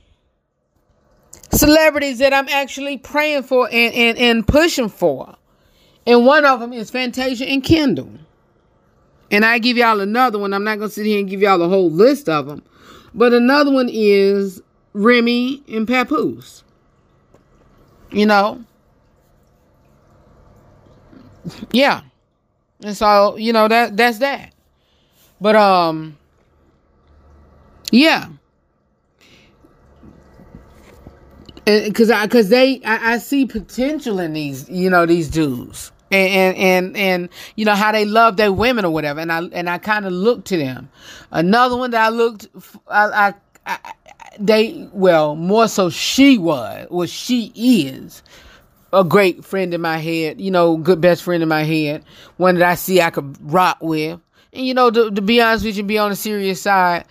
celebrities 1.52 2.20
that 2.20 2.34
I'm 2.34 2.48
actually 2.50 2.98
praying 2.98 3.43
for 3.43 3.68
and, 3.72 3.93
and, 3.93 4.18
and 4.18 4.48
pushing 4.48 4.89
for. 4.89 5.36
And 6.06 6.26
one 6.26 6.45
of 6.45 6.60
them 6.60 6.74
is 6.74 6.89
Fantasia 6.89 7.45
and 7.45 7.64
Kendall. 7.64 8.12
And 9.32 9.44
I 9.46 9.60
give 9.60 9.78
y'all 9.78 10.00
another 10.00 10.40
one. 10.40 10.54
I'm 10.54 10.64
not 10.64 10.78
going 10.78 10.90
to 10.90 10.94
sit 10.94 11.06
here 11.06 11.20
and 11.20 11.30
give 11.30 11.42
y'all 11.42 11.58
the 11.58 11.68
whole 11.70 11.92
list 11.92 12.30
of 12.30 12.48
them. 12.48 12.64
But 13.14 13.34
another 13.34 13.72
one 13.72 13.90
is 13.92 14.62
Remy 14.94 15.64
and 15.68 15.88
Papoose. 15.88 16.64
You 18.12 18.26
know? 18.26 18.64
Yeah. 21.72 22.02
And 22.84 22.96
so, 22.96 23.36
you 23.38 23.54
know, 23.54 23.68
that 23.68 23.98
that's 23.98 24.20
that. 24.20 24.54
But 25.42 25.56
um 25.56 26.18
yeah. 27.92 28.30
Cause 31.94 32.10
I 32.10 32.28
cause 32.28 32.50
they 32.50 32.82
I, 32.84 33.14
I 33.14 33.18
see 33.18 33.46
potential 33.46 34.20
in 34.20 34.34
these, 34.34 34.70
you 34.70 34.90
know, 34.90 35.06
these 35.06 35.30
dudes 35.30 35.92
and 36.12 36.58
and 36.58 36.97
and 36.97 37.30
you 37.55 37.66
know 37.66 37.76
how 37.76 37.91
they 37.91 38.05
love 38.05 38.38
their 38.38 38.51
women 38.51 38.86
or 38.86 38.91
whatever 38.91 39.20
and 39.20 39.32
i 39.32 39.39
and 39.39 39.70
i 39.70 39.78
kind 39.78 40.05
of 40.05 40.14
looked 40.14 40.47
to 40.47 40.58
them 40.58 40.89
another 41.32 41.76
one 41.76 41.91
that 41.91 42.05
i 42.05 42.10
looked 42.10 42.47
I, 42.89 43.34
I, 43.66 43.76
I 43.84 43.93
they 44.39 44.88
well 44.93 45.36
more 45.36 45.68
so 45.68 45.89
she 45.89 46.38
was 46.38 46.86
what 46.89 47.10
she 47.10 47.51
is 47.55 48.24
a 48.93 49.03
great 49.03 49.43
friend 49.43 49.74
in 49.74 49.82
my 49.82 49.97
head, 49.97 50.39
you 50.39 50.51
know, 50.51 50.78
good 50.78 51.01
best 51.01 51.24
friend 51.24 51.43
in 51.43 51.49
my 51.49 51.64
head, 51.64 52.03
one 52.38 52.55
that 52.55 52.70
I 52.70 52.76
see 52.76 53.01
I 53.01 53.10
could 53.10 53.38
rock 53.41 53.78
with. 53.82 54.20
And 54.53 54.66
you 54.66 54.74
know, 54.74 54.89
to, 54.89 55.12
to 55.12 55.22
be 55.22 55.41
honest 55.41 55.66
with 55.66 55.78
you, 55.78 55.84
be 55.84 55.97
on 55.97 56.10
the 56.10 56.16
serious 56.16 56.62
side, 56.62 57.05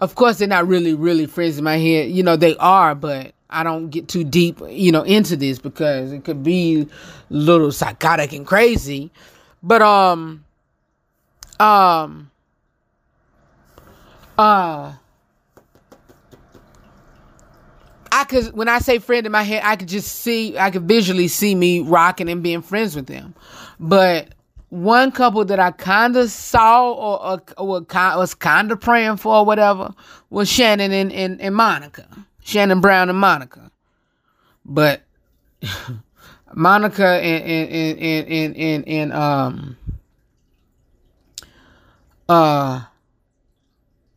of 0.00 0.14
course 0.14 0.38
they're 0.38 0.48
not 0.48 0.68
really, 0.68 0.94
really 0.94 1.26
friends 1.26 1.58
in 1.58 1.64
my 1.64 1.76
head. 1.78 2.10
You 2.10 2.22
know, 2.22 2.36
they 2.36 2.56
are, 2.56 2.94
but 2.94 3.34
I 3.48 3.62
don't 3.62 3.90
get 3.90 4.08
too 4.08 4.24
deep, 4.24 4.60
you 4.68 4.90
know, 4.90 5.02
into 5.02 5.36
this 5.36 5.58
because 5.58 6.12
it 6.12 6.24
could 6.24 6.42
be 6.42 6.82
a 6.82 6.86
little 7.30 7.70
psychotic 7.70 8.32
and 8.32 8.46
crazy. 8.46 9.10
But 9.62 9.82
um 9.82 10.44
um 11.60 12.30
uh 14.38 14.94
I 18.12 18.24
could 18.24 18.52
when 18.54 18.68
I 18.68 18.78
say 18.78 18.98
friend 18.98 19.26
in 19.26 19.32
my 19.32 19.42
head, 19.42 19.62
I 19.64 19.76
could 19.76 19.88
just 19.88 20.20
see 20.20 20.58
I 20.58 20.70
could 20.70 20.88
visually 20.88 21.28
see 21.28 21.54
me 21.54 21.80
rocking 21.80 22.28
and 22.28 22.42
being 22.42 22.62
friends 22.62 22.96
with 22.96 23.06
them. 23.06 23.34
But 23.78 24.34
one 24.70 25.12
couple 25.12 25.44
that 25.44 25.60
I 25.60 25.70
kind 25.70 26.16
of 26.16 26.30
saw 26.30 26.92
or, 26.92 27.24
or, 27.24 27.42
or 27.56 27.80
was 27.86 28.34
kind 28.34 28.72
of 28.72 28.80
praying 28.80 29.18
for 29.18 29.34
or 29.36 29.44
whatever 29.44 29.94
was 30.30 30.50
Shannon 30.50 30.92
and, 30.92 31.12
and, 31.12 31.40
and 31.40 31.54
Monica. 31.54 32.25
Shannon 32.46 32.80
Brown 32.80 33.10
and 33.10 33.18
Monica. 33.18 33.72
But 34.64 35.02
Monica 36.54 37.04
and 37.04 37.44
and 37.44 37.98
and 37.98 38.28
and 38.28 38.56
and, 38.56 38.88
and 38.88 39.12
um 39.12 39.76
uh 42.28 42.84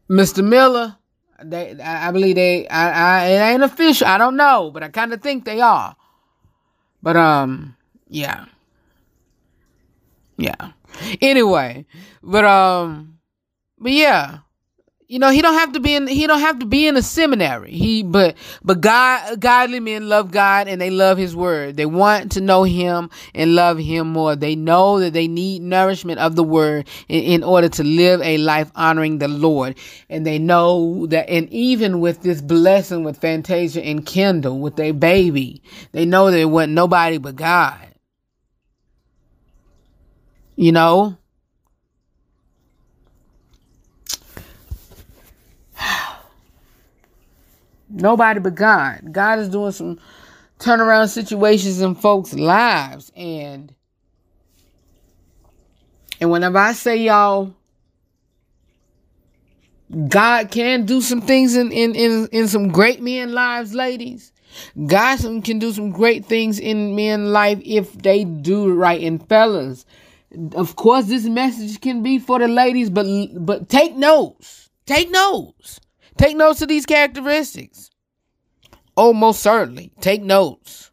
Mr. 0.07 0.43
Miller, 0.43 0.95
they 1.43 1.75
I 1.82 2.11
believe 2.11 2.36
they 2.36 2.67
I, 2.67 2.91
I 2.91 3.25
it 3.30 3.53
ain't 3.53 3.63
official. 3.63 4.05
I 4.05 4.19
don't 4.19 4.38
know, 4.38 4.69
but 4.71 4.84
I 4.84 4.89
kind 4.89 5.11
of 5.11 5.23
think 5.23 5.45
they 5.45 5.59
are. 5.59 5.95
But 7.01 7.17
um 7.17 7.75
yeah. 8.09 8.45
Yeah. 10.38 10.71
Anyway, 11.19 11.88
but 12.21 12.45
um 12.45 13.17
but 13.80 13.91
yeah, 13.91 14.39
you 15.10 15.18
know 15.18 15.32
he 15.32 15.41
don't 15.41 15.55
have 15.55 15.72
to 15.72 15.80
be 15.80 15.95
in 15.95 16.05
he 16.05 16.28
don't 16.28 16.39
have 16.39 16.60
to 16.60 16.68
be 16.68 16.88
in 16.88 16.95
a 16.95 17.01
seminary. 17.01 17.72
He 17.72 18.03
but 18.03 18.38
but 18.64 18.80
god 18.80 19.41
godly 19.41 19.80
men 19.80 20.07
love 20.07 20.30
god 20.30 20.68
and 20.68 20.80
they 20.80 20.91
love 20.91 21.18
his 21.18 21.36
word. 21.36 21.78
They 21.78 21.88
want 21.88 22.32
to 22.34 22.41
know 22.41 22.62
him 22.64 23.10
and 23.34 23.55
love 23.55 23.80
him 23.80 24.10
more. 24.10 24.36
They 24.36 24.55
know 24.55 24.99
that 24.99 25.14
they 25.14 25.28
need 25.28 25.64
nourishment 25.64 26.20
of 26.20 26.36
the 26.36 26.43
word 26.43 26.88
in, 27.07 27.24
in 27.24 27.43
order 27.43 27.68
to 27.70 27.84
live 27.84 28.22
a 28.22 28.38
life 28.38 28.72
honoring 28.76 29.18
the 29.18 29.28
lord. 29.28 29.80
And 30.10 30.28
they 30.28 30.38
know 30.38 31.07
that 31.07 31.28
and 31.28 31.49
even 31.49 32.01
with 32.01 32.22
this 32.22 32.39
blessing 32.39 33.03
with 33.03 33.20
fantasia 33.20 33.82
and 33.82 34.05
kendall 34.05 34.60
with 34.60 34.76
their 34.76 34.93
baby 34.93 35.64
they 35.91 36.05
know 36.05 36.30
that 36.30 36.39
it 36.39 36.45
wasn't 36.45 36.74
nobody 36.74 37.18
but 37.18 37.36
god. 37.36 37.88
You 40.55 40.72
know 40.72 41.18
Nobody 47.89 48.39
but 48.39 48.55
God. 48.55 49.11
God 49.11 49.39
is 49.39 49.49
doing 49.49 49.71
some 49.71 49.99
turnaround 50.59 51.09
situations 51.09 51.81
in 51.81 51.95
folks' 51.95 52.33
lives. 52.33 53.11
And 53.15 53.73
and 56.21 56.31
whenever 56.31 56.57
I 56.57 56.73
say 56.73 56.97
y'all, 56.97 57.53
God 60.07 60.51
can 60.51 60.85
do 60.85 61.01
some 61.01 61.21
things 61.21 61.55
in, 61.55 61.71
in, 61.71 61.95
in, 61.95 62.27
in 62.31 62.47
some 62.47 62.69
great 62.69 63.01
men 63.01 63.33
lives, 63.33 63.73
ladies. 63.73 64.31
God 64.87 65.19
can 65.43 65.59
do 65.59 65.71
some 65.71 65.91
great 65.91 66.25
things 66.25 66.59
in 66.59 66.95
men 66.95 67.31
life 67.31 67.59
if 67.63 67.93
they 67.93 68.23
do 68.23 68.73
right. 68.73 69.01
And 69.01 69.27
fellas, 69.27 69.85
of 70.53 70.75
course, 70.75 71.05
this 71.05 71.25
message 71.25 71.81
can 71.81 72.03
be 72.03 72.19
for 72.19 72.39
the 72.39 72.47
ladies, 72.47 72.89
but 72.89 73.05
but 73.33 73.69
take 73.69 73.95
notes. 73.95 74.69
Take 74.85 75.11
notes. 75.11 75.79
Take 76.20 76.36
notes 76.36 76.61
of 76.61 76.67
these 76.67 76.86
characteristics. 76.86 77.89
Oh, 78.97 79.13
most 79.13 79.41
certainly. 79.41 79.93
Take 80.01 80.22
notes. 80.22 80.91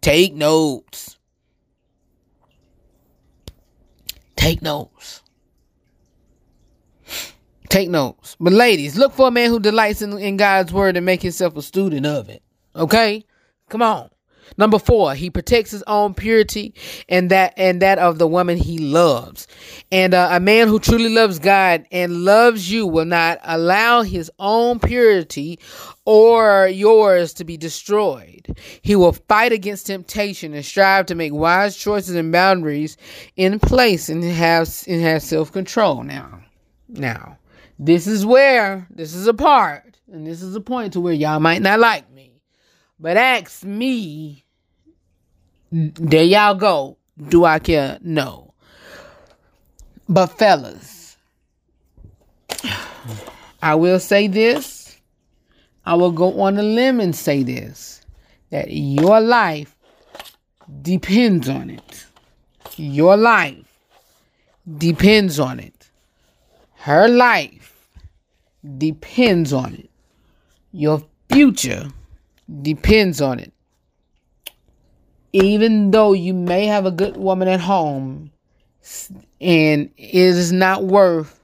Take 0.00 0.32
notes. 0.32 1.18
Take 4.36 4.62
notes. 4.62 5.24
Take 7.68 7.90
notes. 7.90 8.36
But 8.38 8.52
ladies, 8.52 8.96
look 8.96 9.12
for 9.12 9.26
a 9.26 9.32
man 9.32 9.50
who 9.50 9.58
delights 9.58 10.02
in, 10.02 10.16
in 10.18 10.36
God's 10.36 10.72
word 10.72 10.96
and 10.96 11.04
make 11.04 11.22
himself 11.22 11.56
a 11.56 11.62
student 11.62 12.06
of 12.06 12.28
it. 12.28 12.44
Okay? 12.76 13.24
Come 13.68 13.82
on. 13.82 14.08
Number 14.56 14.78
four, 14.78 15.14
he 15.14 15.30
protects 15.30 15.70
his 15.70 15.82
own 15.86 16.14
purity 16.14 16.74
and 17.08 17.30
that 17.30 17.54
and 17.56 17.82
that 17.82 17.98
of 17.98 18.18
the 18.18 18.26
woman 18.26 18.56
he 18.56 18.78
loves. 18.78 19.46
And 19.92 20.14
uh, 20.14 20.28
a 20.32 20.40
man 20.40 20.68
who 20.68 20.78
truly 20.78 21.08
loves 21.08 21.38
God 21.38 21.86
and 21.92 22.24
loves 22.24 22.70
you 22.70 22.86
will 22.86 23.04
not 23.04 23.38
allow 23.42 24.02
his 24.02 24.30
own 24.38 24.78
purity 24.78 25.58
or 26.04 26.68
yours 26.68 27.34
to 27.34 27.44
be 27.44 27.56
destroyed. 27.56 28.56
He 28.82 28.96
will 28.96 29.12
fight 29.12 29.52
against 29.52 29.86
temptation 29.86 30.54
and 30.54 30.64
strive 30.64 31.06
to 31.06 31.14
make 31.14 31.32
wise 31.32 31.76
choices 31.76 32.14
and 32.14 32.32
boundaries 32.32 32.96
in 33.36 33.58
place 33.58 34.08
and 34.08 34.24
have 34.24 34.68
and 34.86 35.02
have 35.02 35.22
self 35.22 35.52
control. 35.52 36.02
Now, 36.02 36.40
now, 36.88 37.38
this 37.78 38.06
is 38.06 38.24
where 38.24 38.86
this 38.90 39.14
is 39.14 39.26
a 39.26 39.34
part, 39.34 39.98
and 40.10 40.26
this 40.26 40.42
is 40.42 40.54
a 40.56 40.60
point 40.60 40.94
to 40.94 41.00
where 41.00 41.12
y'all 41.12 41.40
might 41.40 41.62
not 41.62 41.78
like 41.78 42.10
me. 42.12 42.27
But 43.00 43.16
ask 43.16 43.64
me, 43.64 44.44
there 45.70 46.24
y'all 46.24 46.54
go. 46.54 46.96
Do 47.28 47.44
I 47.44 47.58
care? 47.58 47.98
No. 48.00 48.54
But 50.08 50.28
fellas, 50.38 51.16
I 53.62 53.74
will 53.74 54.00
say 54.00 54.26
this. 54.26 54.98
I 55.84 55.94
will 55.94 56.12
go 56.12 56.40
on 56.40 56.58
a 56.58 56.62
limb 56.62 57.00
and 57.00 57.14
say 57.14 57.42
this 57.42 58.04
that 58.50 58.70
your 58.70 59.20
life 59.20 59.76
depends 60.82 61.48
on 61.48 61.70
it. 61.70 62.06
Your 62.76 63.16
life 63.16 63.80
depends 64.78 65.38
on 65.38 65.60
it. 65.60 65.90
Her 66.76 67.08
life 67.08 67.88
depends 68.78 69.52
on 69.52 69.74
it. 69.74 69.90
Your 70.72 71.02
future 71.30 71.88
depends 72.62 73.20
on 73.20 73.38
it. 73.38 73.52
Even 75.32 75.90
though 75.90 76.12
you 76.12 76.32
may 76.32 76.66
have 76.66 76.86
a 76.86 76.90
good 76.90 77.16
woman 77.16 77.48
at 77.48 77.60
home 77.60 78.30
and 79.40 79.90
it 79.96 80.14
is 80.14 80.52
not 80.52 80.84
worth 80.84 81.38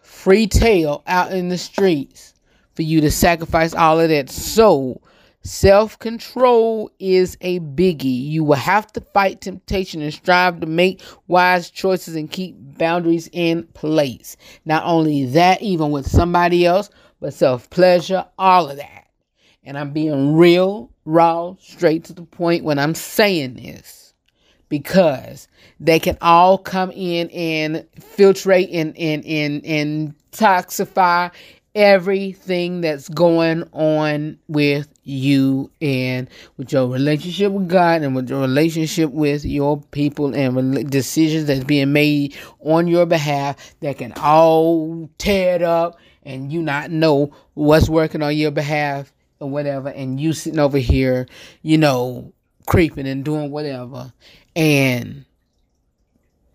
free 0.00 0.46
tail 0.46 1.02
out 1.06 1.32
in 1.32 1.48
the 1.50 1.58
streets 1.58 2.34
for 2.74 2.82
you 2.82 3.00
to 3.00 3.10
sacrifice 3.10 3.74
all 3.74 4.00
of 4.00 4.08
that. 4.08 4.30
So, 4.30 5.00
self 5.42 5.98
control 5.98 6.90
is 6.98 7.36
a 7.42 7.60
biggie. 7.60 8.26
You 8.28 8.42
will 8.42 8.56
have 8.56 8.90
to 8.94 9.00
fight 9.00 9.42
temptation 9.42 10.00
and 10.00 10.12
strive 10.12 10.60
to 10.60 10.66
make 10.66 11.02
wise 11.28 11.70
choices 11.70 12.16
and 12.16 12.30
keep 12.30 12.56
boundaries 12.58 13.28
in 13.32 13.64
place. 13.74 14.36
Not 14.64 14.84
only 14.84 15.26
that, 15.26 15.60
even 15.62 15.90
with 15.90 16.08
somebody 16.08 16.64
else, 16.64 16.90
but 17.20 17.34
self 17.34 17.68
pleasure, 17.70 18.24
all 18.38 18.70
of 18.70 18.78
that. 18.78 19.03
And 19.64 19.78
I'm 19.78 19.92
being 19.92 20.34
real, 20.34 20.90
raw, 21.04 21.54
straight 21.58 22.04
to 22.04 22.12
the 22.12 22.22
point 22.22 22.64
when 22.64 22.78
I'm 22.78 22.94
saying 22.94 23.54
this 23.54 24.12
because 24.68 25.48
they 25.80 25.98
can 25.98 26.18
all 26.20 26.58
come 26.58 26.90
in 26.90 27.30
and 27.30 27.86
filtrate 27.98 28.70
and, 28.72 28.96
and, 28.98 29.24
and, 29.24 29.64
and 29.64 30.14
toxify 30.32 31.30
everything 31.74 32.80
that's 32.80 33.08
going 33.08 33.68
on 33.72 34.38
with 34.46 34.88
you 35.02 35.70
and 35.80 36.28
with 36.56 36.72
your 36.72 36.86
relationship 36.88 37.50
with 37.52 37.68
God 37.68 38.02
and 38.02 38.14
with 38.14 38.30
your 38.30 38.40
relationship 38.40 39.10
with 39.10 39.44
your 39.44 39.80
people 39.90 40.34
and 40.34 40.88
decisions 40.90 41.46
that's 41.46 41.64
being 41.64 41.92
made 41.92 42.36
on 42.60 42.86
your 42.86 43.06
behalf 43.06 43.74
that 43.80 43.98
can 43.98 44.12
all 44.16 45.08
tear 45.18 45.56
it 45.56 45.62
up 45.62 45.98
and 46.22 46.52
you 46.52 46.62
not 46.62 46.90
know 46.90 47.32
what's 47.54 47.88
working 47.88 48.22
on 48.22 48.36
your 48.36 48.50
behalf 48.50 49.12
or 49.44 49.50
whatever, 49.50 49.88
and 49.88 50.20
you 50.20 50.32
sitting 50.32 50.58
over 50.58 50.78
here, 50.78 51.26
you 51.62 51.78
know, 51.78 52.32
creeping 52.66 53.06
and 53.06 53.24
doing 53.24 53.50
whatever, 53.50 54.12
and 54.56 55.24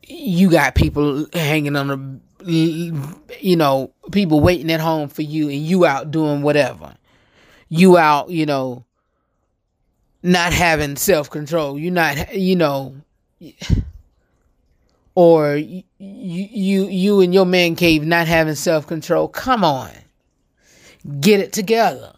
you 0.03 0.49
got 0.49 0.75
people 0.75 1.27
hanging 1.33 1.75
on 1.75 2.21
the, 2.39 3.21
you 3.39 3.55
know, 3.55 3.93
people 4.11 4.41
waiting 4.41 4.71
at 4.71 4.79
home 4.79 5.07
for 5.09 5.21
you, 5.21 5.49
and 5.49 5.59
you 5.59 5.85
out 5.85 6.11
doing 6.11 6.41
whatever. 6.41 6.95
You 7.69 7.97
out, 7.97 8.29
you 8.31 8.45
know, 8.45 8.85
not 10.23 10.53
having 10.53 10.95
self 10.95 11.29
control. 11.29 11.77
You're 11.77 11.93
not, 11.93 12.35
you 12.35 12.55
know, 12.55 12.95
or 15.15 15.55
you, 15.55 15.83
you, 15.97 16.87
you 16.87 17.21
and 17.21 17.33
your 17.33 17.45
man 17.45 17.75
cave 17.75 18.03
not 18.03 18.27
having 18.27 18.55
self 18.55 18.87
control. 18.87 19.27
Come 19.27 19.63
on, 19.63 19.91
get 21.19 21.39
it 21.39 21.53
together. 21.53 22.13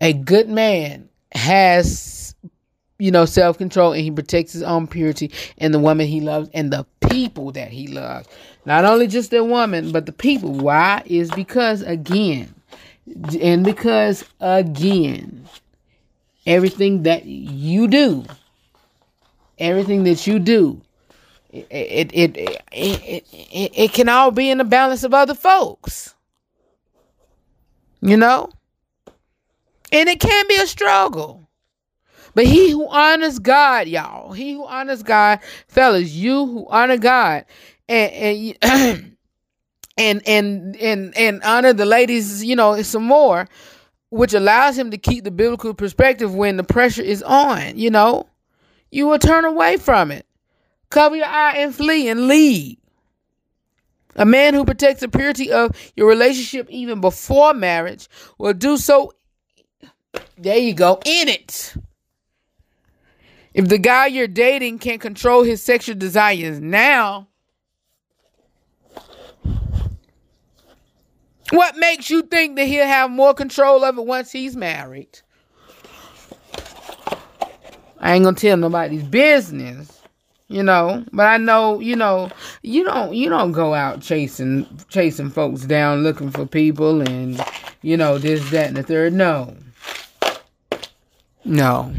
A 0.00 0.12
good 0.12 0.48
man 0.48 1.08
has 1.32 2.34
you 2.98 3.10
know 3.10 3.24
self 3.24 3.58
control 3.58 3.92
and 3.92 4.02
he 4.02 4.10
protects 4.10 4.52
his 4.52 4.62
own 4.62 4.86
purity 4.86 5.30
and 5.58 5.72
the 5.72 5.78
woman 5.78 6.06
he 6.06 6.20
loves 6.20 6.48
and 6.52 6.72
the 6.72 6.86
people 7.08 7.52
that 7.52 7.70
he 7.70 7.86
loves. 7.86 8.28
Not 8.64 8.84
only 8.84 9.06
just 9.06 9.30
the 9.30 9.42
woman, 9.42 9.92
but 9.92 10.06
the 10.06 10.12
people. 10.12 10.52
Why? 10.52 11.02
Is 11.06 11.30
because 11.30 11.82
again, 11.82 12.54
and 13.40 13.64
because 13.64 14.24
again, 14.40 15.48
everything 16.46 17.02
that 17.04 17.24
you 17.24 17.88
do, 17.88 18.24
everything 19.58 20.04
that 20.04 20.26
you 20.26 20.38
do, 20.38 20.80
it 21.52 21.66
it 21.70 22.10
it 22.14 22.36
it, 22.72 23.24
it, 23.32 23.72
it, 23.74 23.92
can 23.92 24.08
all 24.08 24.30
be 24.30 24.50
in 24.50 24.58
the 24.58 24.64
balance 24.64 25.04
of 25.04 25.14
other 25.14 25.34
folks. 25.34 26.14
You 28.02 28.16
know? 28.16 28.50
And 29.92 30.08
it 30.08 30.20
can 30.20 30.46
be 30.48 30.56
a 30.56 30.66
struggle. 30.66 31.48
But 32.34 32.46
he 32.46 32.70
who 32.70 32.88
honors 32.88 33.38
God, 33.38 33.88
y'all, 33.88 34.32
he 34.32 34.52
who 34.52 34.64
honors 34.64 35.02
God, 35.02 35.40
fellas, 35.68 36.12
you 36.12 36.46
who 36.46 36.66
honor 36.68 36.96
God 36.96 37.44
and 37.88 38.56
and 38.62 39.16
and 39.96 40.22
and 40.26 40.76
and, 40.76 41.16
and 41.16 41.42
honor 41.42 41.72
the 41.72 41.86
ladies, 41.86 42.44
you 42.44 42.54
know, 42.54 42.80
some 42.82 43.04
more, 43.04 43.48
which 44.10 44.32
allows 44.32 44.78
him 44.78 44.92
to 44.92 44.98
keep 44.98 45.24
the 45.24 45.30
biblical 45.30 45.74
perspective 45.74 46.34
when 46.34 46.56
the 46.56 46.64
pressure 46.64 47.02
is 47.02 47.22
on, 47.22 47.76
you 47.76 47.90
know. 47.90 48.26
You 48.92 49.06
will 49.06 49.18
turn 49.18 49.44
away 49.44 49.76
from 49.76 50.10
it. 50.10 50.26
Cover 50.90 51.16
your 51.16 51.26
eye 51.26 51.58
and 51.58 51.74
flee 51.74 52.08
and 52.08 52.26
leave. 52.26 52.76
A 54.16 54.24
man 54.24 54.54
who 54.54 54.64
protects 54.64 55.00
the 55.00 55.08
purity 55.08 55.52
of 55.52 55.76
your 55.94 56.08
relationship 56.08 56.68
even 56.68 57.00
before 57.00 57.54
marriage 57.54 58.08
will 58.38 58.52
do 58.52 58.76
so. 58.76 59.12
There 60.36 60.58
you 60.58 60.74
go, 60.74 61.00
in 61.04 61.28
it. 61.28 61.74
If 63.52 63.68
the 63.68 63.78
guy 63.78 64.06
you're 64.06 64.28
dating 64.28 64.78
can't 64.78 65.00
control 65.00 65.42
his 65.42 65.62
sexual 65.62 65.96
desires 65.96 66.60
now, 66.60 67.28
what 71.50 71.76
makes 71.76 72.08
you 72.10 72.22
think 72.22 72.56
that 72.56 72.66
he'll 72.66 72.86
have 72.86 73.10
more 73.10 73.34
control 73.34 73.84
of 73.84 73.98
it 73.98 74.06
once 74.06 74.30
he's 74.30 74.56
married? 74.56 75.20
I 77.98 78.14
ain't 78.14 78.24
gonna 78.24 78.36
tell 78.36 78.56
nobody's 78.56 79.02
business, 79.02 80.00
you 80.48 80.62
know. 80.62 81.04
But 81.12 81.26
I 81.26 81.36
know, 81.36 81.80
you 81.80 81.96
know, 81.96 82.30
you 82.62 82.84
don't 82.84 83.14
you 83.14 83.28
don't 83.28 83.52
go 83.52 83.74
out 83.74 84.00
chasing 84.00 84.66
chasing 84.88 85.28
folks 85.28 85.62
down 85.62 86.02
looking 86.02 86.30
for 86.30 86.46
people 86.46 87.02
and 87.02 87.44
you 87.82 87.96
know 87.96 88.16
this 88.16 88.48
that 88.50 88.68
and 88.68 88.76
the 88.76 88.82
third. 88.82 89.12
No, 89.12 89.54
no. 91.44 91.94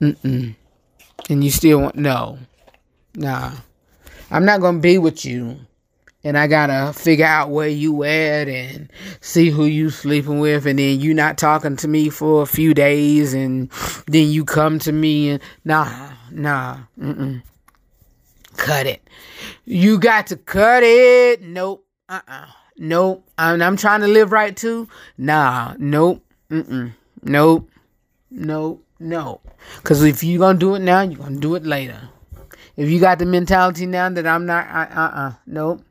Mm-mm. 0.00 0.54
And 1.30 1.44
you 1.44 1.50
still 1.50 1.80
want 1.80 1.96
no. 1.96 2.38
Nah. 3.14 3.52
I'm 4.30 4.44
not 4.44 4.60
gonna 4.60 4.80
be 4.80 4.98
with 4.98 5.24
you. 5.24 5.58
And 6.22 6.38
I 6.38 6.46
gotta 6.46 6.92
figure 6.94 7.26
out 7.26 7.50
where 7.50 7.68
you 7.68 8.02
at 8.04 8.48
and 8.48 8.90
see 9.20 9.50
who 9.50 9.66
you 9.66 9.90
sleeping 9.90 10.40
with 10.40 10.66
and 10.66 10.78
then 10.78 10.98
you 10.98 11.12
not 11.12 11.36
talking 11.36 11.76
to 11.76 11.88
me 11.88 12.08
for 12.08 12.42
a 12.42 12.46
few 12.46 12.72
days 12.72 13.34
and 13.34 13.70
then 14.06 14.28
you 14.28 14.44
come 14.44 14.78
to 14.80 14.92
me 14.92 15.30
and 15.30 15.42
nah, 15.64 16.12
nah, 16.30 16.78
mm-mm. 16.98 17.42
Cut 18.56 18.86
it. 18.86 19.02
You 19.64 19.98
got 19.98 20.28
to 20.28 20.36
cut 20.36 20.82
it. 20.82 21.42
Nope. 21.42 21.86
Uh-uh. 22.08 22.46
Nope. 22.78 23.28
I'm, 23.36 23.60
I'm 23.60 23.76
trying 23.76 24.00
to 24.00 24.08
live 24.08 24.32
right 24.32 24.56
too. 24.56 24.88
Nah. 25.18 25.74
Nope. 25.78 26.24
Mm-mm. 26.50 26.92
Nope. 27.22 27.68
Nope. 28.34 28.84
No. 28.98 29.40
Because 29.76 30.02
if 30.02 30.24
you're 30.24 30.38
going 30.38 30.56
to 30.56 30.60
do 30.60 30.74
it 30.74 30.80
now, 30.80 31.02
you're 31.02 31.18
going 31.18 31.34
to 31.34 31.40
do 31.40 31.54
it 31.54 31.64
later. 31.64 32.08
If 32.76 32.90
you 32.90 32.98
got 32.98 33.18
the 33.18 33.26
mentality 33.26 33.86
now 33.86 34.08
that 34.10 34.26
I'm 34.26 34.44
not, 34.44 34.66
uh 34.68 34.92
uh, 34.92 35.10
uh 35.14 35.32
nope. 35.46 35.84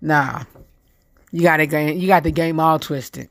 Nah. 0.00 0.44
You 1.30 1.42
got, 1.42 1.60
it, 1.60 1.96
you 1.96 2.06
got 2.06 2.22
the 2.22 2.32
game 2.32 2.58
all 2.58 2.78
twisted. 2.78 3.28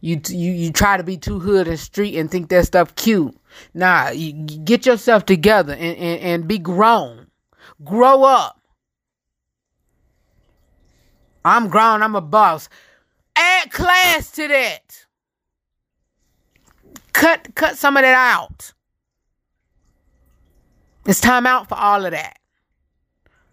You, 0.00 0.20
you 0.28 0.52
you 0.52 0.72
try 0.72 0.96
to 0.96 1.02
be 1.02 1.18
too 1.18 1.38
hood 1.38 1.68
and 1.68 1.78
street 1.78 2.16
and 2.16 2.30
think 2.30 2.48
that 2.48 2.64
stuff 2.64 2.94
cute. 2.94 3.36
Nah, 3.74 4.08
you, 4.08 4.32
get 4.32 4.86
yourself 4.86 5.26
together 5.26 5.74
and, 5.74 5.96
and, 5.98 6.20
and 6.20 6.48
be 6.48 6.58
grown. 6.58 7.26
Grow 7.84 8.24
up. 8.24 8.58
I'm 11.44 11.68
grown, 11.68 12.02
I'm 12.02 12.16
a 12.16 12.20
boss. 12.22 12.68
Add 13.36 13.70
class 13.70 14.30
to 14.32 14.48
that. 14.48 15.05
Cut 17.16 17.54
cut 17.54 17.78
some 17.78 17.96
of 17.96 18.02
that 18.02 18.12
out. 18.12 18.74
It's 21.06 21.18
time 21.18 21.46
out 21.46 21.66
for 21.66 21.74
all 21.74 22.04
of 22.04 22.10
that. 22.10 22.38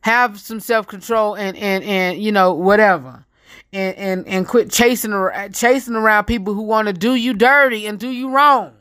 Have 0.02 0.38
some 0.38 0.60
self 0.60 0.86
control 0.86 1.36
and 1.36 1.56
and 1.56 1.82
and 1.86 2.22
you 2.22 2.34
know 2.34 2.54
whatever, 2.54 3.26
and 3.72 3.96
and 3.96 4.28
and 4.28 4.46
quit 4.46 4.70
chasing 4.70 5.14
around, 5.14 5.56
chasing 5.56 5.96
around 5.96 6.26
people 6.26 6.54
who 6.54 6.64
want 6.64 6.90
to 6.90 6.94
do 6.94 7.16
you 7.16 7.34
dirty 7.34 7.88
and 7.88 7.98
do 7.98 8.10
you 8.10 8.32
wrong. 8.32 8.74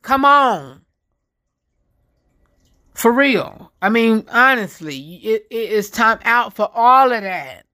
Come 0.00 0.24
on. 0.24 0.80
For 2.94 3.12
real. 3.12 3.72
I 3.82 3.90
mean, 3.90 4.24
honestly, 4.32 5.16
it, 5.16 5.46
it 5.50 5.70
is 5.70 5.90
time 5.90 6.20
out 6.24 6.54
for 6.54 6.70
all 6.72 7.12
of 7.12 7.20
that. 7.20 7.66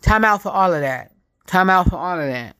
Time 0.00 0.24
out 0.24 0.42
for 0.42 0.50
all 0.50 0.72
of 0.72 0.80
that. 0.80 1.10
Time 1.48 1.70
out 1.70 1.90
for 1.90 1.96
all 1.96 2.20
of 2.20 2.28
that. 2.28 2.55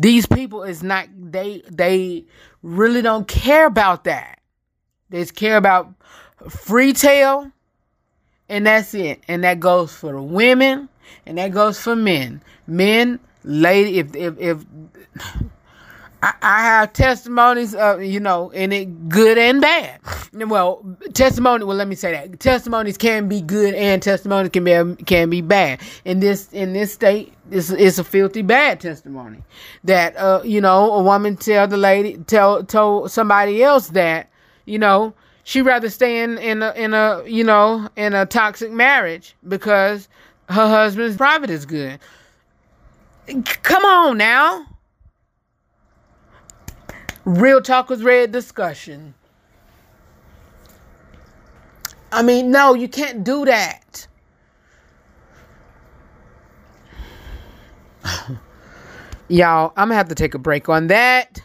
These 0.00 0.24
people 0.26 0.62
is 0.62 0.82
not 0.82 1.08
they 1.14 1.62
they 1.70 2.24
really 2.62 3.02
don't 3.02 3.28
care 3.28 3.66
about 3.66 4.04
that. 4.04 4.40
They 5.10 5.20
just 5.20 5.34
care 5.34 5.58
about 5.58 5.92
free 6.48 6.94
tail 6.94 7.52
and 8.48 8.66
that's 8.66 8.94
it. 8.94 9.22
And 9.28 9.44
that 9.44 9.60
goes 9.60 9.94
for 9.94 10.12
the 10.12 10.22
women 10.22 10.88
and 11.26 11.36
that 11.36 11.52
goes 11.52 11.78
for 11.78 11.94
men. 11.94 12.42
Men, 12.66 13.20
lady, 13.44 13.98
if 13.98 14.16
if 14.16 14.38
if 14.38 14.64
I, 16.22 16.34
I 16.42 16.62
have 16.62 16.92
testimonies 16.92 17.74
of 17.74 18.02
you 18.02 18.20
know, 18.20 18.50
and 18.52 18.72
it 18.72 19.08
good 19.08 19.38
and 19.38 19.60
bad. 19.60 20.00
Well, 20.34 20.84
testimony. 21.14 21.64
Well, 21.64 21.76
let 21.76 21.88
me 21.88 21.94
say 21.94 22.12
that 22.12 22.40
testimonies 22.40 22.98
can 22.98 23.28
be 23.28 23.40
good 23.40 23.74
and 23.74 24.02
testimonies 24.02 24.50
can 24.50 24.64
be 24.64 25.04
can 25.04 25.30
be 25.30 25.40
bad. 25.40 25.80
In 26.04 26.20
this 26.20 26.52
in 26.52 26.72
this 26.72 26.92
state, 26.92 27.32
it's, 27.50 27.70
it's 27.70 27.98
a 27.98 28.04
filthy 28.04 28.42
bad 28.42 28.80
testimony 28.80 29.42
that 29.84 30.16
uh 30.16 30.42
you 30.44 30.60
know 30.60 30.92
a 30.92 31.02
woman 31.02 31.36
tell 31.36 31.66
the 31.66 31.78
lady 31.78 32.18
tell 32.18 32.64
told 32.64 33.10
somebody 33.10 33.62
else 33.62 33.88
that 33.88 34.30
you 34.66 34.78
know 34.78 35.14
she 35.44 35.62
rather 35.62 35.88
stay 35.90 36.22
in 36.22 36.38
in 36.38 36.62
a 36.62 36.72
in 36.72 36.94
a 36.94 37.24
you 37.26 37.44
know 37.44 37.88
in 37.96 38.14
a 38.14 38.26
toxic 38.26 38.70
marriage 38.70 39.34
because 39.48 40.08
her 40.48 40.68
husband's 40.68 41.16
private 41.16 41.50
is 41.50 41.66
good. 41.66 41.98
Come 43.62 43.84
on 43.84 44.18
now. 44.18 44.66
Real 47.30 47.62
talk 47.62 47.88
was 47.88 48.02
red 48.02 48.32
discussion. 48.32 49.14
I 52.10 52.22
mean, 52.22 52.50
no, 52.50 52.74
you 52.74 52.88
can't 52.88 53.22
do 53.22 53.44
that. 53.44 54.08
Y'all, 59.28 59.72
I'm 59.76 59.86
gonna 59.86 59.94
have 59.94 60.08
to 60.08 60.16
take 60.16 60.34
a 60.34 60.40
break 60.40 60.68
on 60.68 60.88
that. 60.88 61.40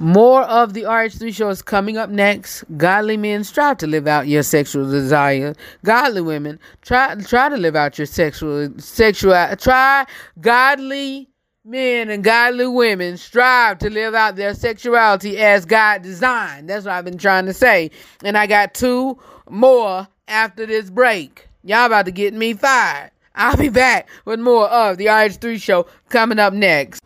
More 0.00 0.42
of 0.42 0.72
the 0.72 0.82
RH3 0.82 1.32
show 1.32 1.50
is 1.50 1.62
coming 1.62 1.96
up 1.96 2.10
next. 2.10 2.64
Godly 2.76 3.16
men 3.16 3.44
strive 3.44 3.76
to 3.78 3.86
live 3.86 4.08
out 4.08 4.26
your 4.26 4.42
sexual 4.42 4.90
desire. 4.90 5.54
Godly 5.84 6.20
women 6.20 6.58
try 6.82 7.14
try 7.14 7.48
to 7.48 7.56
live 7.56 7.76
out 7.76 7.96
your 7.96 8.08
sexual 8.08 8.76
sexual 8.78 9.54
try 9.56 10.04
godly 10.40 11.28
men 11.66 12.10
and 12.10 12.22
godly 12.22 12.66
women 12.66 13.16
strive 13.16 13.78
to 13.78 13.88
live 13.88 14.14
out 14.14 14.36
their 14.36 14.52
sexuality 14.52 15.38
as 15.38 15.64
God 15.64 16.02
designed. 16.02 16.68
That's 16.68 16.84
what 16.84 16.92
I've 16.92 17.06
been 17.06 17.16
trying 17.16 17.46
to 17.46 17.54
say. 17.54 17.90
And 18.22 18.36
I 18.36 18.46
got 18.46 18.74
two 18.74 19.18
more 19.48 20.06
after 20.28 20.66
this 20.66 20.90
break. 20.90 21.48
Y'all 21.62 21.86
about 21.86 22.04
to 22.04 22.12
get 22.12 22.34
me 22.34 22.52
fired. 22.52 23.10
I'll 23.34 23.56
be 23.56 23.70
back 23.70 24.08
with 24.26 24.40
more 24.40 24.68
of 24.68 24.98
the 24.98 25.06
RH3 25.06 25.60
show 25.60 25.86
coming 26.10 26.38
up 26.38 26.52
next. 26.52 27.00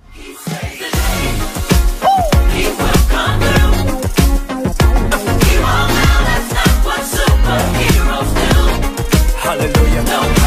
Hallelujah. 9.41 10.38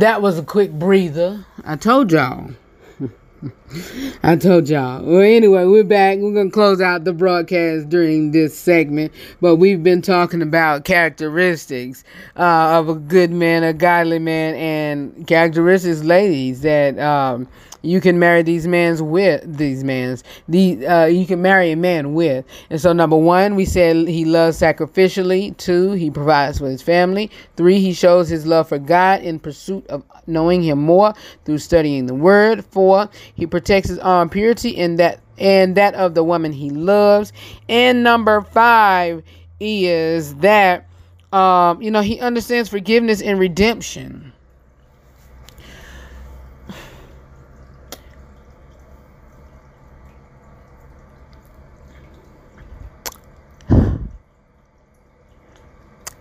That 0.00 0.22
was 0.22 0.38
a 0.38 0.42
quick 0.42 0.72
breather. 0.72 1.44
I 1.64 1.76
told 1.76 2.10
y'all. 2.10 2.50
I 4.22 4.36
told 4.36 4.68
y'all. 4.68 5.04
Well, 5.04 5.20
anyway, 5.20 5.64
we're 5.66 5.84
back. 5.84 6.18
We're 6.18 6.32
going 6.32 6.48
to 6.48 6.54
close 6.54 6.80
out 6.80 7.04
the 7.04 7.12
broadcast 7.12 7.88
during 7.90 8.32
this 8.32 8.58
segment, 8.58 9.12
but 9.40 9.56
we've 9.56 9.82
been 9.82 10.00
talking 10.02 10.40
about 10.40 10.84
characteristics 10.84 12.02
uh, 12.36 12.78
of 12.78 12.88
a 12.88 12.94
good 12.94 13.30
man, 13.30 13.62
a 13.62 13.74
godly 13.74 14.18
man, 14.18 14.54
and 14.54 15.26
characteristics, 15.26 16.02
ladies, 16.02 16.62
that 16.62 16.98
um, 16.98 17.46
you 17.82 18.00
can 18.00 18.18
marry 18.18 18.42
these 18.42 18.66
mans 18.66 19.00
with 19.02 19.56
these 19.56 19.84
mans. 19.84 20.24
The 20.48 20.86
uh, 20.86 21.04
you 21.06 21.26
can 21.26 21.42
marry 21.42 21.72
a 21.72 21.76
man 21.76 22.14
with. 22.14 22.44
And 22.68 22.80
so 22.80 22.92
number 22.92 23.16
one, 23.16 23.54
we 23.54 23.64
said 23.64 24.08
he 24.08 24.24
loves 24.24 24.60
sacrificially. 24.60 25.56
Two, 25.56 25.92
he 25.92 26.10
provides 26.10 26.58
for 26.58 26.66
his 26.68 26.82
family. 26.82 27.30
Three, 27.56 27.80
he 27.80 27.92
shows 27.92 28.28
his 28.28 28.46
love 28.46 28.68
for 28.68 28.78
God 28.78 29.22
in 29.22 29.38
pursuit 29.38 29.86
of 29.88 30.04
knowing 30.26 30.62
him 30.62 30.78
more 30.78 31.14
through 31.44 31.58
studying 31.58 32.06
the 32.06 32.14
word. 32.14 32.64
Four, 32.64 33.08
he 33.34 33.46
protects 33.46 33.88
his 33.88 33.98
own 33.98 34.28
purity 34.28 34.76
and 34.76 34.98
that 34.98 35.20
and 35.38 35.76
that 35.76 35.94
of 35.94 36.14
the 36.14 36.24
woman 36.24 36.52
he 36.52 36.70
loves. 36.70 37.32
And 37.68 38.02
number 38.02 38.42
five 38.42 39.22
is 39.58 40.34
that 40.36 40.86
um, 41.32 41.80
you 41.80 41.90
know, 41.90 42.00
he 42.00 42.18
understands 42.20 42.68
forgiveness 42.68 43.22
and 43.22 43.38
redemption. 43.38 44.29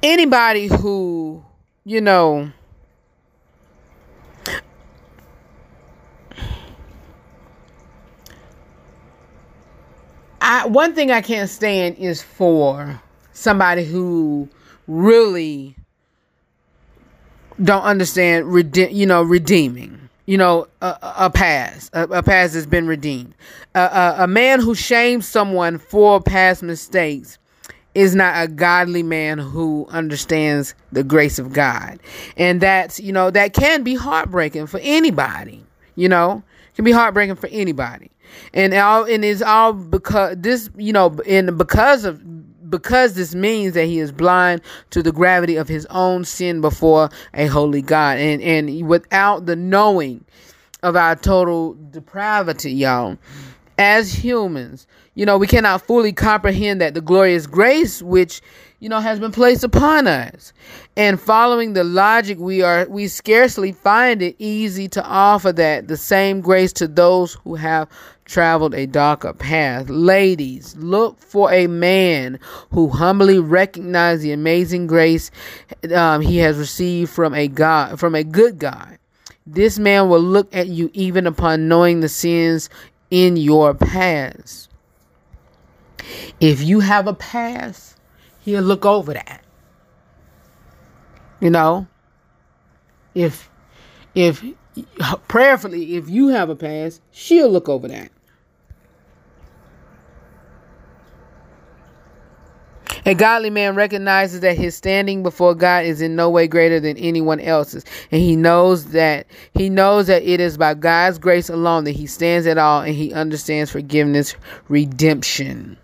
Anybody 0.04 0.68
who, 0.68 1.44
you 1.86 2.02
know, 2.02 2.52
I 10.42 10.68
one 10.68 10.96
thing 10.96 11.12
I 11.12 11.22
can't 11.22 11.50
stand 11.50 11.98
is 11.98 12.22
for 12.22 13.02
somebody 13.34 13.84
who 13.84 14.48
really 14.88 15.76
don't 17.62 17.84
understand 17.84 18.52
rede- 18.52 18.92
you 18.92 19.06
know 19.06 19.22
redeeming 19.22 20.10
you 20.26 20.38
know 20.38 20.68
a, 20.82 20.98
a 21.02 21.30
past 21.30 21.90
a, 21.94 22.04
a 22.04 22.24
past 22.24 22.54
has 22.54 22.66
been 22.66 22.88
redeemed. 22.88 23.34
A, 23.76 23.80
a, 23.80 24.16
a 24.24 24.28
man 24.28 24.62
who 24.62 24.74
shames 24.76 25.28
someone 25.28 25.78
for 25.78 26.22
past 26.22 26.64
mistakes 26.64 27.38
is 27.96 28.16
not 28.16 28.44
a 28.44 28.48
godly 28.48 29.04
man 29.04 29.38
who 29.38 29.88
understands 29.90 30.76
the 30.92 31.04
grace 31.04 31.40
of 31.40 31.54
God. 31.54 32.00
And 32.38 32.62
that's, 32.62 33.00
you 33.00 33.12
know, 33.12 33.32
that 33.32 33.54
can 33.54 33.84
be 33.84 33.96
heartbreaking 33.96 34.68
for 34.68 34.80
anybody, 34.84 35.64
you 35.96 36.08
know, 36.08 36.44
can 36.76 36.86
be 36.86 36.92
heartbreaking 36.92 37.36
for 37.36 37.50
anybody. 37.52 38.12
And 38.54 38.74
all, 38.76 39.06
and 39.06 39.26
it's 39.26 39.42
all 39.42 39.74
because 39.74 40.38
this, 40.38 40.70
you 40.78 40.94
know, 40.94 41.18
and 41.28 41.58
because 41.58 42.06
of, 42.06 42.22
because 42.70 43.16
this 43.16 43.34
means 43.34 43.74
that 43.74 43.86
he 43.86 43.98
is 43.98 44.12
blind 44.12 44.62
to 44.92 45.02
the 45.02 45.12
gravity 45.12 45.56
of 45.56 45.68
his 45.68 45.88
own 45.88 46.24
sin 46.24 46.62
before 46.62 47.10
a 47.34 47.48
holy 47.48 47.82
God. 47.82 48.20
And, 48.20 48.42
and 48.44 48.88
without 48.88 49.48
the 49.48 49.56
knowing 49.56 50.24
of 50.84 50.96
our 50.96 51.16
total 51.16 51.76
depravity, 51.90 52.72
y'all, 52.72 53.18
as 53.80 54.14
humans, 54.14 54.86
you 55.16 55.26
know, 55.26 55.38
we 55.38 55.48
cannot 55.48 55.82
fully 55.82 56.12
comprehend 56.12 56.82
that 56.82 56.94
the 56.94 57.02
glorious 57.02 57.48
grace 57.48 58.02
which, 58.02 58.42
you 58.82 58.90
know, 58.90 59.00
has 59.00 59.22
been 59.22 59.32
placed 59.32 59.64
upon 59.64 60.06
us. 60.06 60.52
And 60.98 61.20
following 61.20 61.74
the 61.74 61.86
logic, 61.86 62.38
we 62.40 62.62
are 62.62 62.86
we 62.90 63.08
scarcely 63.08 63.72
find 63.72 64.22
it 64.22 64.36
easy 64.38 64.90
to 64.90 65.04
offer 65.04 65.54
that 65.54 65.88
the 65.88 65.96
same 65.96 66.42
grace 66.42 66.74
to 66.74 66.90
those 66.90 67.36
who 67.46 67.56
have 67.56 67.88
traveled 68.26 68.76
a 68.76 68.86
darker 68.86 69.32
path. 69.34 69.90
Ladies, 69.90 70.76
look 70.76 71.18
for 71.18 71.52
a 71.52 71.68
man 71.68 72.38
who 72.72 72.90
humbly 72.90 73.40
recognizes 73.40 74.24
the 74.24 74.34
amazing 74.34 74.88
grace 74.88 75.32
um, 75.96 76.20
he 76.20 76.38
has 76.38 76.58
received 76.58 77.12
from 77.12 77.34
a 77.34 77.48
God, 77.48 77.98
from 77.98 78.14
a 78.14 78.26
good 78.26 78.60
God. 78.60 79.00
This 79.52 79.80
man 79.80 80.10
will 80.10 80.22
look 80.22 80.56
at 80.56 80.68
you 80.68 80.92
even 80.94 81.26
upon 81.26 81.68
knowing 81.68 82.02
the 82.02 82.10
sins 82.10 82.70
in 83.12 83.38
your 83.38 83.74
past. 83.74 84.70
If 86.40 86.62
you 86.62 86.80
have 86.80 87.08
a 87.08 87.14
past, 87.14 87.98
he'll 88.42 88.64
look 88.64 88.86
over 88.86 89.14
that. 89.14 89.44
You 91.40 91.50
know, 91.50 91.88
if 93.16 93.50
if 94.16 94.44
prayerfully, 95.28 95.96
if 95.96 96.10
you 96.10 96.30
have 96.30 96.50
a 96.50 96.56
past, 96.56 97.02
she'll 97.12 97.50
look 97.50 97.70
over 97.70 97.88
that. 97.88 98.12
A 103.10 103.16
godly 103.16 103.50
man 103.50 103.74
recognizes 103.74 104.42
that 104.42 104.56
his 104.56 104.76
standing 104.76 105.24
before 105.24 105.56
God 105.56 105.84
is 105.84 106.00
in 106.00 106.16
no 106.16 106.30
way 106.30 106.48
greater 106.48 106.80
than 106.80 106.96
anyone 106.98 107.40
else's, 107.40 107.84
and 108.12 108.22
he 108.22 108.36
knows 108.36 108.92
that 108.92 109.26
he 109.56 109.68
knows 109.68 110.06
that 110.06 110.22
it 110.22 110.40
is 110.40 110.60
by 110.60 110.76
God's 110.76 111.18
grace 111.18 111.50
alone 111.50 111.86
that 111.86 111.94
he 111.96 112.06
stands 112.06 112.46
at 112.46 112.60
all, 112.60 112.84
and 112.84 112.94
he 112.94 113.12
understands 113.12 113.72
forgiveness, 113.72 114.36
redemption. 114.68 115.76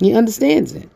He 0.00 0.14
understands 0.14 0.74
it. 0.74 0.90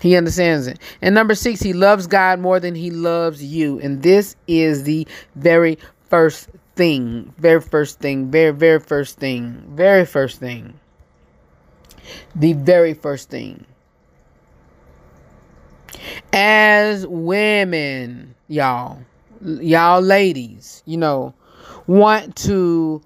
He 0.00 0.16
understands 0.16 0.66
it. 0.66 0.80
And 1.00 1.14
number 1.14 1.36
six, 1.36 1.60
he 1.60 1.72
loves 1.72 2.08
God 2.08 2.40
more 2.40 2.58
than 2.58 2.74
he 2.74 2.90
loves 2.90 3.44
you. 3.44 3.78
And 3.78 4.02
this 4.02 4.34
is 4.48 4.82
the 4.82 5.06
very 5.36 5.78
first 6.10 6.48
thing. 6.74 7.32
Very 7.38 7.60
first 7.60 8.00
thing. 8.00 8.32
Very, 8.32 8.50
very 8.50 8.80
first 8.80 9.20
thing. 9.20 9.62
Very 9.68 10.04
first 10.04 10.40
thing. 10.40 10.80
The 12.34 12.54
very 12.54 12.92
first 12.92 13.30
thing. 13.30 13.66
As 16.32 17.06
women, 17.06 18.34
y'all, 18.48 18.98
y'all 19.42 20.00
ladies, 20.00 20.82
you 20.86 20.96
know, 20.96 21.34
want 21.86 22.36
to 22.36 23.02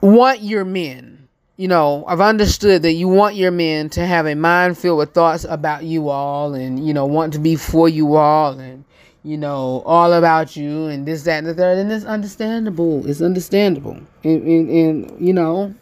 want 0.00 0.40
your 0.40 0.64
men 0.64 1.22
you 1.62 1.68
know, 1.68 2.04
I've 2.08 2.20
understood 2.20 2.82
that 2.82 2.94
you 2.94 3.06
want 3.06 3.36
your 3.36 3.50
men 3.50 3.88
to 3.90 4.04
have 4.04 4.26
a 4.26 4.34
mind 4.34 4.78
filled 4.78 4.98
with 4.98 5.12
thoughts 5.12 5.44
about 5.48 5.84
you 5.84 6.08
all 6.08 6.54
and, 6.54 6.84
you 6.84 6.92
know, 6.92 7.06
want 7.06 7.34
to 7.34 7.38
be 7.38 7.54
for 7.54 7.88
you 7.88 8.16
all 8.16 8.58
and, 8.58 8.84
you 9.22 9.36
know, 9.36 9.82
all 9.86 10.12
about 10.12 10.56
you 10.56 10.86
and 10.86 11.06
this, 11.06 11.22
that, 11.22 11.38
and 11.38 11.46
the 11.46 11.54
third. 11.54 11.78
And 11.78 11.92
it's 11.92 12.04
understandable. 12.04 13.06
It's 13.08 13.20
understandable. 13.20 14.00
And, 14.24 14.42
and, 14.42 14.70
and 14.70 15.24
you 15.24 15.32
know, 15.32 15.74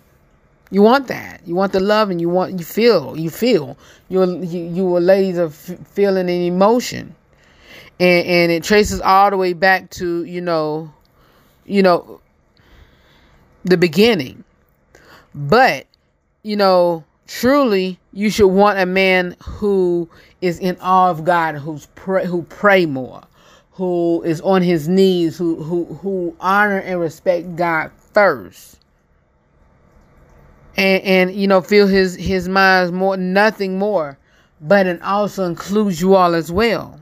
you 0.70 0.82
want 0.82 1.08
that. 1.08 1.42
You 1.46 1.54
want 1.54 1.72
the 1.72 1.80
love 1.80 2.10
and 2.10 2.20
you 2.20 2.28
want, 2.28 2.58
you 2.58 2.64
feel, 2.64 3.16
you 3.18 3.30
feel. 3.30 3.76
You're, 4.08 4.26
you, 4.26 4.60
you 4.60 4.96
are 4.96 5.00
ladies 5.00 5.38
of 5.38 5.54
feeling 5.54 6.28
and 6.28 6.30
emotion. 6.30 7.14
And, 7.98 8.26
and 8.26 8.52
it 8.52 8.64
traces 8.64 9.00
all 9.00 9.30
the 9.30 9.36
way 9.36 9.52
back 9.52 9.90
to, 9.90 10.24
you 10.24 10.40
know, 10.40 10.92
you 11.66 11.82
know, 11.82 12.20
the 13.64 13.76
beginning 13.76 14.44
but, 15.34 15.86
you 16.42 16.56
know, 16.56 17.04
truly 17.26 17.98
you 18.12 18.30
should 18.30 18.48
want 18.48 18.78
a 18.78 18.86
man 18.86 19.36
who 19.42 20.08
is 20.40 20.58
in 20.58 20.76
awe 20.80 21.10
of 21.10 21.24
God, 21.24 21.56
who's 21.56 21.86
pray, 21.94 22.26
who 22.26 22.42
pray 22.42 22.86
more, 22.86 23.22
who 23.72 24.22
is 24.22 24.40
on 24.40 24.62
his 24.62 24.88
knees, 24.88 25.38
who 25.38 25.62
who 25.62 25.84
who 25.84 26.34
honor 26.40 26.78
and 26.78 27.00
respect 27.00 27.56
God 27.56 27.92
first. 28.12 28.79
And 30.76 31.02
and 31.02 31.34
you 31.34 31.46
know, 31.46 31.60
feel 31.60 31.86
his 31.86 32.14
his 32.14 32.48
mind's 32.48 32.92
more 32.92 33.16
nothing 33.16 33.78
more, 33.78 34.18
but 34.60 34.86
it 34.86 35.02
also 35.02 35.44
includes 35.44 36.00
you 36.00 36.14
all 36.14 36.34
as 36.34 36.50
well. 36.50 37.00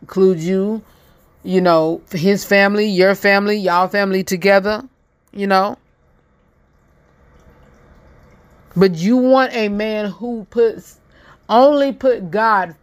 Includes 0.00 0.46
you, 0.46 0.82
you 1.42 1.60
know, 1.60 2.02
his 2.10 2.44
family, 2.44 2.86
your 2.86 3.14
family, 3.14 3.56
y'all 3.56 3.88
family 3.88 4.22
together, 4.22 4.82
you 5.32 5.46
know 5.46 5.76
but 8.76 8.94
you 8.96 9.16
want 9.16 9.54
a 9.54 9.68
man 9.68 10.10
who 10.10 10.46
puts 10.50 10.98
only 11.48 11.92
put 11.92 12.30
God 12.30 12.74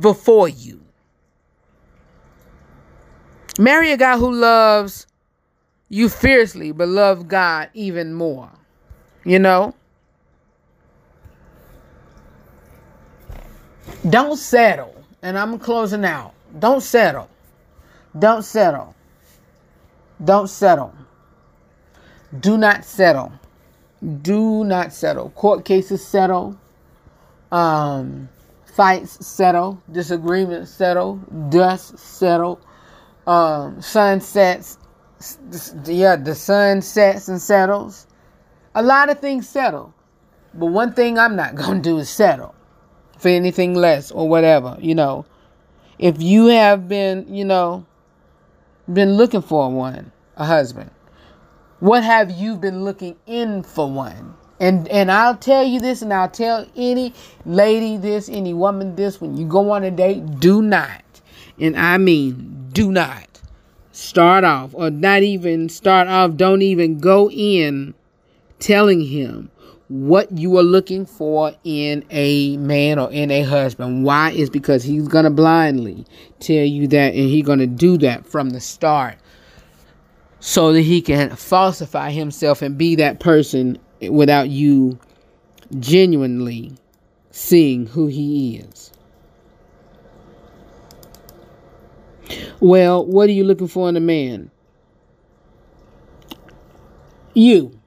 before 0.00 0.48
you. 0.48 0.80
Marry 3.58 3.92
a 3.92 3.96
guy 3.96 4.18
who 4.18 4.32
loves 4.32 5.06
you 5.88 6.08
fiercely, 6.08 6.72
but 6.72 6.88
love 6.88 7.28
God 7.28 7.70
even 7.74 8.14
more. 8.14 8.50
You 9.24 9.38
know? 9.38 9.74
Don't 14.08 14.36
settle. 14.36 14.94
And 15.22 15.38
I'm 15.38 15.58
closing 15.58 16.04
out. 16.04 16.34
Don't 16.58 16.82
settle. 16.82 17.28
Don't 18.18 18.42
settle. 18.42 18.94
Don't 20.22 20.48
settle. 20.48 20.94
Do 22.40 22.58
not 22.58 22.84
settle 22.84 23.32
do 24.22 24.64
not 24.64 24.92
settle. 24.92 25.30
Court 25.30 25.64
cases 25.64 26.04
settle. 26.06 26.58
Um, 27.50 28.28
fights 28.66 29.26
settle. 29.26 29.82
Disagreements 29.90 30.70
settle. 30.70 31.16
Dust 31.48 31.98
settle. 31.98 32.60
um, 33.26 33.80
sun 33.80 34.20
sets, 34.20 34.78
yeah, 35.86 36.16
the 36.16 36.34
sun 36.34 36.82
sets 36.82 37.28
and 37.28 37.40
settles. 37.40 38.06
A 38.76 38.82
lot 38.82 39.08
of 39.08 39.20
things 39.20 39.48
settle, 39.48 39.94
but 40.52 40.66
one 40.66 40.94
thing 40.94 41.18
I'm 41.18 41.36
not 41.36 41.54
gonna 41.56 41.80
do 41.80 41.98
is 41.98 42.10
settle 42.10 42.54
for 43.18 43.28
anything 43.28 43.74
less 43.74 44.10
or 44.10 44.28
whatever. 44.28 44.76
You 44.80 44.94
know, 44.94 45.26
if 45.98 46.20
you 46.20 46.46
have 46.46 46.88
been, 46.88 47.32
you 47.32 47.44
know, 47.44 47.86
been 48.92 49.14
looking 49.14 49.42
for 49.42 49.70
one, 49.70 50.12
a 50.36 50.44
husband, 50.44 50.90
what 51.78 52.02
have 52.02 52.30
you 52.30 52.56
been 52.56 52.84
looking 52.84 53.16
in 53.26 53.62
for 53.62 53.90
one? 53.90 54.34
And 54.58 54.88
and 54.88 55.10
I'll 55.10 55.36
tell 55.36 55.64
you 55.64 55.80
this, 55.80 56.02
and 56.02 56.12
I'll 56.12 56.28
tell 56.28 56.66
any 56.76 57.12
lady 57.44 57.96
this, 57.96 58.28
any 58.28 58.54
woman 58.54 58.96
this. 58.96 59.20
When 59.20 59.36
you 59.36 59.46
go 59.46 59.70
on 59.70 59.84
a 59.84 59.90
date, 59.90 60.40
do 60.40 60.62
not, 60.62 61.02
and 61.60 61.76
I 61.76 61.98
mean 61.98 62.70
do 62.72 62.90
not, 62.90 63.40
start 63.92 64.42
off 64.42 64.70
or 64.74 64.90
not 64.90 65.22
even 65.22 65.68
start 65.68 66.08
off. 66.08 66.36
Don't 66.36 66.62
even 66.62 66.98
go 66.98 67.30
in 67.30 67.94
telling 68.64 69.02
him 69.02 69.50
what 69.88 70.32
you 70.32 70.56
are 70.56 70.62
looking 70.62 71.04
for 71.04 71.52
in 71.64 72.02
a 72.10 72.56
man 72.56 72.98
or 72.98 73.12
in 73.12 73.30
a 73.30 73.42
husband. 73.42 74.04
Why 74.04 74.30
is 74.30 74.48
because 74.48 74.82
he's 74.82 75.06
gonna 75.06 75.30
blindly 75.30 76.06
tell 76.40 76.64
you 76.64 76.88
that, 76.88 77.14
and 77.14 77.28
he's 77.28 77.44
gonna 77.44 77.66
do 77.66 77.98
that 77.98 78.26
from 78.26 78.50
the 78.50 78.60
start 78.60 79.16
so 80.40 80.72
that 80.72 80.80
he 80.80 81.02
can 81.02 81.36
falsify 81.36 82.10
himself 82.10 82.62
and 82.62 82.78
be 82.78 82.94
that 82.96 83.20
person 83.20 83.78
without 84.08 84.48
you 84.48 84.98
genuinely 85.78 86.72
seeing 87.30 87.86
who 87.86 88.06
he 88.06 88.56
is. 88.56 88.92
Well, 92.60 93.04
what 93.04 93.28
are 93.28 93.32
you 93.32 93.44
looking 93.44 93.68
for 93.68 93.90
in 93.90 93.96
a 93.96 94.00
man? 94.00 94.50
You. 97.34 97.78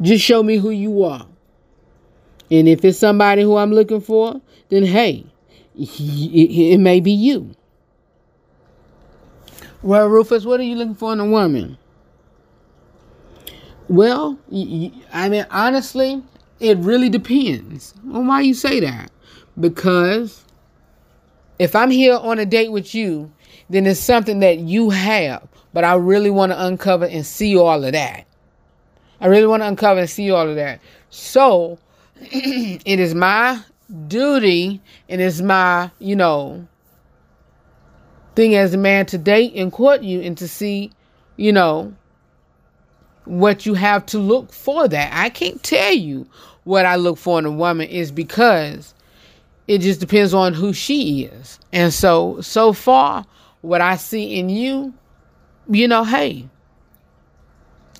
Just 0.00 0.24
show 0.24 0.42
me 0.42 0.56
who 0.56 0.70
you 0.70 1.04
are. 1.04 1.26
And 2.50 2.68
if 2.68 2.84
it's 2.84 2.98
somebody 2.98 3.42
who 3.42 3.56
I'm 3.56 3.72
looking 3.72 4.00
for, 4.00 4.40
then 4.68 4.84
hey, 4.84 5.26
it, 5.76 6.78
may 6.80 7.00
be 7.00 7.12
you. 7.12 7.54
Well, 9.82 10.08
Rufus, 10.08 10.44
what 10.44 10.60
are 10.60 10.64
you 10.64 10.76
looking 10.76 10.94
for 10.94 11.12
in 11.12 11.20
a 11.20 11.26
woman? 11.26 11.78
Well, 13.88 14.38
I 15.12 15.28
mean, 15.28 15.46
honestly, 15.50 16.22
it 16.60 16.78
really 16.78 17.08
depends 17.08 17.94
on 18.12 18.26
why 18.26 18.42
you 18.42 18.54
say 18.54 18.80
that. 18.80 19.10
Because 19.58 20.44
if 21.58 21.74
I'm 21.74 21.90
here 21.90 22.16
on 22.16 22.38
a 22.38 22.46
date 22.46 22.72
with 22.72 22.94
you, 22.94 23.32
then 23.68 23.86
it's 23.86 24.00
something 24.00 24.40
that 24.40 24.58
you 24.58 24.90
have, 24.90 25.46
but 25.72 25.84
I 25.84 25.94
really 25.94 26.30
want 26.30 26.52
to 26.52 26.66
uncover 26.66 27.06
and 27.06 27.24
see 27.24 27.56
all 27.56 27.84
of 27.84 27.92
that. 27.92 28.26
I 29.20 29.26
really 29.26 29.46
want 29.46 29.62
to 29.62 29.68
uncover 29.68 30.00
and 30.00 30.10
see 30.10 30.30
all 30.30 30.48
of 30.48 30.56
that. 30.56 30.80
So, 31.10 31.78
it 32.20 33.00
is 33.00 33.14
my 33.14 33.60
duty 34.08 34.80
and 35.08 35.20
it's 35.20 35.40
my, 35.40 35.90
you 35.98 36.16
know, 36.16 36.66
thing 38.34 38.54
as 38.54 38.74
a 38.74 38.78
man 38.78 39.06
to 39.06 39.18
date 39.18 39.54
and 39.54 39.72
court 39.72 40.02
you 40.02 40.20
and 40.20 40.36
to 40.38 40.48
see, 40.48 40.90
you 41.36 41.52
know, 41.52 41.94
what 43.24 43.66
you 43.66 43.74
have 43.74 44.06
to 44.06 44.18
look 44.18 44.52
for 44.52 44.88
that. 44.88 45.10
I 45.12 45.30
can't 45.30 45.62
tell 45.62 45.92
you 45.92 46.26
what 46.64 46.84
I 46.84 46.96
look 46.96 47.18
for 47.18 47.38
in 47.38 47.46
a 47.46 47.50
woman 47.50 47.88
is 47.88 48.10
because 48.10 48.94
it 49.68 49.78
just 49.78 50.00
depends 50.00 50.34
on 50.34 50.52
who 50.52 50.72
she 50.72 51.24
is. 51.24 51.60
And 51.72 51.94
so 51.94 52.40
so 52.40 52.72
far 52.72 53.24
what 53.60 53.80
I 53.80 53.96
see 53.96 54.38
in 54.38 54.48
you, 54.48 54.92
you 55.68 55.86
know, 55.86 56.04
hey, 56.04 56.48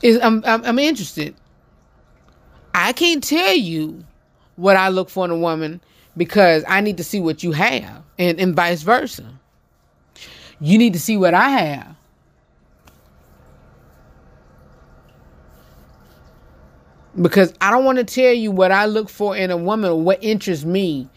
is 0.02 0.18
I'm 0.22 0.42
I'm, 0.46 0.64
I'm 0.64 0.78
interested. 0.78 1.34
I 2.74 2.92
can't 2.92 3.22
tell 3.22 3.54
you 3.54 4.04
what 4.56 4.76
I 4.76 4.88
look 4.88 5.10
for 5.10 5.24
in 5.24 5.30
a 5.30 5.36
woman 5.36 5.80
because 6.16 6.64
I 6.68 6.80
need 6.80 6.96
to 6.98 7.04
see 7.04 7.20
what 7.20 7.42
you 7.42 7.52
have 7.52 8.02
and, 8.18 8.40
and 8.40 8.54
vice 8.54 8.82
versa. 8.82 9.26
You 10.60 10.78
need 10.78 10.92
to 10.92 11.00
see 11.00 11.16
what 11.16 11.34
I 11.34 11.48
have. 11.50 11.96
Because 17.20 17.52
I 17.60 17.70
don't 17.70 17.84
want 17.84 17.98
to 17.98 18.04
tell 18.04 18.32
you 18.32 18.50
what 18.50 18.70
I 18.70 18.86
look 18.86 19.08
for 19.08 19.36
in 19.36 19.50
a 19.50 19.56
woman 19.56 19.90
or 19.90 20.00
what 20.00 20.22
interests 20.22 20.64
me 20.64 21.08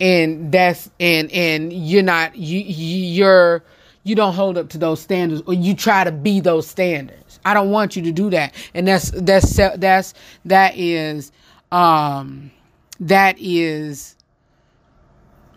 and 0.00 0.50
that's 0.50 0.90
and 0.98 1.30
and 1.30 1.72
you're 1.72 2.02
not 2.02 2.34
you 2.34 2.58
you're 2.60 3.62
you 4.02 4.14
don't 4.14 4.32
hold 4.32 4.56
up 4.56 4.70
to 4.70 4.78
those 4.78 5.00
standards 5.00 5.42
or 5.46 5.54
you 5.54 5.74
try 5.74 6.02
to 6.04 6.10
be 6.10 6.40
those 6.40 6.66
standards. 6.66 7.29
I 7.44 7.54
don't 7.54 7.70
want 7.70 7.96
you 7.96 8.02
to 8.02 8.12
do 8.12 8.30
that. 8.30 8.54
And 8.74 8.86
that's 8.86 9.10
that's 9.10 9.56
that's 9.76 10.14
that 10.44 10.76
is 10.76 11.32
um 11.72 12.50
that 13.00 13.36
is 13.38 14.16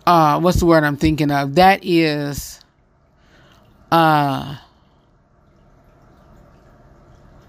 uh 0.08 0.40
what's 0.40 0.60
the 0.60 0.66
word 0.66 0.84
I'm 0.84 0.98
thinking 0.98 1.32
of? 1.32 1.56
That 1.56 1.82
is 1.84 2.60
uh 3.92 4.58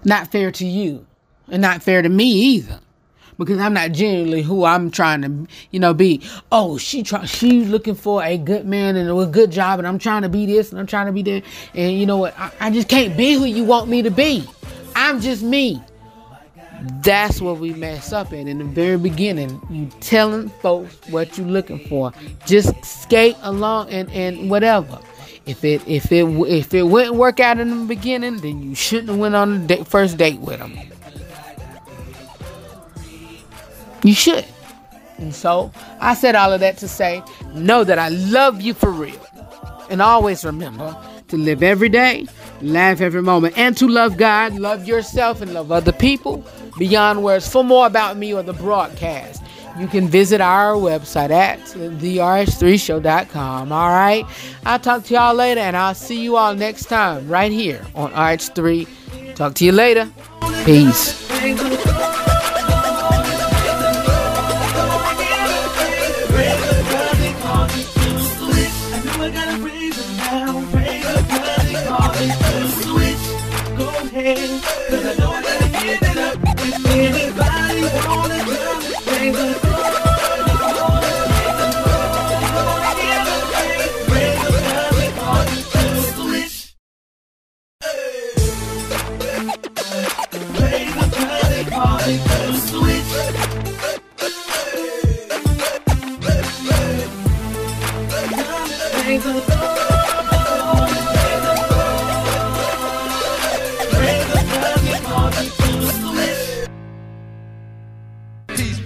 not 0.03 0.31
fair 0.31 0.51
to 0.51 0.65
you 0.65 1.05
and 1.49 1.61
not 1.61 1.81
fair 1.81 2.01
to 2.01 2.09
me 2.09 2.25
either 2.25 2.79
because 3.37 3.59
I'm 3.59 3.73
not 3.73 3.91
genuinely 3.91 4.41
who 4.41 4.65
I'm 4.65 4.91
trying 4.91 5.21
to, 5.21 5.47
you 5.71 5.79
know, 5.79 5.93
be. 5.93 6.21
Oh, 6.51 6.77
she 6.77 7.03
try, 7.03 7.25
she's 7.25 7.67
looking 7.69 7.95
for 7.95 8.23
a 8.23 8.37
good 8.37 8.65
man 8.65 8.95
and 8.95 9.09
a 9.09 9.25
good 9.25 9.51
job, 9.51 9.79
and 9.79 9.87
I'm 9.87 9.99
trying 9.99 10.21
to 10.23 10.29
be 10.29 10.45
this 10.45 10.71
and 10.71 10.79
I'm 10.79 10.87
trying 10.87 11.07
to 11.07 11.11
be 11.11 11.21
that, 11.23 11.43
and 11.73 11.97
you 11.97 12.05
know 12.05 12.17
what? 12.17 12.37
I, 12.39 12.51
I 12.59 12.71
just 12.71 12.89
can't 12.89 13.15
be 13.17 13.33
who 13.33 13.45
you 13.45 13.63
want 13.63 13.89
me 13.89 14.01
to 14.01 14.11
be. 14.11 14.47
I'm 14.95 15.19
just 15.19 15.43
me. 15.43 15.81
That's 17.01 17.41
what 17.41 17.59
we 17.59 17.73
mess 17.73 18.13
up 18.13 18.27
at 18.27 18.47
in 18.47 18.57
the 18.59 18.63
very 18.63 18.97
beginning. 18.97 19.61
You 19.69 19.87
telling 20.01 20.49
folks 20.49 20.95
what 21.09 21.37
you're 21.37 21.47
looking 21.47 21.79
for. 21.87 22.11
Just 22.45 22.73
skate 22.83 23.35
along 23.41 23.89
and 23.89 24.09
and 24.11 24.49
whatever. 24.49 24.99
If 25.45 25.63
it 25.63 25.87
if 25.87 26.11
it 26.11 26.25
if 26.25 26.73
it 26.73 26.83
wouldn't 26.83 27.15
work 27.15 27.39
out 27.39 27.59
in 27.59 27.69
the 27.69 27.85
beginning, 27.85 28.37
then 28.37 28.61
you 28.61 28.75
shouldn't 28.75 29.09
have 29.09 29.17
went 29.17 29.35
on 29.35 29.67
the 29.67 29.85
first 29.85 30.17
date 30.17 30.39
with 30.39 30.59
them. 30.59 30.77
You 34.05 34.13
should. 34.13 34.45
And 35.17 35.33
so 35.33 35.71
I 35.99 36.13
said 36.13 36.35
all 36.35 36.53
of 36.53 36.59
that 36.59 36.77
to 36.77 36.87
say, 36.87 37.23
know 37.53 37.83
that 37.83 37.97
I 37.97 38.09
love 38.09 38.61
you 38.61 38.73
for 38.73 38.91
real. 38.91 39.19
And 39.89 40.01
always 40.01 40.45
remember 40.45 40.95
to 41.29 41.37
live 41.37 41.63
every 41.63 41.89
day, 41.89 42.27
laugh 42.61 43.01
every 43.01 43.21
moment, 43.21 43.57
and 43.57 43.75
to 43.77 43.87
love 43.87 44.17
God, 44.17 44.53
love 44.53 44.87
yourself, 44.87 45.41
and 45.41 45.53
love 45.53 45.71
other 45.71 45.91
people 45.91 46.45
beyond 46.77 47.23
words. 47.23 47.47
For 47.47 47.63
more 47.63 47.87
about 47.87 48.17
me 48.17 48.33
or 48.33 48.43
the 48.43 48.53
broadcast, 48.53 49.41
you 49.79 49.87
can 49.87 50.07
visit 50.07 50.41
our 50.41 50.73
website 50.73 51.31
at 51.31 51.59
therh3show.com. 51.59 53.71
All 53.71 53.89
right. 53.89 54.25
I'll 54.65 54.79
talk 54.79 55.03
to 55.05 55.13
y'all 55.13 55.33
later, 55.33 55.61
and 55.61 55.75
I'll 55.75 55.95
see 55.95 56.21
you 56.21 56.35
all 56.35 56.53
next 56.53 56.85
time 56.85 57.27
right 57.27 57.51
here 57.51 57.85
on 57.95 58.11
RH3. 58.11 59.35
Talk 59.35 59.55
to 59.55 59.65
you 59.65 59.71
later. 59.71 60.09
Peace. 60.63 61.25
Peace 79.25 79.55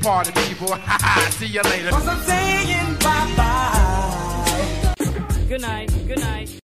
party 0.10 0.32
people. 0.47 0.68
See 1.38 1.45
you 1.45 1.62
later. 1.62 1.91
I'm 1.93 2.20
saying 2.24 2.95
bye 2.95 3.34
bye. 3.38 4.95
Good 5.47 5.62
night. 5.62 5.91
Good 6.07 6.20
night. 6.20 6.59